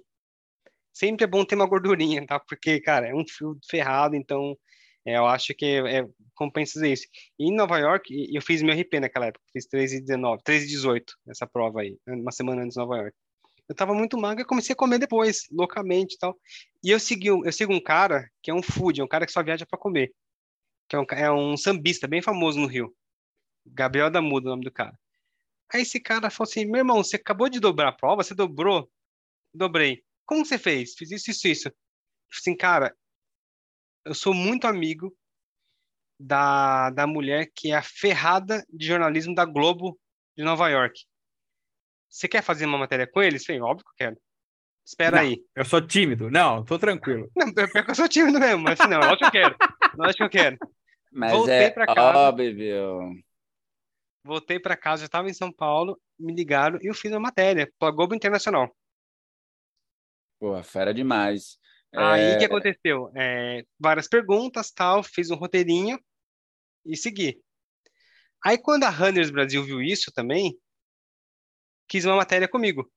sempre 0.93 1.25
é 1.25 1.27
bom 1.27 1.45
ter 1.45 1.55
uma 1.55 1.67
gordurinha, 1.67 2.25
tá? 2.27 2.39
Porque, 2.39 2.81
cara, 2.81 3.09
é 3.09 3.15
um 3.15 3.25
fio 3.27 3.59
ferrado, 3.69 4.15
então 4.15 4.57
é, 5.05 5.17
eu 5.17 5.27
acho 5.27 5.55
que 5.55 5.67
é, 5.67 6.07
é, 6.43 6.47
compensa 6.47 6.75
fazer 6.75 6.93
isso. 6.93 7.07
E 7.39 7.47
em 7.49 7.55
Nova 7.55 7.79
York, 7.79 8.29
eu 8.33 8.43
fiz 8.43 8.63
meu 8.63 8.75
RP 8.75 9.01
naquela 9.01 9.27
época, 9.27 9.45
fiz 9.53 9.67
13 9.67 9.97
e 9.97 10.01
19, 10.01 10.43
13 10.43 10.65
e 10.65 10.69
18, 10.69 11.15
essa 11.29 11.47
prova 11.47 11.81
aí, 11.81 11.99
uma 12.07 12.33
semana 12.33 12.63
antes 12.63 12.75
de 12.75 12.81
Nova 12.81 12.97
York. 12.97 13.17
Eu 13.69 13.75
tava 13.75 13.95
muito 13.95 14.19
magro 14.19 14.45
comecei 14.45 14.73
a 14.75 14.77
comer 14.77 14.99
depois, 14.99 15.47
loucamente 15.51 16.17
e 16.17 16.19
tal. 16.19 16.37
E 16.83 16.91
eu 16.91 17.01
segui, 17.01 17.29
eu 17.29 17.53
sigo 17.53 17.73
um 17.73 17.81
cara 17.81 18.29
que 18.43 18.51
é 18.51 18.55
um 18.55 18.63
food, 18.63 19.01
é 19.01 19.05
um 19.05 19.09
cara 19.09 19.25
que 19.25 19.33
só 19.33 19.43
viaja 19.43 19.65
para 19.65 19.79
comer. 19.79 20.13
Que 20.89 20.97
é 20.97 20.99
um, 20.99 21.07
é 21.11 21.33
um 21.33 21.57
sambista 21.57 22.07
bem 22.07 22.21
famoso 22.21 22.61
no 22.61 22.67
Rio. 22.67 22.95
Gabriel 23.65 24.11
Damudo, 24.11 24.49
o 24.49 24.51
nome 24.51 24.65
do 24.65 24.71
cara. 24.71 24.99
Aí 25.73 25.83
esse 25.83 26.01
cara 26.01 26.29
falou 26.29 26.51
assim: 26.51 26.67
meu 26.67 26.81
irmão, 26.81 27.03
você 27.03 27.17
acabou 27.17 27.49
de 27.49 27.61
dobrar 27.61 27.89
a 27.89 27.93
prova, 27.93 28.23
você 28.23 28.35
dobrou? 28.35 28.91
Dobrei. 29.55 30.05
Como 30.27 30.45
você 30.45 30.59
fez? 30.59 30.95
Fiz 30.95 31.11
isso, 31.11 31.31
isso, 31.31 31.49
isso. 31.49 31.69
Eu 31.69 31.73
falei 31.73 32.41
assim, 32.41 32.57
cara, 32.57 32.97
eu 34.05 34.15
sou 34.15 34.35
muito 34.35 34.67
amigo 34.67 35.17
da, 36.23 36.91
da 36.91 37.07
mulher 37.07 37.51
que 37.55 37.71
é 37.73 37.77
a 37.77 37.83
ferrada 37.83 38.65
de 38.73 38.87
jornalismo 38.87 39.35
da 39.35 39.45
Globo 39.45 39.99
de 40.37 40.45
Nova 40.45 40.69
York. 40.69 41.01
Você 42.09 42.29
quer 42.29 42.43
fazer 42.43 42.67
uma 42.67 42.79
matéria 42.79 43.07
com 43.07 43.23
eles? 43.23 43.45
Falei, 43.45 43.61
óbvio 43.61 43.85
que 43.85 43.91
eu 44.05 44.09
quero. 44.09 44.21
Espera 44.85 45.17
Não. 45.17 45.23
aí. 45.23 45.43
Eu 45.55 45.65
sou 45.65 45.81
tímido, 45.81 46.31
não, 46.31 46.65
tô 46.65 46.79
tranquilo. 46.79 47.31
Não, 47.37 47.53
pior 47.53 47.85
que 47.85 47.91
eu 47.91 47.95
sou 47.95 48.09
tímido 48.09 48.39
mesmo, 48.39 48.63
mas 48.63 48.81
assim, 48.81 48.91
não, 48.91 48.99
lógico 49.01 49.19
que 49.19 49.25
eu 49.27 49.31
quero. 49.43 49.57
Lógico 49.97 50.17
que 50.19 50.23
eu 50.25 50.31
quero. 50.31 50.59
Mas 51.13 51.33
Voltei 51.33 51.55
é 51.55 51.71
pra 51.71 51.87
casa. 51.87 52.19
óbvio. 52.19 53.23
Voltei 54.25 54.61
para 54.61 54.77
casa, 54.77 55.01
já 55.01 55.07
estava 55.07 55.29
em 55.29 55.35
São 55.35 55.53
Paulo, 55.53 56.01
me 56.19 56.33
ligaram 56.35 56.79
e 56.81 56.87
eu 56.87 56.95
fiz 56.95 57.11
uma 57.11 57.21
matéria 57.21 57.71
para 57.79 57.89
a 57.89 57.91
Globo 57.93 58.15
Internacional. 58.15 58.75
Pô, 60.39 60.61
fera 60.63 60.93
demais. 60.93 61.59
Aí 61.95 62.35
o 62.35 62.39
que 62.39 62.45
É, 62.45 62.47
aconteceu? 62.47 63.13
É, 63.15 63.65
várias 63.79 64.09
perguntas, 64.09 64.71
tal, 64.73 65.03
fiz 65.03 65.31
um 65.31 65.37
roteirinho 65.37 65.99
e 66.85 66.97
segui. 66.97 67.43
Aí 68.45 68.59
quando 68.59 68.85
a 68.85 68.91
Runners 68.91 69.31
Brasil 69.31 69.65
viu 69.65 69.81
isso 69.81 70.13
também, 70.13 70.59
quis 71.89 72.05
uma 72.05 72.17
matéria 72.17 72.49
comigo. 72.49 72.91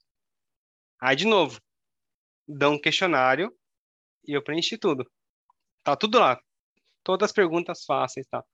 Aí 1.00 1.16
de 1.16 1.26
novo, 1.26 1.62
dão 2.48 2.74
um 2.74 2.82
questionário 2.82 3.56
e 4.28 4.34
eu 4.34 4.44
preenchi 4.44 4.78
tudo. 4.78 5.10
Tá 5.84 5.96
tudo 5.96 6.20
lá. 6.20 6.40
todas 7.04 7.30
as 7.30 7.34
perguntas 7.34 7.86
fáceis 7.86 8.28
tal. 8.28 8.46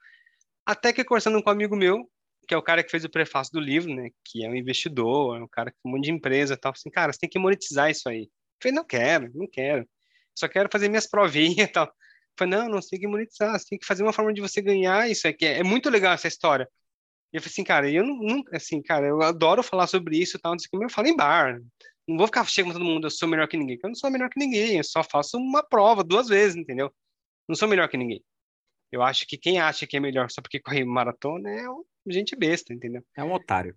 Até 0.65 0.93
que 0.93 1.03
conversando 1.03 1.41
com 1.41 1.49
um 1.49 1.53
amigo 1.53 1.75
meu, 1.75 2.09
que 2.47 2.53
é 2.53 2.57
o 2.57 2.61
cara 2.63 2.83
que 2.83 2.91
fez 2.91 3.05
o 3.05 3.09
prefácio 3.09 3.53
do 3.53 3.59
livro, 3.59 3.93
né? 3.93 4.09
Que 4.25 4.45
é 4.45 4.49
um 4.49 4.55
investidor, 4.55 5.37
é 5.37 5.43
um 5.43 5.47
cara 5.47 5.71
com 5.71 5.89
um 5.89 5.93
monte 5.93 6.05
de 6.05 6.11
empresa 6.11 6.57
tal. 6.57 6.73
Assim, 6.73 6.89
cara, 6.89 7.13
você 7.13 7.19
tem 7.19 7.29
que 7.29 7.39
monetizar 7.39 7.89
isso 7.89 8.09
aí. 8.09 8.23
Eu 8.23 8.29
falei, 8.61 8.75
não 8.75 8.85
quero, 8.85 9.31
não 9.33 9.47
quero. 9.47 9.87
Só 10.35 10.47
quero 10.47 10.69
fazer 10.71 10.89
minhas 10.89 11.07
provinhas 11.09 11.71
tal. 11.71 11.91
Falei, 12.37 12.57
não, 12.57 12.69
não, 12.69 12.81
você 12.81 12.91
tem 12.91 12.99
que 12.99 13.07
monetizar, 13.07 13.57
você 13.57 13.65
tem 13.69 13.79
que 13.79 13.85
fazer 13.85 14.03
uma 14.03 14.13
forma 14.13 14.33
de 14.33 14.41
você 14.41 14.61
ganhar 14.61 15.09
isso 15.09 15.27
aqui. 15.27 15.45
É, 15.45 15.59
é 15.59 15.63
muito 15.63 15.89
legal 15.89 16.13
essa 16.13 16.27
história. 16.27 16.67
E 17.33 17.37
eu 17.37 17.41
falei 17.41 17.51
assim, 17.51 17.63
cara, 17.63 17.89
eu 17.89 18.05
não, 18.05 18.43
assim, 18.53 18.81
cara, 18.81 19.07
eu 19.07 19.21
adoro 19.21 19.63
falar 19.63 19.87
sobre 19.87 20.17
isso 20.17 20.37
e 20.37 20.39
tal, 20.39 20.53
não 20.53 20.59
sei 20.59 20.69
como 20.69 20.83
eu 20.83 20.89
falo 20.89 21.07
em 21.07 21.15
bar. 21.15 21.59
Não 22.07 22.17
vou 22.17 22.27
ficar 22.27 22.45
chegando 22.45 22.73
todo 22.73 22.85
mundo, 22.85 23.07
eu 23.07 23.11
sou 23.11 23.27
melhor 23.27 23.47
que 23.47 23.57
ninguém. 23.57 23.77
Eu 23.81 23.89
não 23.89 23.95
sou 23.95 24.11
melhor 24.11 24.29
que 24.29 24.39
ninguém, 24.39 24.77
eu 24.77 24.83
só 24.83 25.03
faço 25.03 25.37
uma 25.37 25.63
prova 25.63 26.03
duas 26.03 26.27
vezes, 26.27 26.57
entendeu? 26.57 26.93
Não 27.47 27.55
sou 27.55 27.67
melhor 27.67 27.87
que 27.87 27.97
ninguém. 27.97 28.23
Eu 28.91 29.01
acho 29.01 29.25
que 29.25 29.37
quem 29.37 29.59
acha 29.59 29.87
que 29.87 29.95
é 29.95 29.99
melhor 29.99 30.29
só 30.29 30.41
porque 30.41 30.59
corre 30.59 30.83
maratona 30.83 31.49
é 31.49 31.65
gente 32.11 32.35
besta, 32.35 32.73
entendeu? 32.73 33.03
É 33.15 33.23
um 33.23 33.33
otário. 33.33 33.75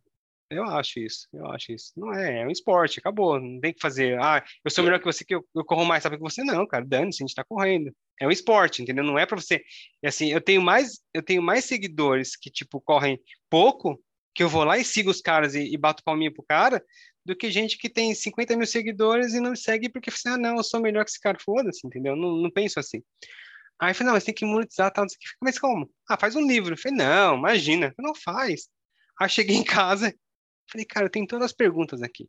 Eu 0.51 0.65
acho 0.65 0.99
isso, 1.01 1.29
eu 1.33 1.47
acho 1.47 1.73
isso. 1.73 1.93
Não 1.97 2.13
é, 2.13 2.43
é 2.43 2.47
um 2.47 2.51
esporte, 2.51 2.99
acabou. 2.99 3.41
Não 3.41 3.61
tem 3.61 3.73
que 3.73 3.81
fazer, 3.81 4.19
ah, 4.21 4.45
eu 4.65 4.71
sou 4.71 4.85
melhor 4.85 4.99
que 4.99 5.05
você, 5.05 5.25
que 5.25 5.35
eu, 5.35 5.47
eu 5.55 5.65
corro 5.65 5.85
mais 5.85 6.05
rápido 6.05 6.19
que 6.21 6.31
você. 6.31 6.43
Não, 6.45 6.67
cara, 6.67 6.85
dane-se, 6.85 7.23
a 7.23 7.27
gente 7.27 7.35
tá 7.35 7.45
correndo. 7.45 7.95
É 8.21 8.27
um 8.27 8.31
esporte, 8.31 8.83
entendeu? 8.83 9.05
Não 9.05 9.19
é 9.19 9.27
para 9.27 9.41
você. 9.41 9.63
Assim, 10.05 10.33
eu 10.33 10.41
tenho 10.41 10.63
mais, 10.63 11.01
eu 11.13 11.23
tenho 11.23 11.43
mais 11.43 11.65
seguidores 11.65 12.37
que, 12.37 12.51
tipo, 12.51 12.81
correm 12.81 13.21
pouco, 13.51 14.01
que 14.35 14.43
eu 14.43 14.49
vou 14.49 14.65
lá 14.65 14.79
e 14.79 14.85
sigo 14.85 15.11
os 15.11 15.21
caras 15.21 15.55
e, 15.55 15.73
e 15.73 15.77
bato 15.77 16.03
palminha 16.05 16.33
pro 16.33 16.45
cara, 16.45 16.85
do 17.25 17.35
que 17.35 17.51
gente 17.51 17.79
que 17.79 17.89
tem 17.89 18.15
50 18.15 18.57
mil 18.57 18.67
seguidores 18.67 19.35
e 19.35 19.41
não 19.41 19.53
me 19.53 19.57
segue 19.57 19.89
porque, 19.89 20.11
assim, 20.11 20.29
ah, 20.29 20.37
não, 20.37 20.57
eu 20.57 20.65
sou 20.65 20.81
melhor 20.81 21.05
que 21.05 21.11
esse 21.11 21.21
cara, 21.21 21.39
foda-se, 21.41 21.87
entendeu? 21.87 22.15
Não, 22.15 22.37
não 22.37 22.51
penso 22.51 22.79
assim. 22.79 23.03
Aí 23.81 23.91
eu 23.91 23.95
falei, 23.95 24.07
não, 24.07 24.15
mas 24.15 24.25
tem 24.25 24.35
que 24.35 24.45
monetizar 24.45 24.93
tal, 24.93 25.05
mas 25.41 25.59
como? 25.59 25.91
Ah, 26.09 26.19
faz 26.19 26.37
um 26.37 26.47
livro. 26.47 26.75
Eu 26.75 26.79
falei, 26.79 26.99
não, 26.99 27.37
imagina, 27.37 27.95
não 27.99 28.15
faz. 28.15 28.69
Aí 29.21 29.29
cheguei 29.29 29.57
em 29.57 29.65
casa, 29.65 30.15
falei, 30.71 30.85
cara, 30.85 31.07
eu 31.07 31.11
tenho 31.11 31.27
todas 31.27 31.47
as 31.47 31.53
perguntas 31.53 32.03
aqui. 32.03 32.29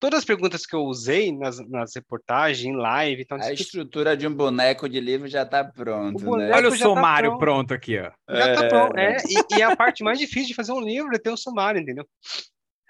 Todas 0.00 0.20
as 0.20 0.24
perguntas 0.24 0.64
que 0.64 0.76
eu 0.76 0.82
usei 0.82 1.36
nas, 1.36 1.58
nas 1.68 1.94
reportagens, 1.94 2.64
em 2.64 2.76
live. 2.76 3.22
Então, 3.22 3.38
a 3.40 3.52
estrutura 3.52 4.16
de 4.16 4.26
um 4.26 4.34
boneco 4.34 4.88
de 4.88 5.00
livro 5.00 5.26
já 5.26 5.42
está 5.42 5.64
pronto, 5.64 6.30
o 6.30 6.36
né? 6.36 6.52
Olha 6.52 6.68
o 6.68 6.70
tá 6.70 6.76
sumário 6.76 7.32
tá 7.32 7.38
pronto. 7.38 7.68
pronto. 7.68 7.74
aqui, 7.74 7.98
ó. 7.98 8.12
Já 8.28 8.52
está 8.52 8.64
é... 8.64 8.68
pronto, 8.68 8.96
é. 8.96 9.16
E, 9.28 9.58
e, 9.58 9.62
a 9.62 9.76
parte 9.76 10.04
mais 10.04 10.18
difícil 10.18 10.48
de 10.48 10.54
fazer 10.54 10.72
um 10.72 10.80
livro 10.80 11.14
é 11.14 11.18
ter 11.18 11.30
o 11.30 11.34
um 11.34 11.36
sumário, 11.36 11.80
entendeu? 11.80 12.06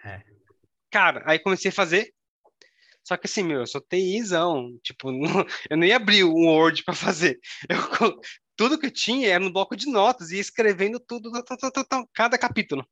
É. 0.05 0.23
Cara, 0.91 1.23
aí 1.27 1.39
comecei 1.39 1.71
a 1.71 1.75
fazer, 1.75 2.13
só 3.09 3.17
que 3.17 3.27
assim, 3.27 3.43
meu, 3.43 3.61
eu 3.61 3.67
sou 3.67 3.81
TIzão. 3.81 4.79
Tipo, 4.83 5.11
não, 5.13 5.47
eu 5.71 5.77
não 5.79 5.85
ia 5.85 5.97
abrir 5.97 6.25
um 6.25 6.47
Word 6.47 6.85
para 6.85 6.95
fazer. 6.95 7.41
Eu, 7.67 8.21
tudo 8.55 8.79
que 8.79 8.87
eu 8.87 8.91
tinha 8.91 9.29
era 9.29 9.43
no 9.43 9.53
bloco 9.53 9.75
de 9.75 9.87
notas, 9.91 10.31
ia 10.31 10.41
escrevendo 10.41 11.01
tudo, 11.01 11.31
cada 12.13 12.37
capítulo. 12.37 12.87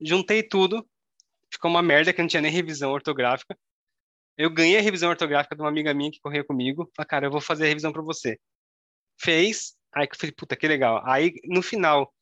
Juntei 0.00 0.42
tudo, 0.42 0.86
ficou 1.50 1.70
uma 1.70 1.82
merda 1.82 2.12
que 2.12 2.20
não 2.20 2.28
tinha 2.28 2.42
nem 2.42 2.50
revisão 2.50 2.90
ortográfica. 2.92 3.56
Eu 4.36 4.50
ganhei 4.50 4.78
a 4.78 4.82
revisão 4.82 5.10
ortográfica 5.10 5.54
de 5.54 5.62
uma 5.62 5.68
amiga 5.68 5.94
minha 5.94 6.10
que 6.10 6.20
corria 6.20 6.44
comigo. 6.44 6.90
Falei, 6.96 7.08
cara, 7.08 7.26
eu 7.26 7.30
vou 7.30 7.40
fazer 7.40 7.64
a 7.64 7.68
revisão 7.68 7.92
para 7.92 8.02
você. 8.02 8.38
Fez, 9.20 9.76
aí 9.94 10.06
eu 10.10 10.16
falei, 10.18 10.32
puta, 10.32 10.56
que 10.56 10.66
legal. 10.66 11.00
Aí, 11.06 11.34
no 11.44 11.62
final, 11.62 12.12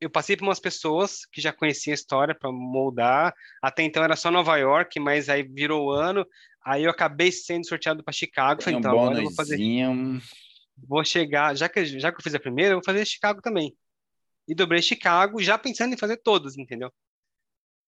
eu 0.00 0.08
passei 0.08 0.36
por 0.36 0.44
umas 0.44 0.60
pessoas 0.60 1.26
que 1.32 1.40
já 1.40 1.52
conheciam 1.52 1.92
a 1.92 1.94
história 1.94 2.34
para 2.34 2.52
moldar. 2.52 3.34
Até 3.62 3.82
então 3.82 4.02
era 4.02 4.16
só 4.16 4.30
Nova 4.30 4.56
York, 4.56 5.00
mas 5.00 5.28
aí 5.28 5.42
virou 5.42 5.86
o 5.86 5.90
ano. 5.90 6.26
Aí 6.64 6.84
eu 6.84 6.90
acabei 6.90 7.32
sendo 7.32 7.66
sorteado 7.66 8.04
para 8.04 8.12
Chicago. 8.12 8.62
Falei, 8.62 8.78
então, 8.78 8.92
agora 8.92 9.18
eu 9.18 9.24
vou 9.24 9.34
fazer. 9.34 9.56
Vou 10.86 11.04
chegar, 11.04 11.56
já 11.56 11.68
que, 11.68 11.84
já 11.84 12.12
que 12.12 12.18
eu 12.18 12.22
fiz 12.22 12.34
a 12.34 12.40
primeira, 12.40 12.72
eu 12.72 12.76
vou 12.76 12.84
fazer 12.84 13.04
Chicago 13.04 13.42
também. 13.42 13.76
E 14.46 14.54
dobrei 14.54 14.80
Chicago, 14.80 15.42
já 15.42 15.58
pensando 15.58 15.92
em 15.92 15.98
fazer 15.98 16.18
todas, 16.18 16.56
entendeu? 16.56 16.92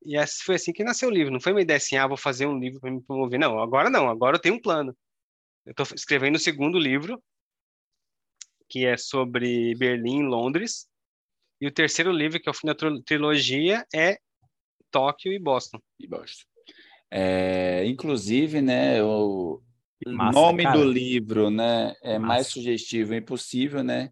E 0.03 0.16
foi 0.44 0.55
assim 0.55 0.72
que 0.72 0.84
nasceu 0.84 1.09
o 1.09 1.12
livro. 1.12 1.32
Não 1.32 1.40
foi 1.40 1.53
uma 1.53 1.61
ideia 1.61 1.76
assim, 1.76 1.96
ah, 1.96 2.07
vou 2.07 2.16
fazer 2.16 2.46
um 2.46 2.59
livro 2.59 2.80
para 2.80 2.90
me 2.90 3.03
promover. 3.03 3.38
Não, 3.38 3.61
agora 3.61 3.90
não, 3.90 4.09
agora 4.09 4.36
eu 4.36 4.40
tenho 4.40 4.55
um 4.55 4.61
plano. 4.61 4.96
Eu 5.66 5.72
estou 5.72 5.86
escrevendo 5.94 6.36
o 6.36 6.40
segundo 6.40 6.78
livro, 6.78 7.22
que 8.68 8.86
é 8.86 8.96
sobre 8.96 9.74
Berlim 9.76 10.20
e 10.20 10.26
Londres. 10.26 10.88
E 11.61 11.66
o 11.66 11.72
terceiro 11.72 12.11
livro, 12.11 12.40
que 12.40 12.48
é 12.48 12.53
o 12.53 12.55
fim 12.55 12.68
da 12.68 12.76
trilogia, 13.05 13.84
é 13.94 14.18
Tóquio 14.90 15.32
e 15.32 15.38
Boston. 15.38 15.78
E 15.98 16.07
Boston. 16.07 16.44
É, 17.11 17.84
inclusive, 17.86 18.62
né, 18.62 19.03
o 19.03 19.61
Massa, 20.07 20.40
nome 20.40 20.62
cara. 20.62 20.78
do 20.78 20.84
livro, 20.84 21.51
né, 21.51 21.94
é 22.03 22.18
Massa. 22.18 22.26
mais 22.26 22.46
sugestivo 22.46 23.14
impossível, 23.14 23.82
né? 23.82 24.11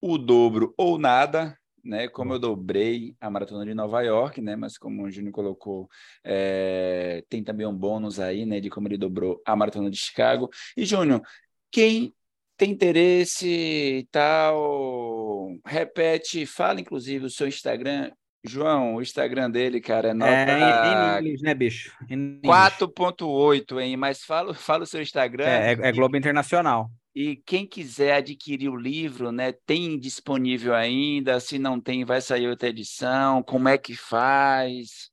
O 0.00 0.18
dobro 0.18 0.74
ou 0.76 0.98
nada, 0.98 1.56
né? 1.82 2.08
Como 2.08 2.34
eu 2.34 2.38
dobrei 2.38 3.14
a 3.20 3.30
maratona 3.30 3.64
de 3.64 3.74
Nova 3.74 4.02
York, 4.02 4.40
né? 4.40 4.56
Mas 4.56 4.78
como 4.78 5.04
o 5.04 5.10
Júnior 5.10 5.32
colocou, 5.32 5.88
é... 6.24 7.24
tem 7.28 7.42
também 7.42 7.66
um 7.66 7.76
bônus 7.76 8.20
aí, 8.20 8.46
né? 8.46 8.60
De 8.60 8.70
como 8.70 8.88
ele 8.88 8.98
dobrou 8.98 9.40
a 9.44 9.56
maratona 9.56 9.90
de 9.90 9.96
Chicago. 9.96 10.48
E 10.76 10.84
Júnior, 10.84 11.22
quem 11.70 12.14
tem 12.56 12.70
interesse 12.70 13.48
e 13.48 14.08
tal, 14.10 15.58
repete, 15.66 16.46
fala 16.46 16.80
inclusive 16.80 17.24
o 17.24 17.30
seu 17.30 17.48
Instagram, 17.48 18.12
João, 18.44 18.96
o 18.96 19.02
Instagram 19.02 19.50
dele, 19.50 19.80
cara, 19.80 20.10
é 20.10 20.14
nota... 20.14 20.32
É 20.32 21.16
em, 21.16 21.18
inglês, 21.18 21.42
né, 21.42 21.54
bicho? 21.54 21.92
4.8, 22.08 23.80
hein? 23.80 23.96
Mas 23.96 24.22
fala, 24.24 24.52
fala 24.54 24.84
o 24.84 24.86
seu 24.86 25.00
Instagram. 25.00 25.46
É, 25.46 25.72
é, 25.72 25.88
é 25.88 25.92
Globo 25.92 26.16
Internacional. 26.16 26.90
E 27.14 27.36
quem 27.36 27.66
quiser 27.66 28.14
adquirir 28.14 28.70
o 28.70 28.76
livro, 28.76 29.30
né, 29.30 29.52
tem 29.66 29.98
disponível 29.98 30.74
ainda? 30.74 31.38
Se 31.40 31.58
não 31.58 31.78
tem, 31.78 32.04
vai 32.04 32.20
sair 32.22 32.48
outra 32.48 32.68
edição. 32.68 33.42
Como 33.42 33.68
é 33.68 33.76
que 33.76 33.94
faz? 33.94 35.10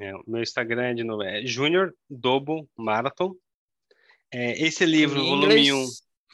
É, 0.00 0.14
o 0.14 0.22
meu 0.26 0.42
Instagram 0.42 0.82
é 0.84 0.94
de 0.94 1.04
novo, 1.04 1.22
é 1.22 1.44
Junior 1.44 1.92
Double 2.08 2.66
Marathon. 2.76 3.34
É, 4.32 4.60
esse 4.64 4.86
livro, 4.86 5.20
em 5.20 5.28
volume 5.28 5.72
1. 5.72 5.86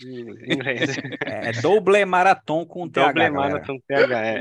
Em 0.05 0.21
inglês. 0.53 0.97
É, 1.27 1.49
é 1.49 1.53
Double 1.61 2.05
Marathon 2.05 2.65
com 2.65 2.89
TH. 2.89 3.13
Double 3.13 3.31
Marathon 3.31 3.79
TH, 3.89 4.27
é. 4.27 4.41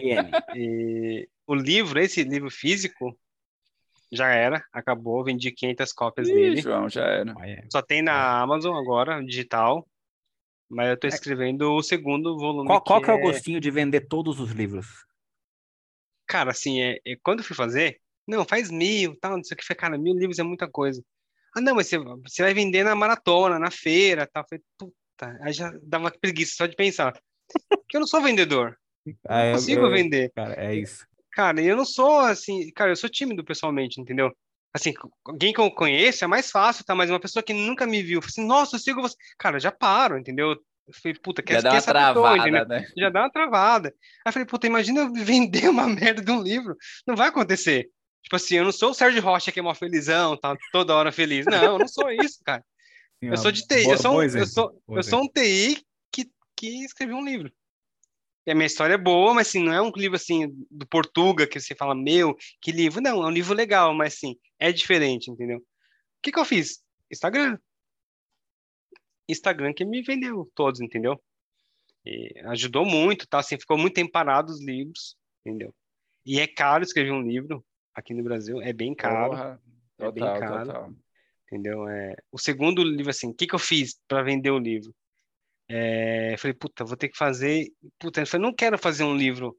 E 0.56 1.28
o 1.48 1.56
livro, 1.56 2.00
esse 2.00 2.24
livro 2.24 2.52
físico, 2.52 3.18
já 4.12 4.30
era, 4.30 4.64
acabou, 4.72 5.24
vendi 5.24 5.52
500 5.52 5.92
cópias 5.92 6.30
Ih, 6.30 6.34
dele. 6.34 6.62
João, 6.62 6.88
já 6.88 7.04
era. 7.04 7.34
Só 7.72 7.82
tem 7.82 8.02
na 8.02 8.40
Amazon 8.40 8.76
agora, 8.76 9.24
digital. 9.24 9.88
Mas 10.70 10.90
eu 10.90 11.00
tô 11.00 11.08
é. 11.08 11.10
escrevendo 11.10 11.72
o 11.72 11.82
segundo 11.82 12.38
volume. 12.38 12.68
Qual, 12.68 12.82
qual 12.82 13.02
que 13.02 13.10
é 13.10 13.14
o 13.14 13.20
é 13.20 13.22
gostinho 13.22 13.60
de 13.60 13.72
vender 13.72 14.02
todos 14.02 14.40
os 14.40 14.52
livros? 14.52 15.06
Cara, 16.28 16.52
assim, 16.52 16.82
é, 16.82 17.00
é, 17.06 17.16
quando 17.24 17.40
eu 17.40 17.46
fui 17.46 17.56
fazer, 17.56 18.02
não, 18.28 18.44
faz 18.44 18.70
mil, 18.70 19.16
tal, 19.16 19.38
não 19.38 19.44
sei 19.44 19.56
o 19.56 19.58
que. 19.58 19.66
Falei, 19.66 19.80
cara, 19.80 19.98
mil 19.98 20.14
livros 20.14 20.40
é 20.40 20.44
muita 20.44 20.68
coisa. 20.70 21.02
Ah, 21.56 21.62
não, 21.62 21.76
mas 21.76 21.88
você, 21.88 21.98
você 21.98 22.44
vai 22.44 22.54
vender 22.54 22.84
na 22.84 22.94
maratona, 22.94 23.58
na 23.58 23.72
feira, 23.72 24.28
tal. 24.28 24.46
Falei, 24.50 24.64
puta, 24.78 25.40
aí 25.42 25.54
já 25.54 25.74
dava 25.82 26.12
preguiça 26.12 26.56
só 26.56 26.66
de 26.66 26.76
pensar. 26.76 27.18
Porque 27.70 27.96
eu 27.96 28.02
não 28.02 28.08
sou 28.08 28.22
vendedor. 28.22 28.78
Ah, 29.26 29.46
não 29.46 29.54
consigo 29.54 29.86
eu, 29.86 29.90
vender. 29.90 30.34
Cara, 30.36 30.54
é 30.62 30.76
isso. 30.76 31.08
Cara, 31.32 31.62
eu 31.62 31.78
não 31.78 31.86
sou 31.86 32.20
assim, 32.20 32.70
cara, 32.74 32.92
eu 32.92 32.96
sou 32.98 33.10
tímido 33.10 33.42
pessoalmente, 33.42 34.02
entendeu? 34.02 34.36
Assim, 34.78 34.94
alguém 35.26 35.52
que 35.52 35.60
eu 35.60 35.72
conheço 35.72 36.24
é 36.24 36.28
mais 36.28 36.52
fácil, 36.52 36.86
tá? 36.86 36.94
Mas 36.94 37.10
uma 37.10 37.20
pessoa 37.20 37.42
que 37.42 37.52
nunca 37.52 37.88
me 37.88 38.04
viu, 38.04 38.20
assim, 38.24 38.46
nossa, 38.46 38.76
eu 38.76 38.80
sigo 38.80 39.02
você. 39.02 39.16
Cara, 39.38 39.60
já 39.60 39.72
paro, 39.72 40.20
entendeu? 40.20 40.52
Eu 40.52 40.94
falei, 40.94 41.18
puta, 41.18 41.42
quer, 41.42 41.56
já 41.56 41.62
dá 41.62 41.72
uma 41.74 41.82
travada, 41.82 42.44
pessoa, 42.44 42.66
né? 42.66 42.88
Já 42.96 43.10
dá 43.10 43.22
uma 43.22 43.32
travada. 43.32 43.90
Aí 43.90 44.30
eu 44.30 44.34
falei, 44.34 44.46
puta, 44.46 44.68
imagina 44.68 45.02
eu 45.02 45.12
vender 45.26 45.68
uma 45.68 45.88
merda 45.88 46.22
de 46.22 46.32
um 46.32 46.44
livro. 46.44 46.78
Não 47.08 47.16
vai 47.16 47.30
acontecer. 47.30 47.90
Tipo 48.22 48.36
assim, 48.36 48.58
eu 48.58 48.66
não 48.66 48.72
sou 48.72 48.92
o 48.92 48.94
Sérgio 48.94 49.22
Rocha 49.22 49.52
que 49.52 49.60
é 49.60 49.64
mó 49.64 49.74
felizão, 49.74 50.38
tá 50.38 50.56
toda 50.72 50.96
hora 50.96 51.12
feliz. 51.12 51.46
Não, 51.48 51.64
eu 51.64 51.80
não 51.80 51.88
sou 51.88 52.12
isso, 52.12 52.40
cara. 52.46 52.64
Eu 53.20 53.36
sou 53.36 53.52
de 53.52 53.66
TI, 53.66 53.90
eu 53.90 53.98
sou, 53.98 54.20
um, 54.20 54.22
eu 54.22 54.46
sou, 54.46 54.82
eu 54.90 55.04
sou 55.04 55.24
um 55.24 55.28
TI 55.28 55.84
que, 56.12 56.30
que 56.56 56.86
escreveu 56.86 57.18
um 57.18 57.26
livro. 57.26 57.52
E 58.48 58.52
a 58.52 58.56
minha 58.56 58.66
história 58.66 58.94
é 58.94 58.98
boa, 58.98 59.34
mas 59.34 59.50
assim, 59.50 59.62
não 59.62 59.74
é 59.74 59.82
um 59.82 59.92
livro 59.94 60.16
assim 60.16 60.48
do 60.72 60.88
Portuga 60.88 61.46
que 61.46 61.60
você 61.60 61.76
fala, 61.76 61.94
meu, 61.94 62.34
que 62.62 62.72
livro. 62.72 63.02
Não, 63.02 63.22
é 63.22 63.28
um 63.28 63.30
livro 63.30 63.54
legal, 63.54 63.94
mas 63.94 64.14
assim, 64.14 64.38
é 64.58 64.72
diferente, 64.72 65.30
entendeu? 65.30 65.58
O 65.58 65.64
que, 66.24 66.32
que 66.32 66.40
eu 66.40 66.46
fiz? 66.46 66.82
Instagram. 67.12 67.60
Instagram 69.28 69.74
que 69.74 69.84
me 69.84 70.02
vendeu 70.02 70.50
todos, 70.56 70.80
entendeu? 70.80 71.22
E 72.06 72.40
ajudou 72.46 72.86
muito, 72.86 73.28
tá? 73.28 73.40
Assim, 73.40 73.60
ficou 73.60 73.78
muito 73.78 73.96
tempo 73.96 74.14
parado 74.14 74.50
os 74.50 74.64
livros, 74.64 75.18
entendeu? 75.46 75.76
E 76.26 76.40
é 76.40 76.48
caro 76.48 76.86
escrever 76.86 77.12
um 77.12 77.22
livro 77.22 77.66
aqui 77.94 78.14
no 78.14 78.24
Brasil, 78.24 78.62
é 78.62 78.72
bem 78.72 78.96
caro. 78.96 79.32
Porra, 79.32 79.62
total, 79.98 80.08
é 80.08 80.12
bem 80.14 80.40
caro. 80.40 80.66
Total. 80.68 80.94
Entendeu? 81.48 81.90
É, 81.90 82.16
o 82.32 82.40
segundo 82.40 82.82
livro, 82.82 83.10
assim, 83.10 83.28
o 83.28 83.34
que, 83.34 83.46
que 83.46 83.56
eu 83.56 83.60
fiz 83.60 84.00
para 84.08 84.24
vender 84.24 84.52
o 84.52 84.60
livro? 84.60 84.96
É, 85.70 86.36
falei, 86.38 86.54
puta, 86.54 86.86
vou 86.86 86.98
ter 86.98 87.10
que 87.10 87.18
fazer. 87.18 87.68
Puta, 88.00 88.22
eu 88.22 88.28
falei, 88.28 88.46
não 88.48 88.54
quero 88.56 88.78
fazer 88.78 89.04
um 89.04 89.16
livro 89.16 89.58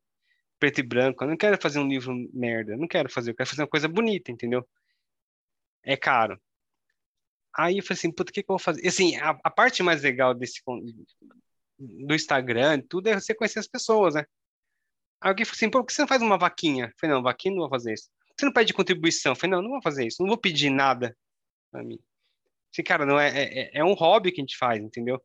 preto 0.59 0.81
e 0.81 0.83
branco, 0.83 1.23
eu 1.25 1.29
não 1.29 1.37
quero 1.37 1.61
fazer 1.61 1.79
um 1.79 1.89
livro 1.89 2.13
merda, 2.33 2.73
eu 2.73 2.79
não 2.79 2.89
quero 2.89 3.11
fazer, 3.11 3.31
eu 3.31 3.35
quero 3.37 3.49
fazer 3.49 3.63
uma 3.63 3.69
coisa 3.69 3.89
bonita, 3.89 4.33
entendeu? 4.33 4.67
É 5.85 5.97
caro. 5.97 6.41
Aí 7.57 7.79
eu 7.79 7.83
falei 7.83 7.99
assim, 7.99 8.13
puta, 8.13 8.31
o 8.31 8.35
que, 8.35 8.43
que 8.43 8.51
eu 8.51 8.55
vou 8.55 8.59
fazer? 8.59 8.85
E, 8.85 8.89
assim, 8.89 9.17
a, 9.17 9.31
a, 9.43 9.51
parte 9.51 9.83
mais 9.83 10.03
legal 10.03 10.35
desse, 10.35 10.61
do 11.79 12.15
Instagram, 12.15 12.81
tudo 12.89 13.09
é 13.09 13.15
você 13.15 13.35
conhecer 13.35 13.59
as 13.59 13.69
pessoas, 13.69 14.15
né? 14.15 14.25
Aí 15.21 15.31
alguém 15.31 15.45
falou 15.45 15.57
assim, 15.57 15.71
por 15.71 15.85
que 15.85 15.93
você 15.93 16.03
não 16.03 16.09
faz 16.09 16.23
uma 16.23 16.39
vaquinha? 16.39 16.87
Eu 16.87 16.93
falei, 17.01 17.17
não, 17.17 17.23
vaquinha 17.23 17.53
não 17.55 17.63
vou 17.63 17.71
fazer 17.71 17.95
isso. 17.95 18.09
Você 18.37 18.47
não 18.47 18.53
pede 18.53 18.73
contribuição? 18.73 19.33
Eu 19.33 19.37
falei, 19.37 19.57
não, 19.57 19.63
não 19.63 19.71
vou 19.71 19.83
fazer 19.83 20.07
isso, 20.07 20.23
não 20.23 20.29
vou 20.29 20.39
pedir 20.39 20.71
nada 20.71 21.17
pra 21.71 21.83
mim. 21.83 21.99
Assim, 22.73 22.83
cara, 22.83 23.05
não 23.07 23.19
é, 23.19 23.29
é, 23.29 23.71
é 23.79 23.85
um 23.85 23.95
hobby 23.95 24.31
que 24.33 24.41
a 24.41 24.43
gente 24.43 24.57
faz, 24.57 24.81
entendeu? 24.81 25.21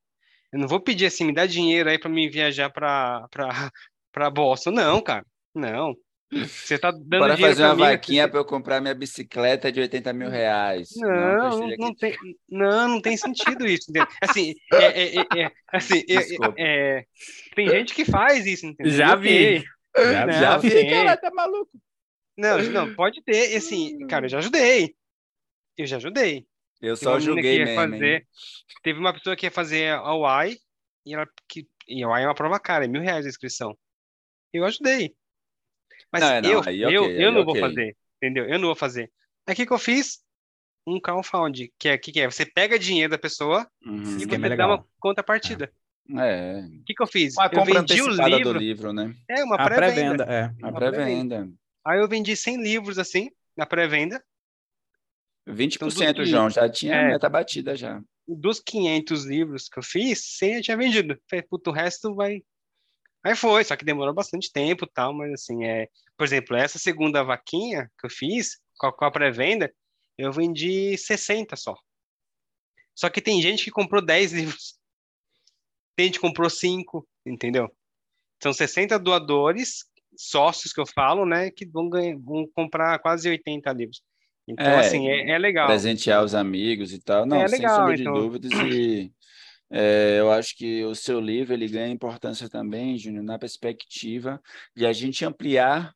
Eu 0.54 0.60
não 0.60 0.68
vou 0.68 0.80
pedir 0.80 1.08
assim, 1.08 1.26
me 1.26 1.34
dá 1.34 1.48
dinheiro 1.48 1.90
aí 1.90 1.98
para 1.98 2.10
mim 2.10 2.30
viajar 2.30 2.70
para 2.70 3.28
para 3.30 3.50
para 4.14 4.30
Boston. 4.30 4.72
Não, 4.72 5.02
cara. 5.02 5.26
Não. 5.54 5.96
Você 6.32 6.80
tá 6.80 6.92
dando 6.92 7.08
Para 7.08 7.36
dinheiro 7.36 7.56
fazer 7.56 7.64
uma 7.64 7.76
mim, 7.76 7.82
vaquinha 7.82 8.28
para 8.28 8.40
eu 8.40 8.46
comprar 8.46 8.82
minha 8.82 8.96
bicicleta 8.96 9.72
de 9.72 9.80
80 9.80 10.14
mil 10.14 10.30
reais. 10.30 10.90
Não, 10.96 11.60
não, 11.60 11.68
não 11.78 11.96
tem, 11.96 12.18
não, 12.50 12.88
não 12.88 13.02
tem 13.02 13.16
sentido 13.18 13.68
isso. 13.68 13.90
entendeu? 13.90 14.08
Assim, 14.22 14.54
é, 14.74 14.86
é, 14.86 15.16
é, 15.18 15.44
é, 15.44 15.52
assim, 15.72 16.04
é, 16.10 16.98
é, 16.98 17.06
tem 17.56 17.70
gente 17.70 17.94
que 17.94 18.06
faz 18.06 18.46
isso, 18.46 18.66
entendeu? 18.66 18.94
Já 18.94 19.16
vi. 19.16 19.64
Já 19.96 20.26
Não. 20.26 20.34
Já 20.34 20.58
vi, 20.58 20.70
tem. 20.72 20.90
cara, 20.90 21.18
tá 21.18 21.30
maluco. 21.32 21.72
Não, 22.36 22.58
não, 22.64 22.96
pode 22.96 23.22
ter, 23.24 23.56
assim, 23.56 24.08
cara, 24.08 24.26
eu 24.26 24.30
já 24.30 24.40
ajudei. 24.40 24.96
Eu 25.78 25.86
já 25.86 25.98
ajudei. 25.98 26.48
Eu 26.84 26.98
só 26.98 27.12
uma 27.14 27.20
julguei 27.20 27.60
mesmo. 27.60 27.70
hein? 27.70 27.76
fazer, 27.92 28.28
teve 28.84 29.00
uma 29.00 29.14
pessoa 29.14 29.36
que 29.36 29.46
ia 29.46 29.52
fazer 29.52 29.94
a 29.94 30.14
UAI 30.14 30.58
e 31.06 31.14
ela 31.14 31.26
que 31.48 31.68
e 31.88 32.04
a 32.04 32.08
UAI 32.10 32.24
é 32.24 32.28
uma 32.28 32.36
prova 32.36 32.60
cara, 32.60 32.86
é 32.86 32.88
mil 32.88 33.02
reais 33.02 33.26
a 33.26 33.30
inscrição. 33.30 33.78
Eu 34.52 34.66
ajudei. 34.66 35.16
Mas 36.12 36.22
Não, 36.22 36.30
é, 36.30 36.42
não, 36.42 36.50
eu, 36.52 36.62
aí 36.66 36.82
eu, 36.82 36.92
eu 36.92 37.30
aí 37.30 37.34
não 37.34 37.44
vou 37.44 37.52
ok. 37.54 37.62
fazer, 37.62 37.98
entendeu? 38.18 38.46
Eu 38.46 38.60
não 38.60 38.68
vou 38.68 38.76
fazer. 38.76 39.12
Aí 39.48 39.54
o 39.54 39.56
que 39.56 39.66
que 39.66 39.74
eu 39.74 39.80
fiz? 39.80 40.22
Um 40.86 41.00
crowdfund, 41.00 41.72
que 41.80 41.88
é 41.88 41.98
que, 41.98 42.12
que 42.12 42.20
é? 42.20 42.30
Você 42.30 42.46
pega 42.46 42.78
dinheiro 42.78 43.12
da 43.12 43.18
pessoa 43.18 43.66
Uhum. 43.86 44.02
e 44.18 44.26
você 44.26 44.26
é 44.26 44.28
dá 44.28 44.36
uma 44.38 44.48
legal. 44.50 44.88
contrapartida. 45.00 45.72
É. 46.18 46.60
O 46.82 46.84
que 46.84 46.94
que 46.94 47.02
eu 47.02 47.08
fiz? 47.08 47.36
Uma 47.38 47.46
eu 47.46 47.50
compra 47.52 47.80
vendi 47.82 48.02
o 48.02 48.10
livro. 48.10 48.54
do 48.54 48.60
livro, 48.60 48.94
né? 48.94 49.16
É, 49.30 49.42
uma 49.44 49.56
pré-venda. 49.56 49.78
pré-venda, 49.78 50.24
é. 50.26 50.44
A 50.62 50.70
Uma 50.70 50.74
pré-venda. 50.78 51.50
Aí 51.86 52.00
eu 52.00 52.08
vendi 52.10 52.36
100 52.36 52.62
livros 52.62 53.00
assim, 53.00 53.32
na 53.56 53.66
pré-venda. 53.66 54.22
20%, 55.48 56.10
Então, 56.12 56.26
João, 56.26 56.50
já 56.50 56.70
tinha 56.70 56.96
É. 56.96 57.08
meta 57.10 57.30
batida 57.30 57.76
já. 57.76 58.02
Dos 58.28 58.60
500 58.60 59.26
livros 59.26 59.68
que 59.68 59.78
eu 59.80 59.84
fiz, 59.84 60.38
100 60.38 60.56
eu 60.56 60.62
tinha 60.62 60.78
vendido. 60.78 61.20
Falei, 61.30 61.44
puto, 61.44 61.70
o 61.70 61.74
resto 61.74 62.16
vai. 62.16 62.42
Aí 63.26 63.36
foi, 63.36 63.64
só 63.64 63.76
que 63.76 63.86
demorou 63.86 64.14
bastante 64.14 64.52
tempo 64.52 64.88
tal, 64.88 65.14
mas 65.14 65.34
assim, 65.34 65.66
é. 65.66 65.88
Por 66.18 66.26
exemplo, 66.26 66.56
essa 66.56 66.78
segunda 66.80 67.24
vaquinha 67.24 67.90
que 68.00 68.06
eu 68.06 68.10
fiz, 68.10 68.60
com 68.78 68.88
a, 68.88 68.94
com 68.94 69.06
a 69.06 69.12
pré-venda, 69.12 69.74
eu 70.18 70.32
vendi 70.32 70.98
60 70.98 71.56
só. 71.56 71.76
Só 72.96 73.10
que 73.10 73.22
tem 73.22 73.42
gente 73.42 73.64
que 73.64 73.72
comprou 73.72 74.02
10 74.02 74.32
livros. 74.34 74.78
Tem 75.96 76.06
gente 76.08 76.16
que 76.16 76.22
comprou 76.22 76.50
5, 76.50 77.08
entendeu? 77.26 77.70
São 78.42 78.54
60 78.54 78.98
doadores, 79.00 79.86
sócios 80.16 80.72
que 80.74 80.80
eu 80.80 80.86
falo, 80.86 81.26
né, 81.26 81.50
que 81.50 81.66
vão, 81.66 81.90
ganhar, 81.90 82.18
vão 82.20 82.48
comprar 82.54 83.00
quase 83.00 83.30
80 83.30 83.72
livros. 83.74 84.02
Então, 84.48 84.66
É, 84.66 84.80
assim, 84.80 85.08
é, 85.08 85.32
é 85.32 85.38
legal. 85.38 85.68
Presentear 85.68 86.24
os 86.24 86.36
amigos 86.36 86.92
e 86.94 87.00
tal. 87.00 87.26
Não, 87.26 87.38
É 87.38 87.48
sem 87.48 87.60
legal, 87.60 87.80
sombra 87.80 87.96
de 87.96 88.02
então. 88.02 88.14
dúvidas. 88.14 88.52
E 88.52 89.12
é, 89.72 90.20
eu 90.20 90.32
acho 90.32 90.56
que 90.56 90.84
o 90.84 90.94
seu 90.94 91.20
livro 91.20 91.54
ele 91.54 91.68
ganha 91.68 91.94
importância 91.94 92.50
também, 92.50 92.98
Júnior, 92.98 93.24
na 93.24 93.40
perspectiva 93.40 94.42
de 94.76 94.86
a 94.86 94.94
gente 94.94 95.26
ampliar 95.26 95.94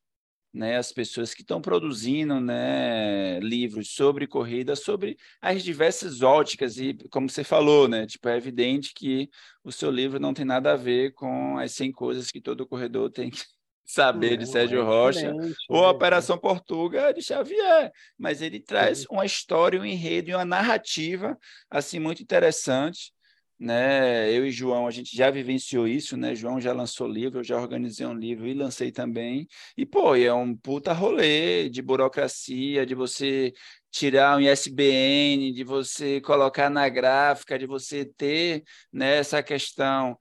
né, 0.53 0.77
as 0.77 0.91
pessoas 0.91 1.33
que 1.33 1.41
estão 1.41 1.61
produzindo 1.61 2.39
né, 2.39 3.39
livros 3.39 3.91
sobre 3.93 4.25
corrida, 4.27 4.75
sobre 4.75 5.17
as 5.41 5.63
diversas 5.63 6.21
óticas, 6.21 6.77
e 6.77 6.95
como 7.11 7.29
você 7.29 7.43
falou, 7.43 7.87
né, 7.87 8.07
tipo, 8.07 8.27
é 8.27 8.37
evidente 8.37 8.93
que 8.95 9.29
o 9.63 9.71
seu 9.71 9.91
livro 9.91 10.19
não 10.19 10.33
tem 10.33 10.45
nada 10.45 10.73
a 10.73 10.75
ver 10.75 11.13
com 11.13 11.57
as 11.59 11.73
100 11.73 11.91
coisas 11.91 12.31
que 12.31 12.41
todo 12.41 12.67
corredor 12.67 13.11
tem 13.11 13.29
que 13.29 13.39
saber 13.87 14.35
de 14.35 14.45
Não, 14.45 14.51
Sérgio 14.51 14.81
é 14.81 14.83
Rocha, 14.83 15.33
ou 15.69 15.85
a 15.85 15.87
é 15.87 15.91
Operação 15.91 16.37
Portuga 16.37 17.13
de 17.13 17.21
Xavier, 17.21 17.89
mas 18.17 18.41
ele 18.41 18.59
traz 18.59 19.05
uma 19.09 19.25
história, 19.25 19.79
um 19.79 19.85
enredo 19.85 20.29
e 20.29 20.35
uma 20.35 20.43
narrativa 20.43 21.37
assim 21.71 21.97
muito 21.97 22.21
interessante, 22.21 23.13
né? 23.59 24.31
Eu 24.31 24.45
e 24.45 24.51
João 24.51 24.85
a 24.85 24.91
gente 24.91 25.15
já 25.15 25.31
vivenciou 25.31 25.87
isso, 25.87 26.17
né? 26.17 26.35
João 26.35 26.59
já 26.59 26.73
lançou 26.73 27.07
livro, 27.07 27.39
eu 27.39 27.43
já 27.43 27.59
organizei 27.59 28.05
um 28.05 28.13
livro 28.13 28.45
e 28.45 28.53
lancei 28.53 28.91
também. 28.91 29.47
E 29.75 29.85
pô, 29.85 30.15
é 30.15 30.31
um 30.33 30.55
puta 30.55 30.93
rolê 30.93 31.69
de 31.69 31.81
burocracia, 31.81 32.85
de 32.85 32.93
você 32.93 33.53
tirar 33.89 34.37
um 34.37 34.41
ISBN, 34.41 35.51
de 35.53 35.63
você 35.63 36.21
colocar 36.21 36.69
na 36.69 36.87
gráfica, 36.89 37.57
de 37.57 37.65
você 37.65 38.05
ter 38.05 38.63
né, 38.93 39.17
essa 39.17 39.41
questão 39.41 40.17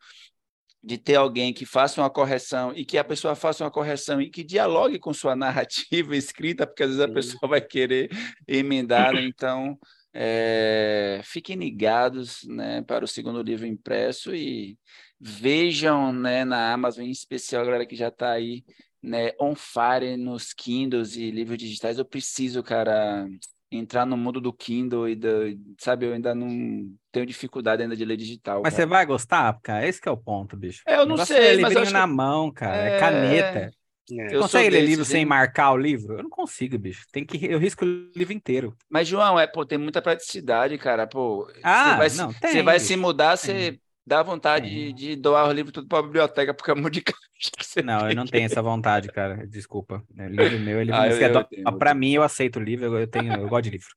de 0.87 0.97
ter 0.97 1.17
alguém 1.17 1.53
que 1.53 1.67
faça 1.67 2.01
uma 2.01 2.09
correção 2.09 2.73
e 2.73 2.85
que 2.85 2.97
a 2.97 3.03
pessoa 3.03 3.35
faça 3.35 3.65
uma 3.65 3.71
correção 3.73 4.21
e 4.23 4.31
que 4.31 4.45
dialogue 4.45 5.01
com 5.01 5.13
sua 5.13 5.35
narrativa 5.37 6.15
escrita, 6.15 6.65
porque 6.65 6.85
às 6.85 6.91
vezes 6.91 7.03
a 7.03 7.13
pessoa 7.13 7.51
vai 7.51 7.61
querer 7.61 8.09
emendar, 8.47 9.13
né? 9.13 9.25
então 9.25 9.77
é, 10.15 11.21
fiquem 11.25 11.57
ligados 11.57 12.45
né, 12.45 12.83
para 12.83 13.05
o 13.05 13.09
segundo 13.09 13.43
livro 13.43 13.67
impresso 13.67 14.33
e 14.33 14.79
vejam 15.19 16.13
né, 16.13 16.45
na 16.45 16.73
Amazon, 16.73 17.05
em 17.05 17.11
especial 17.11 17.63
a 17.63 17.65
galera 17.65 17.87
que 17.87 17.97
já 17.97 18.07
está 18.07 18.31
aí 18.31 18.63
né, 19.03 19.33
on 19.41 19.57
fire 19.57 20.17
nos 20.17 20.53
Kindles 20.53 21.17
e 21.17 21.33
livros 21.33 21.59
digitais. 21.59 21.99
Eu 21.99 22.05
preciso, 22.05 22.63
cara, 22.63 23.27
entrar 23.71 24.07
no 24.07 24.17
mundo 24.17 24.41
do 24.41 24.53
Kindle 24.53 25.09
e 25.09 25.17
do, 25.17 25.29
sabe, 25.79 26.07
eu 26.07 26.13
ainda 26.15 26.35
não 26.35 26.49
tenho 27.11 27.27
dificuldade 27.27 27.83
ainda 27.83 27.97
de 27.97 28.05
ler 28.05 28.17
digital. 28.17 28.63
Mas 28.63 28.75
cara. 28.75 28.83
você 28.85 28.87
vai 28.87 29.07
gostar, 29.07 29.59
cara? 29.63 29.87
Esse 29.87 30.01
que 30.01 30.09
é 30.09 30.13
o 30.13 30.17
ponto, 30.17 30.57
bicho. 30.57 30.83
É, 30.87 30.95
eu 30.97 31.07
não 31.07 31.17
negócio 31.17 31.35
sei, 31.35 31.37
é 31.37 31.41
mas 31.41 31.55
eu 31.55 31.59
livrinho 31.59 31.83
acho 31.83 31.93
que- 31.93 31.99
na 31.99 32.07
mão, 32.07 32.53
cara. 32.53 32.77
É, 32.77 32.97
É, 32.97 33.01
caneta. 33.01 33.59
É. 33.59 34.37
Eu 34.37 34.41
Consegue 34.43 34.71
ler 34.71 34.83
livro 34.87 35.05
sem 35.05 35.25
marcar 35.25 35.73
o 35.73 35.77
livro? 35.77 36.17
Eu 36.17 36.23
não 36.23 36.31
consigo, 36.31 36.79
bicho. 36.79 37.05
Tem 37.11 37.25
que 37.27 37.45
eu 37.45 37.59
risco 37.59 37.85
o 37.85 37.89
livro 38.15 38.33
inteiro. 38.33 38.77
Mas, 38.89 39.09
João, 39.09 39.39
é, 39.39 39.49
pô, 39.49 39.67
tem 39.67 39.79
muita 39.79 40.01
praticidade, 40.01 40.79
cara. 40.79 41.09
Pô, 41.09 41.51
Ah, 41.63 41.97
você 41.97 41.97
vai, 41.97 42.27
não, 42.27 42.33
você 42.33 42.41
tem, 42.41 42.63
vai 42.63 42.75
bicho, 42.77 42.87
se 42.87 42.97
mudar, 42.97 43.37
você 43.37 43.81
dá 44.07 44.23
vontade 44.23 44.69
de, 44.69 44.93
de 44.93 45.17
doar 45.17 45.49
o 45.49 45.53
livro 45.53 45.73
tudo 45.73 45.89
para 45.89 45.99
a 45.99 46.03
biblioteca, 46.03 46.55
porque 46.55 46.71
é 46.71 46.75
muito 46.75 46.95
de 46.95 47.03
caixa 47.03 47.21
Não, 47.83 48.09
eu 48.09 48.15
não 48.15 48.25
tem. 48.25 48.33
tenho 48.41 48.47
essa 48.47 48.63
vontade, 48.63 49.09
cara. 49.09 49.47
Desculpa. 49.47 50.03
É 50.17 50.29
livro 50.29 50.59
meu, 50.59 50.79
é 50.81 50.85
livro 50.85 51.01
Ah, 51.01 51.07
meu. 51.09 51.17
eu- 51.17 51.23
é 51.23 51.29
eu 51.29 51.73
pra 51.79 51.91
entendo. 51.91 52.01
mim, 52.01 52.13
eu 52.13 52.23
aceito 52.23 52.57
o 52.59 52.63
livro. 52.63 52.87
Eu, 52.87 52.99
eu 53.01 53.07
tenho, 53.09 53.33
eu 53.41 53.49
gosto 53.49 53.65
de 53.65 53.71
livro. 53.71 53.89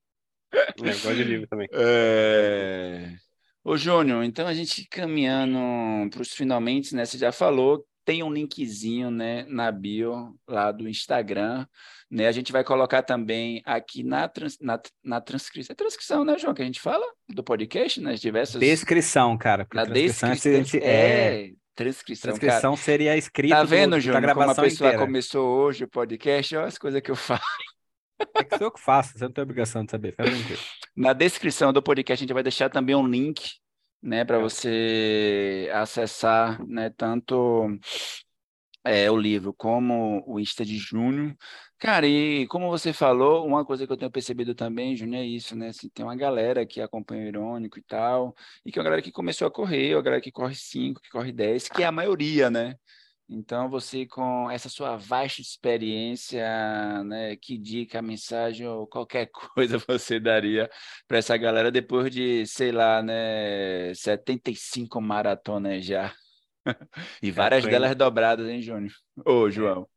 É, 0.82 0.94
eu 0.94 1.00
gosto 1.00 1.16
de 1.16 1.24
livro 1.24 1.48
também. 1.48 1.68
É... 1.74 3.16
Ô, 3.64 3.76
Júnior, 3.78 4.24
então 4.24 4.48
a 4.48 4.54
gente 4.54 4.86
caminhando 4.88 6.10
para 6.10 6.22
os 6.22 6.34
finalmente, 6.34 6.96
né? 6.96 7.06
Você 7.06 7.18
já 7.18 7.32
falou, 7.32 7.86
tem 8.10 8.24
um 8.24 8.34
linkzinho, 8.34 9.12
né, 9.12 9.46
na 9.48 9.72
bio 9.72 10.36
lá 10.48 10.72
do 10.72 10.90
Instagram, 10.90 11.68
né? 12.10 12.26
A 12.28 12.32
gente 12.32 12.52
vai 12.52 12.64
colocar 12.64 13.04
também 13.04 13.62
aqui 13.64 14.02
na, 14.04 14.28
trans, 14.28 14.58
na, 14.60 14.82
na 15.04 15.22
transcrição. 15.22 15.72
É 15.74 15.76
transcrição, 15.76 16.26
né, 16.26 16.36
João, 16.40 16.56
que 16.56 16.64
a 16.64 16.66
gente 16.66 16.82
fala 16.82 17.06
do 17.30 17.44
podcast, 17.44 18.02
nas 18.02 18.20
diversas. 18.20 18.60
Descrição, 18.60 19.38
cara. 19.38 19.68
Na 19.72 19.86
descrição. 19.86 20.32
esse- 20.32 20.80
é, 20.80 21.50
É, 21.50 21.52
transcrição, 21.76 22.32
cara. 22.32 22.40
transcrição 22.40 22.76
seria 22.76 23.16
escrito 23.16 23.52
Tá 23.52 23.62
do- 23.62 23.68
vendo, 23.70 23.92
da 23.92 24.00
Júnior, 24.00 24.22
como 24.24 24.32
a 24.32 24.34
gravação 24.36 24.64
pessoa 24.64 24.88
inteira. 24.90 25.06
começou 25.06 25.48
hoje 25.60 25.84
o 25.84 25.88
podcast? 25.88 26.56
Olha 26.56 26.66
as 26.66 26.80
coisas 26.80 27.02
que 27.02 27.12
eu 27.12 27.16
faço. 27.16 27.44
É 28.36 28.44
que 28.44 28.58
sou 28.58 28.68
eu 28.68 28.72
que 28.72 28.82
faço, 28.82 29.14
você 29.18 29.24
não 29.24 29.32
tem 29.32 29.44
obrigação 29.44 29.86
de 29.86 29.92
saber. 29.92 30.16
Na 30.98 31.14
descrição 31.14 31.72
do 31.72 31.82
podcast 31.82 32.22
a 32.22 32.26
gente 32.26 32.34
vai 32.34 32.44
deixar 32.44 32.70
também 32.70 32.94
um 32.96 33.08
link, 33.08 33.52
né, 34.02 34.26
para 34.26 34.40
você 34.40 35.70
acessar, 35.74 36.66
né, 36.68 36.90
tanto 36.90 37.68
é, 38.84 39.10
o 39.12 39.18
livro 39.18 39.54
como 39.54 40.24
o 40.28 40.40
Insta 40.40 40.66
de 40.66 40.78
Júnior. 40.78 41.36
Cara, 41.78 42.06
e 42.08 42.46
como 42.48 42.70
você 42.70 42.92
falou, 42.92 43.46
uma 43.46 43.66
coisa 43.66 43.88
que 43.88 43.94
eu 43.94 43.98
tenho 43.98 44.12
percebido 44.12 44.54
também, 44.54 44.96
Júnior, 44.96 45.24
é 45.24 45.26
isso, 45.26 45.56
né? 45.56 45.70
Assim, 45.70 45.90
tem 45.90 46.06
uma 46.06 46.16
galera 46.16 46.66
que 46.66 46.82
acompanha 46.82 47.24
o 47.24 47.28
Irônico 47.28 47.80
e 47.80 47.84
tal, 47.84 48.36
e 48.66 48.72
que 48.72 48.78
é 48.78 48.82
uma 48.82 48.86
galera 48.86 49.02
que 49.02 49.12
começou 49.12 49.48
a 49.48 49.52
correr, 49.52 49.96
uma 49.96 50.02
galera 50.02 50.22
que 50.22 50.32
corre 50.32 50.56
5, 50.56 51.02
que 51.02 51.10
corre 51.10 51.32
10, 51.32 51.70
que 51.70 51.84
é 51.84 51.86
a 51.86 51.92
maioria, 51.92 52.50
né? 52.50 52.76
Então, 53.32 53.70
você 53.70 54.08
com 54.08 54.50
essa 54.50 54.68
sua 54.70 54.98
vasta 54.98 55.40
experiência, 55.40 56.44
né, 57.04 57.36
que 57.36 57.60
dica, 57.60 58.02
mensagem 58.02 58.68
ou 58.68 58.88
qualquer 58.88 59.30
coisa 59.56 59.78
você 59.78 60.20
daria 60.20 60.68
para 61.08 61.20
essa 61.20 61.38
galera 61.38 61.72
depois 61.72 62.10
de, 62.10 62.48
sei 62.48 62.72
lá, 62.72 63.04
né, 63.04 63.94
75 63.94 65.00
maratonas 65.00 65.86
já? 65.86 66.12
E 67.22 67.32
várias 67.32 67.64
tô 67.64 67.70
delas 67.70 67.96
dobradas, 67.96 68.48
hein, 68.48 68.62
Júnior? 68.62 68.92
Ô, 69.26 69.50
João. 69.50 69.88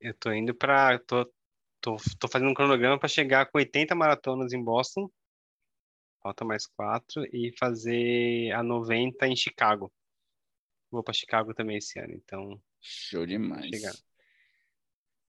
Eu 0.00 0.14
tô 0.14 0.32
indo 0.32 0.54
pra. 0.54 0.98
Tô, 0.98 1.24
tô, 1.80 1.96
tô 2.18 2.28
fazendo 2.28 2.50
um 2.50 2.54
cronograma 2.54 2.98
para 2.98 3.08
chegar 3.08 3.46
com 3.46 3.58
80 3.58 3.94
maratonas 3.94 4.52
em 4.52 4.62
Boston. 4.62 5.08
Falta 6.22 6.44
mais 6.44 6.66
quatro. 6.66 7.24
E 7.32 7.54
fazer 7.58 8.52
a 8.52 8.62
90 8.62 9.26
em 9.26 9.36
Chicago. 9.36 9.90
Vou 10.94 11.02
para 11.02 11.12
Chicago 11.12 11.52
também 11.52 11.78
esse 11.78 11.98
ano, 11.98 12.14
então. 12.14 12.62
Show 12.80 13.26
demais. 13.26 13.66
Chegar. 13.66 13.92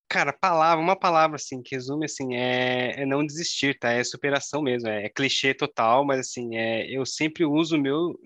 Cara, 0.07 0.31
palavra, 0.31 0.83
uma 0.83 0.95
palavra 0.95 1.37
assim, 1.37 1.63
que 1.63 1.73
resume 1.73 2.05
assim, 2.05 2.35
é, 2.35 3.01
é 3.01 3.05
não 3.05 3.25
desistir, 3.25 3.77
tá? 3.79 3.91
É 3.91 4.03
superação 4.03 4.61
mesmo, 4.61 4.87
é, 4.87 5.05
é 5.05 5.09
clichê 5.09 5.53
total, 5.55 6.05
mas 6.05 6.19
assim, 6.19 6.55
é, 6.55 6.87
eu 6.87 7.03
sempre 7.05 7.43
uso 7.43 7.75
o 7.75 7.81
meu, 7.81 8.17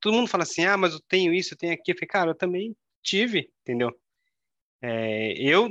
todo 0.00 0.14
mundo 0.14 0.28
fala 0.28 0.44
assim, 0.44 0.64
ah, 0.64 0.78
mas 0.78 0.94
eu 0.94 1.00
tenho 1.00 1.34
isso, 1.34 1.52
eu 1.52 1.58
tenho 1.58 1.74
aquilo. 1.74 1.94
Eu 1.94 1.98
falei, 1.98 2.08
cara, 2.08 2.30
eu 2.30 2.34
também 2.34 2.74
tive, 3.02 3.52
entendeu? 3.60 3.90
É, 4.80 5.34
eu, 5.34 5.68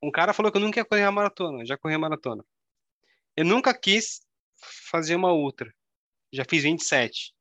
um 0.00 0.10
cara 0.12 0.32
falou 0.32 0.52
que 0.52 0.58
eu 0.58 0.62
nunca 0.62 0.78
ia 0.78 0.84
correr 0.84 1.02
a 1.02 1.10
maratona, 1.10 1.66
já 1.66 1.76
corri 1.76 1.94
a 1.94 1.98
maratona. 1.98 2.44
Eu 3.36 3.44
nunca 3.44 3.74
quis 3.74 4.20
fazer 4.90 5.16
uma 5.16 5.32
ultra, 5.32 5.74
já 6.32 6.44
fiz 6.48 6.62
27, 6.62 7.34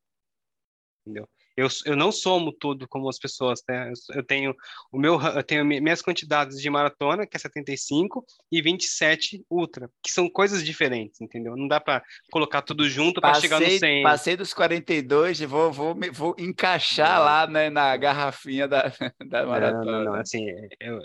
entendeu? 1.05 1.29
Eu, 1.57 1.67
eu 1.85 1.95
não 1.95 2.11
somo 2.11 2.51
tudo 2.51 2.87
como 2.87 3.07
as 3.07 3.17
pessoas, 3.17 3.61
né? 3.67 3.89
Eu, 3.89 4.17
eu 4.17 4.23
tenho 4.23 4.55
o 4.91 4.99
meu, 4.99 5.19
eu 5.21 5.43
tenho 5.43 5.65
minhas 5.65 6.01
quantidades 6.01 6.59
de 6.61 6.69
maratona, 6.69 7.25
que 7.25 7.37
é 7.37 7.39
75, 7.39 8.25
e 8.51 8.61
27 8.61 9.45
ultra, 9.49 9.89
que 10.03 10.11
são 10.11 10.29
coisas 10.29 10.63
diferentes, 10.63 11.21
entendeu? 11.21 11.55
Não 11.55 11.67
dá 11.67 11.79
para 11.79 12.03
colocar 12.31 12.61
tudo 12.61 12.89
junto 12.89 13.21
para 13.21 13.39
chegar 13.39 13.59
no 13.59 13.69
100. 13.69 14.03
Passei 14.03 14.35
dos 14.35 14.53
42 14.53 15.41
e 15.41 15.45
vou, 15.45 15.71
vou, 15.71 15.95
vou 16.11 16.35
encaixar 16.37 17.19
lá 17.19 17.47
né, 17.47 17.69
na 17.69 17.95
garrafinha 17.95 18.67
da, 18.67 18.83
da 19.25 19.45
maratona. 19.45 19.85
Não, 19.85 19.91
não, 19.91 20.05
não. 20.11 20.15
Assim, 20.15 20.45
eu, 20.79 20.99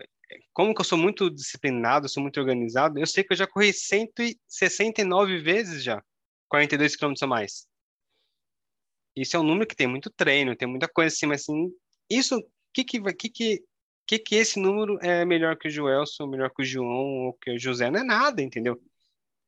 como 0.53 0.75
que 0.75 0.81
eu 0.81 0.85
sou 0.85 0.99
muito 0.99 1.31
disciplinado, 1.31 2.09
sou 2.09 2.23
muito 2.23 2.41
organizado, 2.41 2.99
eu 2.99 3.07
sei 3.07 3.25
que 3.25 3.33
eu 3.33 3.37
já 3.37 3.47
corri 3.47 3.73
169 3.73 5.39
vezes 5.39 5.83
já, 5.83 6.03
42 6.49 6.97
quilômetros 6.97 7.23
a 7.23 7.27
mais. 7.27 7.70
Isso 9.17 9.37
é 9.37 9.41
um 9.41 9.45
número 9.45 9.67
que 9.67 9.77
tem 9.77 9.87
muito 9.87 10.11
treino, 10.11 10.57
tem 10.57 10.69
muita 10.69 10.89
coisa 10.89 11.15
assim, 11.15 11.27
mas 11.27 11.43
assim, 11.43 11.71
isso, 12.09 12.43
que 12.73 12.85
que 12.85 13.01
que 13.15 13.31
que 13.31 13.65
que 14.07 14.19
que 14.19 14.35
esse 14.37 14.59
número 14.59 14.99
é 15.03 15.25
melhor 15.25 15.57
que 15.57 15.69
o 15.69 15.71
Joelson, 15.71 16.27
melhor 16.27 16.51
que 16.51 16.63
o 16.63 16.65
João 16.65 17.27
ou 17.27 17.33
que 17.35 17.53
o 17.53 17.59
José? 17.59 17.91
Não 17.91 18.01
é 18.01 18.05
nada, 18.05 18.43
entendeu? 18.43 18.81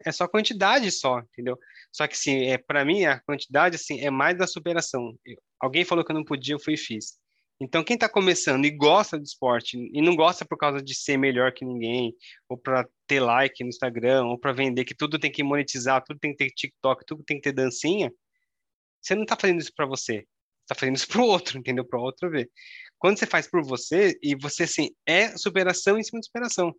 É 0.04 0.12
só 0.12 0.28
quantidade 0.28 0.90
só, 0.90 1.20
entendeu? 1.20 1.58
Só 1.92 2.06
que 2.06 2.14
assim, 2.14 2.46
é 2.46 2.58
para 2.58 2.84
mim 2.84 3.04
a 3.04 3.20
quantidade 3.20 3.76
assim 3.76 4.00
é 4.00 4.10
mais 4.10 4.36
da 4.38 4.46
superação. 4.46 5.16
Eu, 5.24 5.36
alguém 5.60 5.84
falou 5.84 6.04
que 6.04 6.12
eu 6.12 6.16
não 6.16 6.24
podia, 6.24 6.54
eu 6.54 6.60
fui 6.60 6.74
e 6.74 6.78
fiz. 6.78 7.18
Então, 7.62 7.84
quem 7.84 7.94
está 7.94 8.08
começando 8.08 8.64
e 8.64 8.70
gosta 8.72 9.16
do 9.16 9.22
esporte, 9.22 9.78
e 9.78 10.02
não 10.02 10.16
gosta 10.16 10.44
por 10.44 10.58
causa 10.58 10.82
de 10.82 10.96
ser 10.96 11.16
melhor 11.16 11.52
que 11.52 11.64
ninguém, 11.64 12.12
ou 12.48 12.58
para 12.58 12.88
ter 13.06 13.20
like 13.20 13.62
no 13.62 13.68
Instagram, 13.68 14.24
ou 14.24 14.36
para 14.36 14.52
vender 14.52 14.84
que 14.84 14.96
tudo 14.96 15.16
tem 15.16 15.30
que 15.30 15.44
monetizar, 15.44 16.02
tudo 16.02 16.18
tem 16.18 16.32
que 16.32 16.38
ter 16.38 16.50
TikTok, 16.50 17.04
tudo 17.06 17.22
tem 17.22 17.36
que 17.36 17.42
ter 17.44 17.52
dancinha, 17.52 18.12
você 19.02 19.14
não 19.14 19.22
está 19.22 19.36
fazendo 19.36 19.60
isso 19.60 19.72
para 19.74 19.86
você, 19.86 20.26
está 20.62 20.74
fazendo 20.74 20.96
isso 20.96 21.08
para 21.08 21.20
o 21.20 21.26
outro, 21.26 21.58
entendeu? 21.58 21.84
Para 21.84 21.98
o 21.98 22.02
outro 22.02 22.30
ver. 22.30 22.50
Quando 22.98 23.18
você 23.18 23.26
faz 23.26 23.48
por 23.48 23.64
você, 23.64 24.18
e 24.22 24.36
você, 24.36 24.62
assim, 24.62 24.90
é 25.04 25.36
superação 25.36 25.98
em 25.98 26.02
cima 26.04 26.20
de 26.20 26.26
superação. 26.26 26.72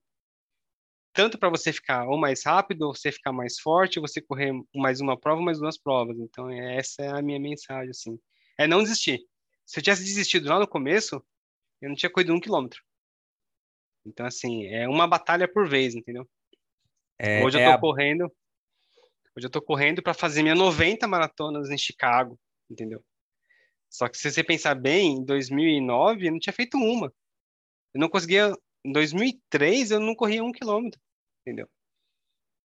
Tanto 1.11 1.37
para 1.37 1.49
você 1.49 1.71
ficar 1.71 2.07
ou 2.07 2.17
mais 2.17 2.43
rápido, 2.43 2.83
ou 2.83 2.95
você 2.95 3.11
ficar 3.11 3.31
mais 3.31 3.59
forte, 3.59 3.99
ou 3.99 4.07
você 4.07 4.21
correr 4.21 4.51
mais 4.73 5.01
uma 5.01 5.19
prova, 5.19 5.41
mais 5.41 5.59
duas 5.59 5.77
provas. 5.77 6.17
Então, 6.17 6.49
essa 6.49 7.03
é 7.03 7.09
a 7.09 7.21
minha 7.21 7.39
mensagem, 7.39 7.89
assim. 7.89 8.19
É 8.57 8.65
não 8.65 8.81
desistir. 8.81 9.19
Se 9.65 9.79
eu 9.79 9.83
tivesse 9.83 10.03
desistido 10.03 10.49
lá 10.49 10.59
no 10.59 10.67
começo, 10.67 11.23
eu 11.81 11.89
não 11.89 11.95
tinha 11.95 12.09
corrido 12.09 12.33
um 12.33 12.39
quilômetro. 12.39 12.81
Então, 14.05 14.25
assim, 14.25 14.65
é 14.67 14.87
uma 14.87 15.07
batalha 15.07 15.47
por 15.47 15.67
vez, 15.67 15.93
entendeu? 15.93 16.27
É, 17.19 17.43
Hoje 17.43 17.57
eu 17.57 17.61
é 17.61 17.65
tô 17.65 17.71
a... 17.71 17.79
correndo 17.79 18.33
Hoje 19.35 19.47
eu 19.47 19.51
tô 19.51 19.61
correndo 19.61 20.01
para 20.03 20.13
fazer 20.13 20.43
minha 20.43 20.55
90 20.55 21.07
maratonas 21.07 21.69
em 21.69 21.77
Chicago, 21.77 22.39
entendeu? 22.69 23.03
Só 23.89 24.07
que 24.07 24.17
se 24.17 24.31
você 24.31 24.43
pensar 24.43 24.75
bem, 24.75 25.17
em 25.17 25.25
2009 25.25 26.27
eu 26.27 26.31
não 26.31 26.39
tinha 26.39 26.53
feito 26.53 26.77
uma. 26.77 27.13
Eu 27.93 27.99
não 28.01 28.09
conseguia. 28.09 28.53
Em 28.85 28.91
2003 28.91 29.91
eu 29.91 29.99
não 29.99 30.15
corria 30.15 30.43
um 30.43 30.51
quilômetro, 30.51 30.99
entendeu? 31.41 31.69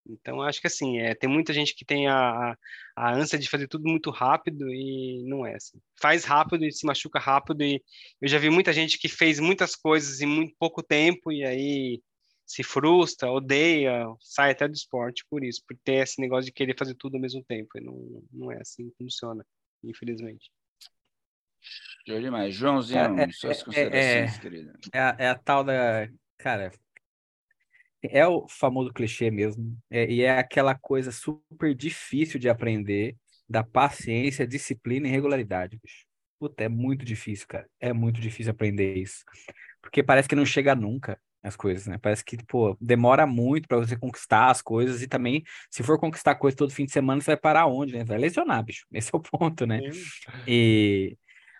Então 0.09 0.41
acho 0.41 0.61
que 0.61 0.68
assim, 0.68 0.99
é, 0.99 1.13
tem 1.13 1.30
muita 1.30 1.53
gente 1.53 1.76
que 1.76 1.86
tem 1.86 2.07
a, 2.07 2.57
a, 2.95 3.13
ânsia 3.13 3.38
de 3.38 3.49
fazer 3.49 3.68
tudo 3.68 3.88
muito 3.88 4.09
rápido 4.09 4.74
e 4.74 5.24
não 5.28 5.45
é 5.45 5.55
assim. 5.55 5.80
Faz 6.01 6.24
rápido 6.24 6.65
e 6.65 6.72
se 6.72 6.86
machuca 6.86 7.20
rápido 7.20 7.63
e 7.63 7.84
eu 8.22 8.28
já 8.28 8.38
vi 8.39 8.49
muita 8.49 8.72
gente 8.72 8.97
que 8.97 9.09
fez 9.09 9.39
muitas 9.39 9.76
coisas 9.76 10.22
em 10.22 10.26
muito 10.26 10.55
pouco 10.57 10.82
tempo 10.82 11.32
e 11.32 11.43
aí 11.45 12.01
se 12.48 12.64
frustra, 12.64 13.30
odeia, 13.30 14.06
sai 14.22 14.52
até 14.52 14.68
do 14.70 14.74
esporte 14.74 15.26
por 15.30 15.43
isso, 15.43 15.62
por 15.68 15.78
ter 15.84 15.95
esse 15.95 16.22
negócio 16.22 16.45
de 16.45 16.54
querer 16.54 16.78
fazer 16.78 16.95
tudo 16.95 17.16
ao 17.16 17.22
mesmo 17.22 17.43
tempo. 17.43 17.70
E 17.76 17.82
não, 17.82 18.24
não 18.32 18.52
é 18.52 18.62
assim 18.62 18.89
que 18.89 18.95
funciona, 18.98 19.45
infelizmente. 19.84 20.50
Show 22.08 22.22
demais. 22.22 22.56
Joãozinho, 22.56 23.20
é, 23.20 23.24
é 23.24 23.32
suas 23.32 23.60
é, 23.60 23.66
considerações, 23.66 24.38
é, 24.38 24.39
querida. 24.39 24.80
É 24.93 25.00
a, 25.00 25.16
é 25.20 25.28
a 25.28 25.36
tal 25.36 25.62
da. 25.62 26.10
Cara, 26.38 26.72
é 28.02 28.26
o 28.26 28.48
famoso 28.48 28.93
clichê 28.93 29.30
mesmo. 29.30 29.78
É, 29.91 30.10
e 30.10 30.22
é 30.22 30.39
aquela 30.39 30.74
coisa 30.74 31.12
super 31.12 31.76
difícil 31.76 32.39
de 32.39 32.48
aprender 32.48 33.18
da 33.50 33.62
paciência, 33.62 34.48
disciplina 34.48 35.06
e 35.06 35.12
regularidade, 35.12 35.78
bicho. 35.84 36.06
Puta, 36.39 36.64
é 36.64 36.70
muito 36.70 37.04
difícil, 37.04 37.45
cara. 37.48 37.68
É 37.78 37.91
muito 37.91 38.22
difícil 38.22 38.52
aprender 38.52 38.95
isso. 38.95 39.26
Porque 39.82 40.02
parece 40.02 40.30
que 40.30 40.36
não 40.36 40.45
chega 40.45 40.76
nunca 40.76 41.20
as 41.48 41.56
coisas, 41.56 41.88
né? 41.88 41.98
Parece 41.98 42.24
que, 42.24 42.38
pô, 42.45 42.78
demora 42.80 43.26
muito 43.26 43.68
para 43.68 43.78
você 43.78 43.98
conquistar 43.98 44.52
as 44.52 44.62
coisas 44.62 45.02
e 45.02 45.08
também, 45.08 45.43
se 45.70 45.84
for 45.84 46.00
conquistar 46.00 46.36
coisa 46.36 46.58
todo 46.58 46.74
fim 46.74 46.86
de 46.86 46.91
semana, 46.91 47.22
você 47.22 47.32
vai 47.32 47.38
parar 47.38 47.68
onde, 47.68 47.93
né? 47.93 48.04
Vai 48.04 48.18
lesionar, 48.18 48.64
bicho. 48.64 48.86
Esse 48.93 49.14
é 49.14 49.18
o 49.18 49.22
ponto, 49.22 49.66
né? 49.66 49.82
E... 50.48 51.18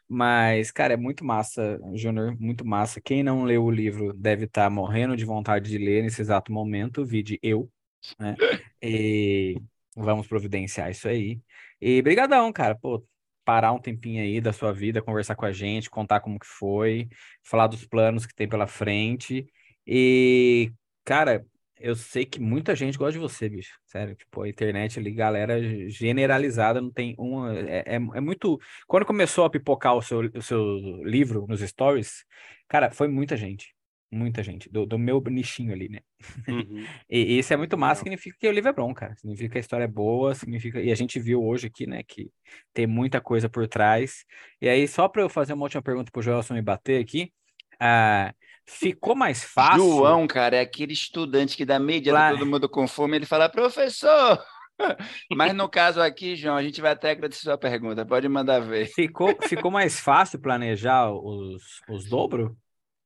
Mas, 0.10 0.72
cara, 0.72 0.94
é 0.94 0.98
muito 0.98 1.26
massa, 1.26 1.80
Júnior, 1.94 2.36
muito 2.40 2.66
massa. 2.66 3.02
Quem 3.02 3.24
não 3.24 3.44
leu 3.44 3.66
o 3.66 3.72
livro 3.72 4.14
deve 4.14 4.46
estar 4.46 4.66
tá 4.66 4.70
morrendo 4.70 5.18
de 5.18 5.26
vontade 5.26 5.70
de 5.70 5.78
ler 5.78 6.02
nesse 6.04 6.22
exato 6.22 6.52
momento, 6.52 7.06
vide 7.06 7.38
eu, 7.44 7.70
né? 8.18 8.36
E 8.82 9.62
vamos 9.96 10.28
providenciar 10.28 10.90
isso 10.92 11.08
aí. 11.10 11.42
E 11.82 12.02
brigadão, 12.02 12.52
cara, 12.54 12.76
pô, 12.76 13.06
parar 13.48 13.72
um 13.72 13.80
tempinho 13.80 14.22
aí 14.22 14.42
da 14.42 14.52
sua 14.52 14.74
vida, 14.74 15.02
conversar 15.02 15.36
com 15.36 15.46
a 15.46 15.52
gente, 15.54 15.90
contar 15.90 16.20
como 16.20 16.40
que 16.40 16.46
foi, 16.46 17.08
falar 17.44 17.68
dos 17.68 17.86
planos 17.86 18.26
que 18.26 18.36
tem 18.36 18.48
pela 18.48 18.68
frente 18.68 19.46
e, 19.88 20.72
cara, 21.06 21.46
eu 21.80 21.96
sei 21.96 22.26
que 22.26 22.40
muita 22.40 22.76
gente 22.76 22.98
gosta 22.98 23.14
de 23.14 23.20
você, 23.20 23.48
bicho. 23.48 23.80
Sério, 23.86 24.16
tipo, 24.16 24.42
a 24.42 24.50
internet 24.50 25.00
ali, 25.00 25.12
galera 25.12 25.60
generalizada, 25.90 26.82
não 26.82 26.92
tem 26.92 27.16
uma. 27.18 27.58
É, 27.58 27.84
é, 27.86 27.96
é, 27.96 28.20
muito. 28.20 28.60
Quando 28.88 29.06
começou 29.06 29.46
a 29.46 29.50
pipocar 29.50 29.96
o 29.96 30.02
seu, 30.02 30.22
o 30.36 30.42
seu 30.42 31.04
livro 31.04 31.46
nos 31.48 31.62
stories, 31.62 32.26
cara, 32.68 32.92
foi 32.92 33.08
muita 33.08 33.38
gente. 33.38 33.76
Muita 34.10 34.42
gente, 34.42 34.70
do, 34.70 34.86
do 34.86 34.98
meu 34.98 35.22
nichinho 35.30 35.74
ali, 35.74 35.90
né? 35.90 36.00
Uhum. 36.48 36.86
e, 37.10 37.36
e, 37.36 37.40
isso 37.40 37.54
é 37.54 37.58
muito 37.58 37.78
massa, 37.78 38.00
significa 38.00 38.38
que 38.40 38.48
o 38.48 38.52
livro 38.52 38.70
é 38.70 38.74
bom, 38.74 38.94
cara. 38.94 39.14
Significa 39.16 39.50
que 39.50 39.58
a 39.58 39.62
história 39.62 39.84
é 39.84 39.88
boa, 39.88 40.34
significa. 40.34 40.82
E 40.82 40.92
a 40.92 40.96
gente 40.96 41.20
viu 41.20 41.44
hoje 41.44 41.68
aqui, 41.68 41.86
né, 41.86 42.04
que 42.04 42.32
tem 42.74 42.88
muita 42.88 43.20
coisa 43.20 43.50
por 43.50 43.68
trás. 43.68 44.24
E 44.62 44.70
aí, 44.70 44.88
só 44.88 45.10
para 45.10 45.24
eu 45.24 45.30
fazer 45.30 45.54
uma 45.54 45.64
última 45.64 45.82
pergunta 45.82 46.10
pro 46.10 46.22
Joelson 46.22 46.54
me 46.54 46.62
bater 46.62 47.02
aqui. 47.02 47.34
Ah, 47.80 48.34
ficou 48.68 49.16
mais 49.16 49.44
fácil. 49.44 49.84
João, 49.84 50.28
cara, 50.28 50.58
é 50.58 50.60
aquele 50.60 50.94
estudante 50.94 51.56
que 51.56 51.66
dá 51.66 51.80
meia 51.80 52.04
claro. 52.04 52.38
todo 52.38 52.48
mundo 52.48 52.70
com 52.70 52.88
fome, 52.88 53.16
ele 53.16 53.26
fala, 53.26 53.50
professor. 53.50 54.44
Mas 55.36 55.54
no 55.56 55.70
caso 55.70 56.02
aqui, 56.02 56.36
João, 56.36 56.56
a 56.56 56.64
gente 56.64 56.82
vai 56.82 56.92
até 56.92 57.12
agradecer 57.12 57.42
sua 57.42 57.58
pergunta, 57.58 58.06
pode 58.06 58.28
mandar 58.28 58.60
ver. 58.60 58.88
Ficou, 58.88 59.30
ficou 59.48 59.72
mais 59.72 60.00
fácil 60.00 60.40
planejar 60.40 61.12
os, 61.12 61.82
os 61.90 62.06
dobro? 62.08 62.56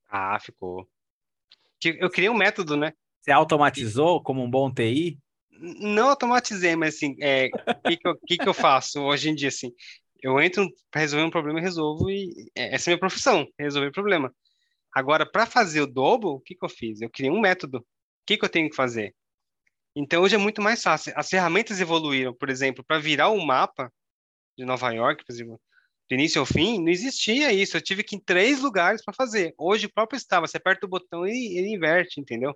Ah, 0.09 0.38
ficou. 0.39 0.88
Eu 1.84 2.09
criei 2.09 2.30
um 2.30 2.38
método, 2.38 2.76
né? 2.76 2.93
Você 3.22 3.32
automatizou 3.32 4.22
como 4.22 4.43
um 4.43 4.49
bom 4.49 4.72
TI? 4.72 5.18
Não 5.80 6.09
automatizei, 6.09 6.76
mas 6.76 6.95
assim, 6.95 7.16
é, 7.22 7.47
o 7.47 7.88
que, 7.88 7.97
que, 7.97 8.07
eu, 8.07 8.18
que, 8.28 8.38
que 8.38 8.49
eu 8.49 8.53
faço 8.53 8.99
hoje 9.01 9.30
em 9.30 9.36
dia, 9.36 9.49
assim? 9.49 9.72
Eu 10.22 10.39
entro 10.39 10.68
para 10.89 11.01
resolver 11.01 11.26
um 11.26 11.32
problema 11.32 11.59
e 11.59 11.62
resolvo, 11.62 12.09
e 12.09 12.51
é, 12.55 12.76
essa 12.76 12.89
é 12.89 12.91
a 12.91 12.93
minha 12.93 12.99
profissão, 12.99 13.47
resolver 13.59 13.91
problema. 13.91 14.34
Agora, 14.94 15.26
para 15.30 15.46
fazer 15.46 15.82
o 15.82 15.88
dobro, 15.88 16.30
o 16.32 16.39
que, 16.39 16.56
que 16.56 16.66
eu 16.66 16.70
fiz? 16.70 17.02
Eu 17.02 17.10
criei 17.10 17.32
um 17.32 17.39
método. 17.39 17.80
O 17.80 17.86
que, 18.26 18.38
que 18.38 18.46
eu 18.46 18.50
tenho 18.50 18.70
que 18.70 18.76
fazer? 18.76 19.16
Então, 19.96 20.24
hoje 20.24 20.36
é 20.36 20.38
muito 20.38 20.62
mais 20.62 20.82
fácil. 20.82 21.14
As 21.16 21.30
ferramentas 21.30 21.80
evoluíram, 21.80 22.34
por 22.34 22.50
exemplo, 22.50 22.84
para 22.84 23.00
virar 23.00 23.30
um 23.30 23.46
mapa 23.46 23.92
de 24.58 24.66
Nova 24.66 24.92
York, 24.92 25.24
por 25.26 25.34
exemplo, 25.34 25.62
do 26.10 26.16
início 26.16 26.39
ao 26.39 26.46
fim, 26.46 26.80
não 26.80 26.89
existia 26.89 27.54
isso. 27.54 27.78
Eu 27.78 27.82
tive 27.82 28.04
que 28.04 28.16
ir 28.16 28.20
em 28.20 28.22
três 28.22 28.62
lugares 28.62 29.04
para 29.04 29.14
fazer. 29.14 29.54
Hoje, 29.58 29.88
o 29.88 29.94
próprio 29.94 30.18
estava, 30.18 30.48
você 30.48 30.58
aperta 30.58 30.86
o 30.86 30.89
botão 30.89 31.26
e 31.28 31.58
ele 31.58 31.74
inverte, 31.74 32.20
entendeu? 32.20 32.54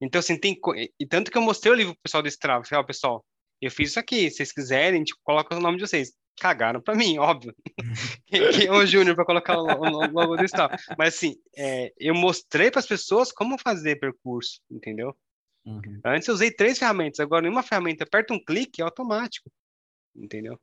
Então, 0.00 0.18
assim, 0.18 0.38
tem. 0.38 0.58
E 0.98 1.06
tanto 1.06 1.30
que 1.30 1.38
eu 1.38 1.42
mostrei 1.42 1.72
o 1.72 1.76
livro 1.76 1.94
pro 1.94 2.02
pessoal 2.02 2.22
do 2.22 2.28
Strava. 2.28 2.64
Falei, 2.64 2.82
ó, 2.82 2.86
pessoal, 2.86 3.24
eu 3.60 3.70
fiz 3.70 3.90
isso 3.90 4.00
aqui. 4.00 4.30
Se 4.30 4.38
vocês 4.38 4.52
quiserem, 4.52 4.96
a 4.96 4.98
gente 4.98 5.14
coloca 5.22 5.56
o 5.56 5.60
nome 5.60 5.78
de 5.78 5.86
vocês 5.86 6.12
cagaram 6.36 6.80
para 6.80 6.94
mim, 6.94 7.18
óbvio. 7.18 7.54
Quem 8.26 8.66
é 8.66 8.70
o 8.70 8.86
Júnior 8.86 9.14
para 9.16 9.24
colocar 9.24 9.58
o 9.58 9.64
logo 10.10 10.36
do 10.36 10.44
Strava. 10.44 10.76
Mas 10.96 11.14
assim, 11.14 11.36
é, 11.56 11.92
eu 11.98 12.14
mostrei 12.14 12.70
para 12.70 12.80
as 12.80 12.86
pessoas 12.86 13.32
como 13.32 13.58
fazer 13.58 13.96
percurso, 13.96 14.60
entendeu? 14.70 15.16
Uhum. 15.64 16.00
Antes 16.04 16.28
eu 16.28 16.34
usei 16.34 16.50
três 16.50 16.78
ferramentas, 16.78 17.18
agora 17.18 17.42
nenhuma 17.42 17.62
ferramenta 17.62 18.04
aperta 18.04 18.32
um 18.32 18.42
clique 18.42 18.80
é 18.80 18.84
automático, 18.84 19.50
entendeu? 20.14 20.60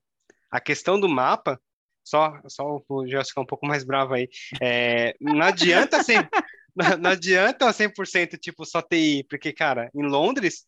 A 0.50 0.62
questão 0.62 0.98
do 0.98 1.10
mapa, 1.10 1.60
só, 2.04 2.40
só 2.48 2.82
o 2.88 3.08
Gelson 3.08 3.30
ficar 3.30 3.42
um 3.42 3.46
pouco 3.46 3.66
mais 3.66 3.84
bravo 3.84 4.14
aí, 4.14 4.30
é, 4.62 5.14
não 5.20 5.42
adianta 5.42 5.98
assim, 5.98 6.14
não, 6.74 6.98
não 6.98 7.10
adianta 7.10 7.68
100% 7.68 8.40
tipo 8.40 8.66
só 8.66 8.82
TI, 8.82 9.26
porque 9.30 9.52
cara, 9.52 9.90
em 9.94 10.04
Londres 10.04 10.66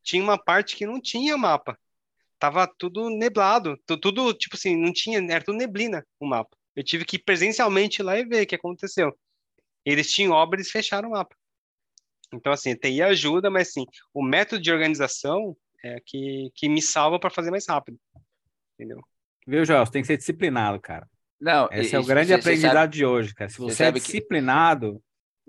tinha 0.00 0.22
uma 0.22 0.38
parte 0.38 0.76
que 0.76 0.86
não 0.86 1.00
tinha 1.00 1.36
mapa 1.36 1.76
tava 2.42 2.66
tudo 2.66 3.08
neblado, 3.08 3.78
tudo, 3.86 4.34
tipo 4.34 4.56
assim, 4.56 4.74
não 4.76 4.92
tinha, 4.92 5.20
era 5.30 5.44
tudo 5.44 5.56
neblina 5.56 6.04
o 6.18 6.26
mapa. 6.26 6.56
Eu 6.74 6.82
tive 6.82 7.04
que 7.04 7.14
ir 7.14 7.20
presencialmente 7.20 8.02
lá 8.02 8.18
e 8.18 8.24
ver 8.24 8.42
o 8.42 8.46
que 8.48 8.56
aconteceu. 8.56 9.16
Eles 9.84 10.10
tinham 10.10 10.32
obra, 10.32 10.56
eles 10.58 10.68
fecharam 10.68 11.10
o 11.10 11.12
mapa. 11.12 11.36
Então, 12.34 12.52
assim, 12.52 12.74
TI 12.74 13.00
ajuda, 13.00 13.48
mas, 13.48 13.72
sim, 13.72 13.84
o 14.12 14.24
método 14.24 14.60
de 14.60 14.72
organização 14.72 15.56
é 15.84 16.00
que, 16.04 16.50
que 16.56 16.68
me 16.68 16.82
salva 16.82 17.20
para 17.20 17.30
fazer 17.30 17.52
mais 17.52 17.64
rápido. 17.68 17.96
Entendeu? 18.74 19.00
Viu, 19.46 19.64
Joel? 19.64 19.86
Você 19.86 19.92
tem 19.92 20.02
que 20.02 20.08
ser 20.08 20.16
disciplinado, 20.16 20.80
cara. 20.80 21.08
Não, 21.40 21.68
Esse 21.70 21.94
é 21.94 21.98
o 22.00 22.02
e- 22.02 22.06
grande 22.06 22.34
aprendizado 22.34 22.72
sabe- 22.74 22.92
de 22.96 23.06
hoje, 23.06 23.32
cara. 23.36 23.48
Se 23.50 23.58
você 23.58 23.76
você 23.76 23.84
é 23.84 23.92
disciplinado, 23.92 25.00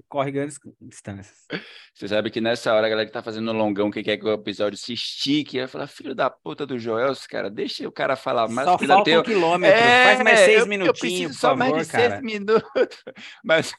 corre 0.10 0.32
grandes 0.32 0.58
distâncias. 0.82 1.46
Você 1.94 2.08
sabe 2.08 2.30
que 2.32 2.42
nessa 2.42 2.74
hora 2.74 2.88
a 2.88 2.90
galera 2.90 3.08
que 3.08 3.14
tá 3.14 3.22
fazendo 3.22 3.52
longão, 3.54 3.92
que 3.92 4.02
quer 4.04 4.18
que 4.18 4.26
o 4.26 4.34
episódio 4.34 4.78
se 4.78 4.94
estique, 4.94 5.60
vai 5.60 5.68
falar, 5.68 5.88
filho 5.88 6.16
da 6.16 6.30
puta 6.30 6.66
do 6.66 6.78
Joel, 6.80 7.14
cara, 7.30 7.50
deixa 7.50 7.88
o 7.88 7.92
cara 7.92 8.16
falar 8.16 8.48
mais. 8.48 8.68
Só 8.68 8.78
falta 8.78 9.20
um 9.20 9.24
quilômetro. 9.24 9.78
Faz 9.80 10.24
mais 10.24 10.40
É, 10.40 10.46
seis 10.46 10.58
eu- 10.58 10.64
eu 10.64 10.68
minutinhos, 10.70 11.34
por 11.34 11.40
só 11.40 11.56
mais 11.56 11.72
favor, 11.72 11.84
de 11.86 11.92
cara. 11.92 12.10
seis 12.10 12.22
minutos. 12.24 12.64
Mas 13.44 13.74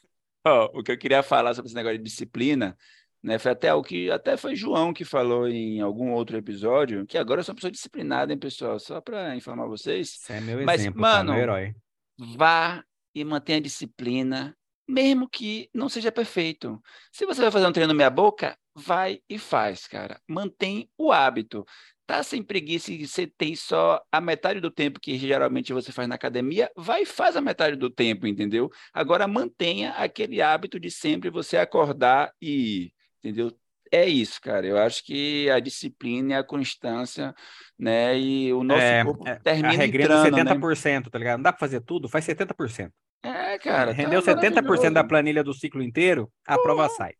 ó, 0.47 0.69
o 0.73 0.83
que 0.83 0.91
eu 0.91 0.97
queria 0.97 1.21
falar 1.23 1.53
sobre 1.53 1.67
esse 1.67 1.75
negócio 1.75 1.97
de 1.97 2.03
disciplina, 2.03 2.77
né? 3.23 3.39
Foi 3.39 3.51
até 3.51 3.73
o 3.73 3.81
que 3.81 4.09
até 4.11 4.37
foi 4.37 4.55
João 4.55 4.93
que 4.93 5.03
falou 5.03 5.47
em 5.47 5.81
algum 5.81 6.11
outro 6.13 6.37
episódio, 6.37 7.05
que 7.07 7.17
agora 7.17 7.39
eu 7.39 7.43
sou 7.43 7.53
uma 7.53 7.55
pessoa 7.55 7.71
disciplinada, 7.71 8.31
hein, 8.31 8.37
pessoal? 8.39 8.79
Só 8.79 9.01
para 9.01 9.35
informar 9.35 9.65
vocês. 9.67 10.11
Você 10.19 10.33
é 10.33 10.39
meu 10.41 10.63
Mas, 10.63 10.81
exemplo, 10.81 11.01
mano, 11.01 11.33
meu 11.33 11.41
herói. 11.41 11.73
vá 12.17 12.83
e 13.15 13.23
mantenha 13.23 13.57
a 13.57 13.61
disciplina, 13.61 14.55
mesmo 14.87 15.29
que 15.29 15.69
não 15.73 15.89
seja 15.89 16.11
perfeito. 16.11 16.81
Se 17.11 17.25
você 17.25 17.41
vai 17.41 17.51
fazer 17.51 17.67
um 17.67 17.71
treino 17.71 17.93
meia 17.93 18.09
boca, 18.09 18.57
vai 18.73 19.19
e 19.29 19.37
faz, 19.39 19.87
cara. 19.87 20.19
Mantém 20.27 20.89
o 20.97 21.11
hábito. 21.11 21.65
Tá 22.05 22.21
sem 22.21 22.43
preguiça 22.43 22.91
e 22.91 23.07
você 23.07 23.25
tem 23.25 23.55
só 23.55 23.99
a 24.11 24.21
metade 24.21 24.59
do 24.59 24.69
tempo 24.69 24.99
que 24.99 25.17
geralmente 25.17 25.73
você 25.73 25.91
faz 25.91 26.07
na 26.07 26.13
academia, 26.15 26.71
vai 26.75 27.01
e 27.01 27.05
faz 27.05 27.35
a 27.35 27.41
metade 27.41 27.75
do 27.75 27.89
tempo, 27.89 28.27
entendeu? 28.27 28.69
Agora 28.93 29.27
mantenha 29.27 29.91
aquele 29.93 30.39
hábito 30.41 30.79
de 30.79 30.91
sempre 30.91 31.31
você 31.31 31.57
acordar 31.57 32.31
e 32.39 32.85
ir, 32.85 32.93
entendeu? 33.23 33.51
É 33.91 34.05
isso, 34.07 34.39
cara. 34.41 34.67
Eu 34.67 34.77
acho 34.77 35.03
que 35.03 35.49
a 35.49 35.59
disciplina 35.59 36.33
e 36.33 36.35
a 36.35 36.43
constância, 36.43 37.33
né? 37.77 38.17
E 38.19 38.51
o 38.53 38.63
nosso 38.63 38.93
É, 38.93 38.97
corpo 38.97 39.25
é, 39.25 39.41
a 39.61 39.73
termina 39.73 39.73
regrinha 39.73 40.07
entrando, 40.07 40.37
do 40.37 40.43
né? 40.43 40.53
70%, 40.53 41.09
tá 41.09 41.17
ligado? 41.17 41.37
Não 41.37 41.43
dá 41.43 41.53
pra 41.53 41.59
fazer 41.59 41.81
tudo, 41.81 42.09
faz 42.09 42.25
70%. 42.25 42.93
É, 43.25 43.57
cara. 43.59 43.87
tá 43.87 43.91
Rendeu 43.93 44.21
70% 44.21 44.93
da 44.93 45.03
planilha 45.03 45.43
do 45.43 45.53
ciclo 45.53 45.81
inteiro, 45.81 46.31
a 46.45 46.57
prova 46.57 46.87
sai. 46.89 47.13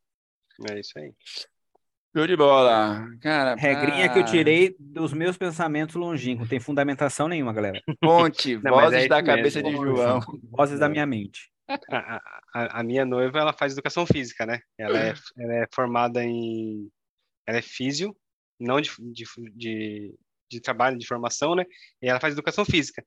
É 0.70 0.80
isso 0.80 0.98
aí. 0.98 1.14
Show 2.16 2.26
de 2.28 2.38
bola. 2.38 3.06
Cara, 3.22 3.56
Regrinha 3.56 4.06
pra- 4.06 4.14
que 4.14 4.20
eu 4.20 4.26
tirei 4.26 4.76
dos 4.80 5.12
meus 5.12 5.38
pensamentos 5.38 5.96
longínquos, 5.96 6.44
não 6.46 6.50
tem 6.50 6.60
fundamentação 6.62 7.28
nenhuma, 7.28 7.52
galera. 7.52 7.82
Fonte, 8.02 8.58
Não, 8.64 8.72
vozes 8.72 9.04
é 9.04 9.08
da 9.10 9.22
cabeça 9.22 9.62
mesmo. 9.62 9.72
de 9.72 9.86
João. 9.98 10.20
Vozes 10.52 10.80
da 10.80 10.88
minha 10.88 11.06
mente. 11.06 11.52
A, 11.92 12.22
a, 12.54 12.80
a 12.80 12.84
minha 12.84 13.04
noiva, 13.04 13.40
ela 13.40 13.52
faz 13.52 13.74
educação 13.74 14.06
física, 14.06 14.46
né? 14.46 14.62
Ela 14.78 14.98
é, 14.98 15.14
ela 15.38 15.54
é 15.56 15.68
formada 15.74 16.24
em... 16.24 16.90
Ela 17.46 17.58
é 17.58 17.62
físio, 17.62 18.16
não 18.58 18.80
de, 18.80 18.92
de, 19.12 19.26
de, 19.54 20.16
de 20.50 20.62
trabalho, 20.62 20.98
de 20.98 21.06
formação, 21.08 21.54
né? 21.54 21.66
E 22.02 22.08
ela 22.08 22.20
faz 22.22 22.34
educação 22.34 22.64
física. 22.64 23.04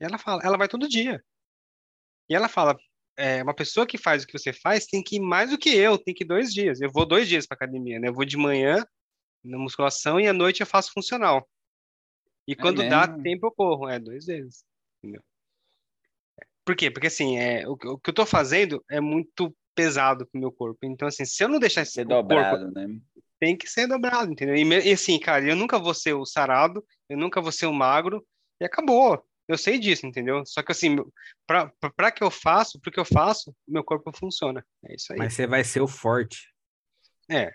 E 0.00 0.04
ela 0.04 0.18
fala, 0.18 0.40
ela 0.44 0.56
vai 0.56 0.68
todo 0.68 0.88
dia. 0.88 1.20
E 2.32 2.34
ela 2.34 2.48
fala, 2.48 2.74
é, 3.14 3.42
uma 3.42 3.54
pessoa 3.54 3.86
que 3.86 3.98
faz 3.98 4.22
o 4.22 4.26
que 4.26 4.38
você 4.38 4.54
faz 4.54 4.86
tem 4.86 5.02
que 5.02 5.16
ir 5.16 5.20
mais 5.20 5.50
do 5.50 5.58
que 5.58 5.68
eu, 5.68 5.98
tem 5.98 6.14
que 6.14 6.24
ir 6.24 6.26
dois 6.26 6.50
dias. 6.50 6.80
Eu 6.80 6.90
vou 6.90 7.04
dois 7.04 7.28
dias 7.28 7.46
para 7.46 7.56
academia, 7.56 8.00
né? 8.00 8.08
Eu 8.08 8.14
vou 8.14 8.24
de 8.24 8.38
manhã 8.38 8.82
na 9.44 9.58
musculação 9.58 10.18
e 10.18 10.26
à 10.26 10.32
noite 10.32 10.62
eu 10.62 10.66
faço 10.66 10.92
funcional. 10.94 11.46
E 12.48 12.56
quando 12.56 12.80
dá 12.88 13.06
tempo 13.06 13.46
eu 13.48 13.52
corro, 13.52 13.86
é 13.86 13.98
dois 13.98 14.24
vezes. 14.24 14.64
Entendeu? 15.02 15.22
Por 16.64 16.74
quê? 16.74 16.90
Porque 16.90 17.08
assim, 17.08 17.36
é, 17.36 17.68
o, 17.68 17.76
que- 17.76 17.86
o 17.86 17.98
que 17.98 18.08
eu 18.08 18.14
tô 18.14 18.24
fazendo 18.24 18.82
é 18.90 18.98
muito 18.98 19.54
pesado 19.74 20.26
pro 20.26 20.40
meu 20.40 20.50
corpo. 20.50 20.78
Então, 20.86 21.06
assim, 21.06 21.26
se 21.26 21.44
eu 21.44 21.50
não 21.50 21.58
deixar 21.58 21.82
esse 21.82 21.92
Ser 21.92 22.06
o 22.06 22.08
corpo 22.08 22.28
dobrado, 22.28 22.70
né? 22.72 22.98
tem 23.38 23.58
que 23.58 23.68
ser 23.68 23.86
dobrado, 23.86 24.32
entendeu? 24.32 24.56
E, 24.56 24.64
e 24.88 24.92
assim, 24.92 25.18
cara, 25.18 25.44
eu 25.46 25.54
nunca 25.54 25.78
vou 25.78 25.92
ser 25.92 26.14
o 26.14 26.24
sarado, 26.24 26.82
eu 27.10 27.18
nunca 27.18 27.42
vou 27.42 27.52
ser 27.52 27.66
o 27.66 27.74
magro, 27.74 28.26
e 28.58 28.64
acabou. 28.64 29.22
Eu 29.48 29.58
sei 29.58 29.78
disso, 29.78 30.06
entendeu? 30.06 30.44
Só 30.46 30.62
que 30.62 30.72
assim, 30.72 30.96
pra 31.46 32.10
que 32.12 32.22
eu 32.22 32.30
faço, 32.30 32.80
porque 32.80 32.98
eu 32.98 33.04
faço, 33.04 33.54
meu 33.66 33.82
corpo 33.84 34.12
funciona. 34.16 34.64
É 34.88 34.94
isso 34.94 35.12
aí. 35.12 35.18
Mas 35.18 35.34
você 35.34 35.46
vai 35.46 35.64
ser 35.64 35.80
o 35.80 35.88
forte. 35.88 36.48
É 37.30 37.50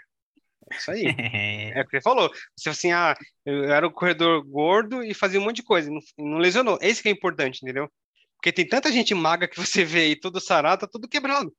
isso 0.74 0.92
aí. 0.92 1.04
É 1.78 1.82
o 1.82 1.86
que 1.86 1.92
você 1.98 2.02
falou. 2.02 2.30
Você 2.58 2.70
assim, 2.70 2.92
ah, 2.92 3.16
eu 3.46 3.64
era 3.72 3.88
o 3.88 3.92
corredor 3.92 4.44
gordo 4.44 5.02
e 5.04 5.14
fazia 5.14 5.40
um 5.40 5.44
monte 5.44 5.58
de 5.58 5.64
coisa, 5.64 5.90
não, 5.90 6.00
não 6.18 6.38
lesionou. 6.40 6.78
Esse 6.82 7.02
que 7.02 7.08
é 7.08 7.12
importante, 7.12 7.60
entendeu? 7.64 7.90
Porque 8.36 8.52
tem 8.52 8.68
tanta 8.68 8.92
gente 8.92 9.16
magra 9.16 9.48
que 9.48 9.58
você 9.58 9.84
vê 9.86 10.02
aí, 10.02 10.16
todo 10.20 10.40
sarado, 10.42 10.82
tá 10.82 10.88
tudo 10.92 11.08
quebrado. 11.08 11.56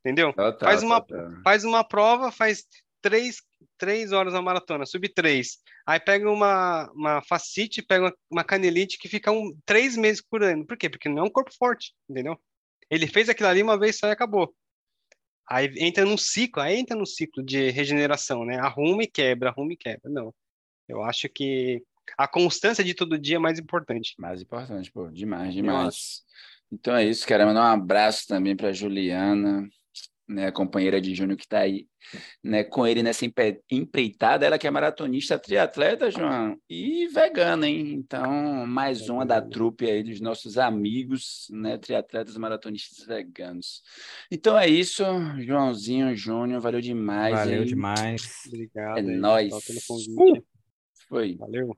Entendeu? 0.00 0.32
Total, 0.32 0.68
Faz 0.68 0.82
uma- 0.82 1.00
total. 1.00 1.42
faz 1.44 1.64
uma 1.64 1.84
prova, 1.84 2.32
faz 2.32 2.64
três, 3.02 3.42
três 3.76 4.12
horas 4.12 4.32
na 4.32 4.40
maratona, 4.40 4.86
sub 4.86 5.06
três. 5.08 5.58
Aí 5.86 6.00
pega 6.00 6.30
uma, 6.30 6.90
uma 6.92 7.22
fascite, 7.22 7.82
pega 7.82 8.04
uma, 8.04 8.14
uma 8.30 8.44
canelite 8.44 8.98
que 8.98 9.08
fica 9.08 9.30
um, 9.30 9.54
três 9.66 9.96
meses 9.96 10.20
curando. 10.20 10.64
Por 10.64 10.76
quê? 10.76 10.88
Porque 10.88 11.08
não 11.08 11.18
é 11.18 11.26
um 11.26 11.30
corpo 11.30 11.52
forte, 11.54 11.92
entendeu? 12.08 12.40
Ele 12.88 13.06
fez 13.06 13.28
aquilo 13.28 13.48
ali 13.48 13.62
uma 13.62 13.78
vez 13.78 13.98
só 13.98 14.06
e 14.06 14.12
acabou. 14.12 14.54
Aí 15.50 15.70
entra 15.76 16.04
num 16.04 16.16
ciclo, 16.16 16.62
aí 16.62 16.78
entra 16.78 16.96
no 16.96 17.04
ciclo 17.04 17.42
de 17.44 17.70
regeneração, 17.70 18.44
né? 18.44 18.58
Arruma 18.58 19.02
e 19.02 19.06
quebra, 19.06 19.50
arruma 19.50 19.72
e 19.72 19.76
quebra. 19.76 20.08
Não. 20.08 20.32
Eu 20.88 21.02
acho 21.02 21.28
que 21.28 21.82
a 22.16 22.28
constância 22.28 22.84
de 22.84 22.94
todo 22.94 23.18
dia 23.18 23.36
é 23.36 23.38
mais 23.38 23.58
importante. 23.58 24.14
Mais 24.18 24.40
importante, 24.40 24.90
pô, 24.90 25.08
demais, 25.08 25.52
demais. 25.52 26.22
Então 26.70 26.96
é 26.96 27.04
isso, 27.04 27.26
quero 27.26 27.44
mandar 27.44 27.62
um 27.62 27.74
abraço 27.74 28.26
também 28.26 28.56
para 28.56 28.72
Juliana, 28.72 29.68
né, 30.28 30.46
a 30.46 30.52
companheira 30.52 31.00
de 31.00 31.14
Júnior 31.14 31.36
que 31.36 31.44
está 31.44 31.60
aí, 31.60 31.86
né, 32.42 32.64
com 32.64 32.86
ele 32.86 33.02
nessa 33.02 33.24
empreitada, 33.70 34.46
ela 34.46 34.58
que 34.58 34.66
é 34.66 34.70
maratonista, 34.70 35.38
triatleta, 35.38 36.10
João, 36.10 36.56
e 36.68 37.06
vegana, 37.08 37.68
hein? 37.68 37.92
Então, 37.92 38.66
mais 38.66 39.08
uma 39.08 39.26
da 39.26 39.40
trupe 39.42 39.88
aí 39.90 40.02
dos 40.02 40.20
nossos 40.20 40.58
amigos, 40.58 41.46
né, 41.50 41.76
triatletas 41.78 42.36
maratonistas 42.36 43.06
veganos. 43.06 43.82
Então 44.30 44.58
é 44.58 44.68
isso, 44.68 45.02
Joãozinho, 45.40 46.14
Júnior, 46.16 46.60
valeu 46.60 46.80
demais 46.80 47.34
Valeu 47.34 47.60
aí. 47.62 47.66
demais. 47.66 48.42
Obrigado 48.46 48.98
É 48.98 49.00
aí, 49.00 49.16
nóis. 49.16 49.52
convite. 49.86 50.44
Foi. 51.08 51.36
Valeu. 51.36 51.76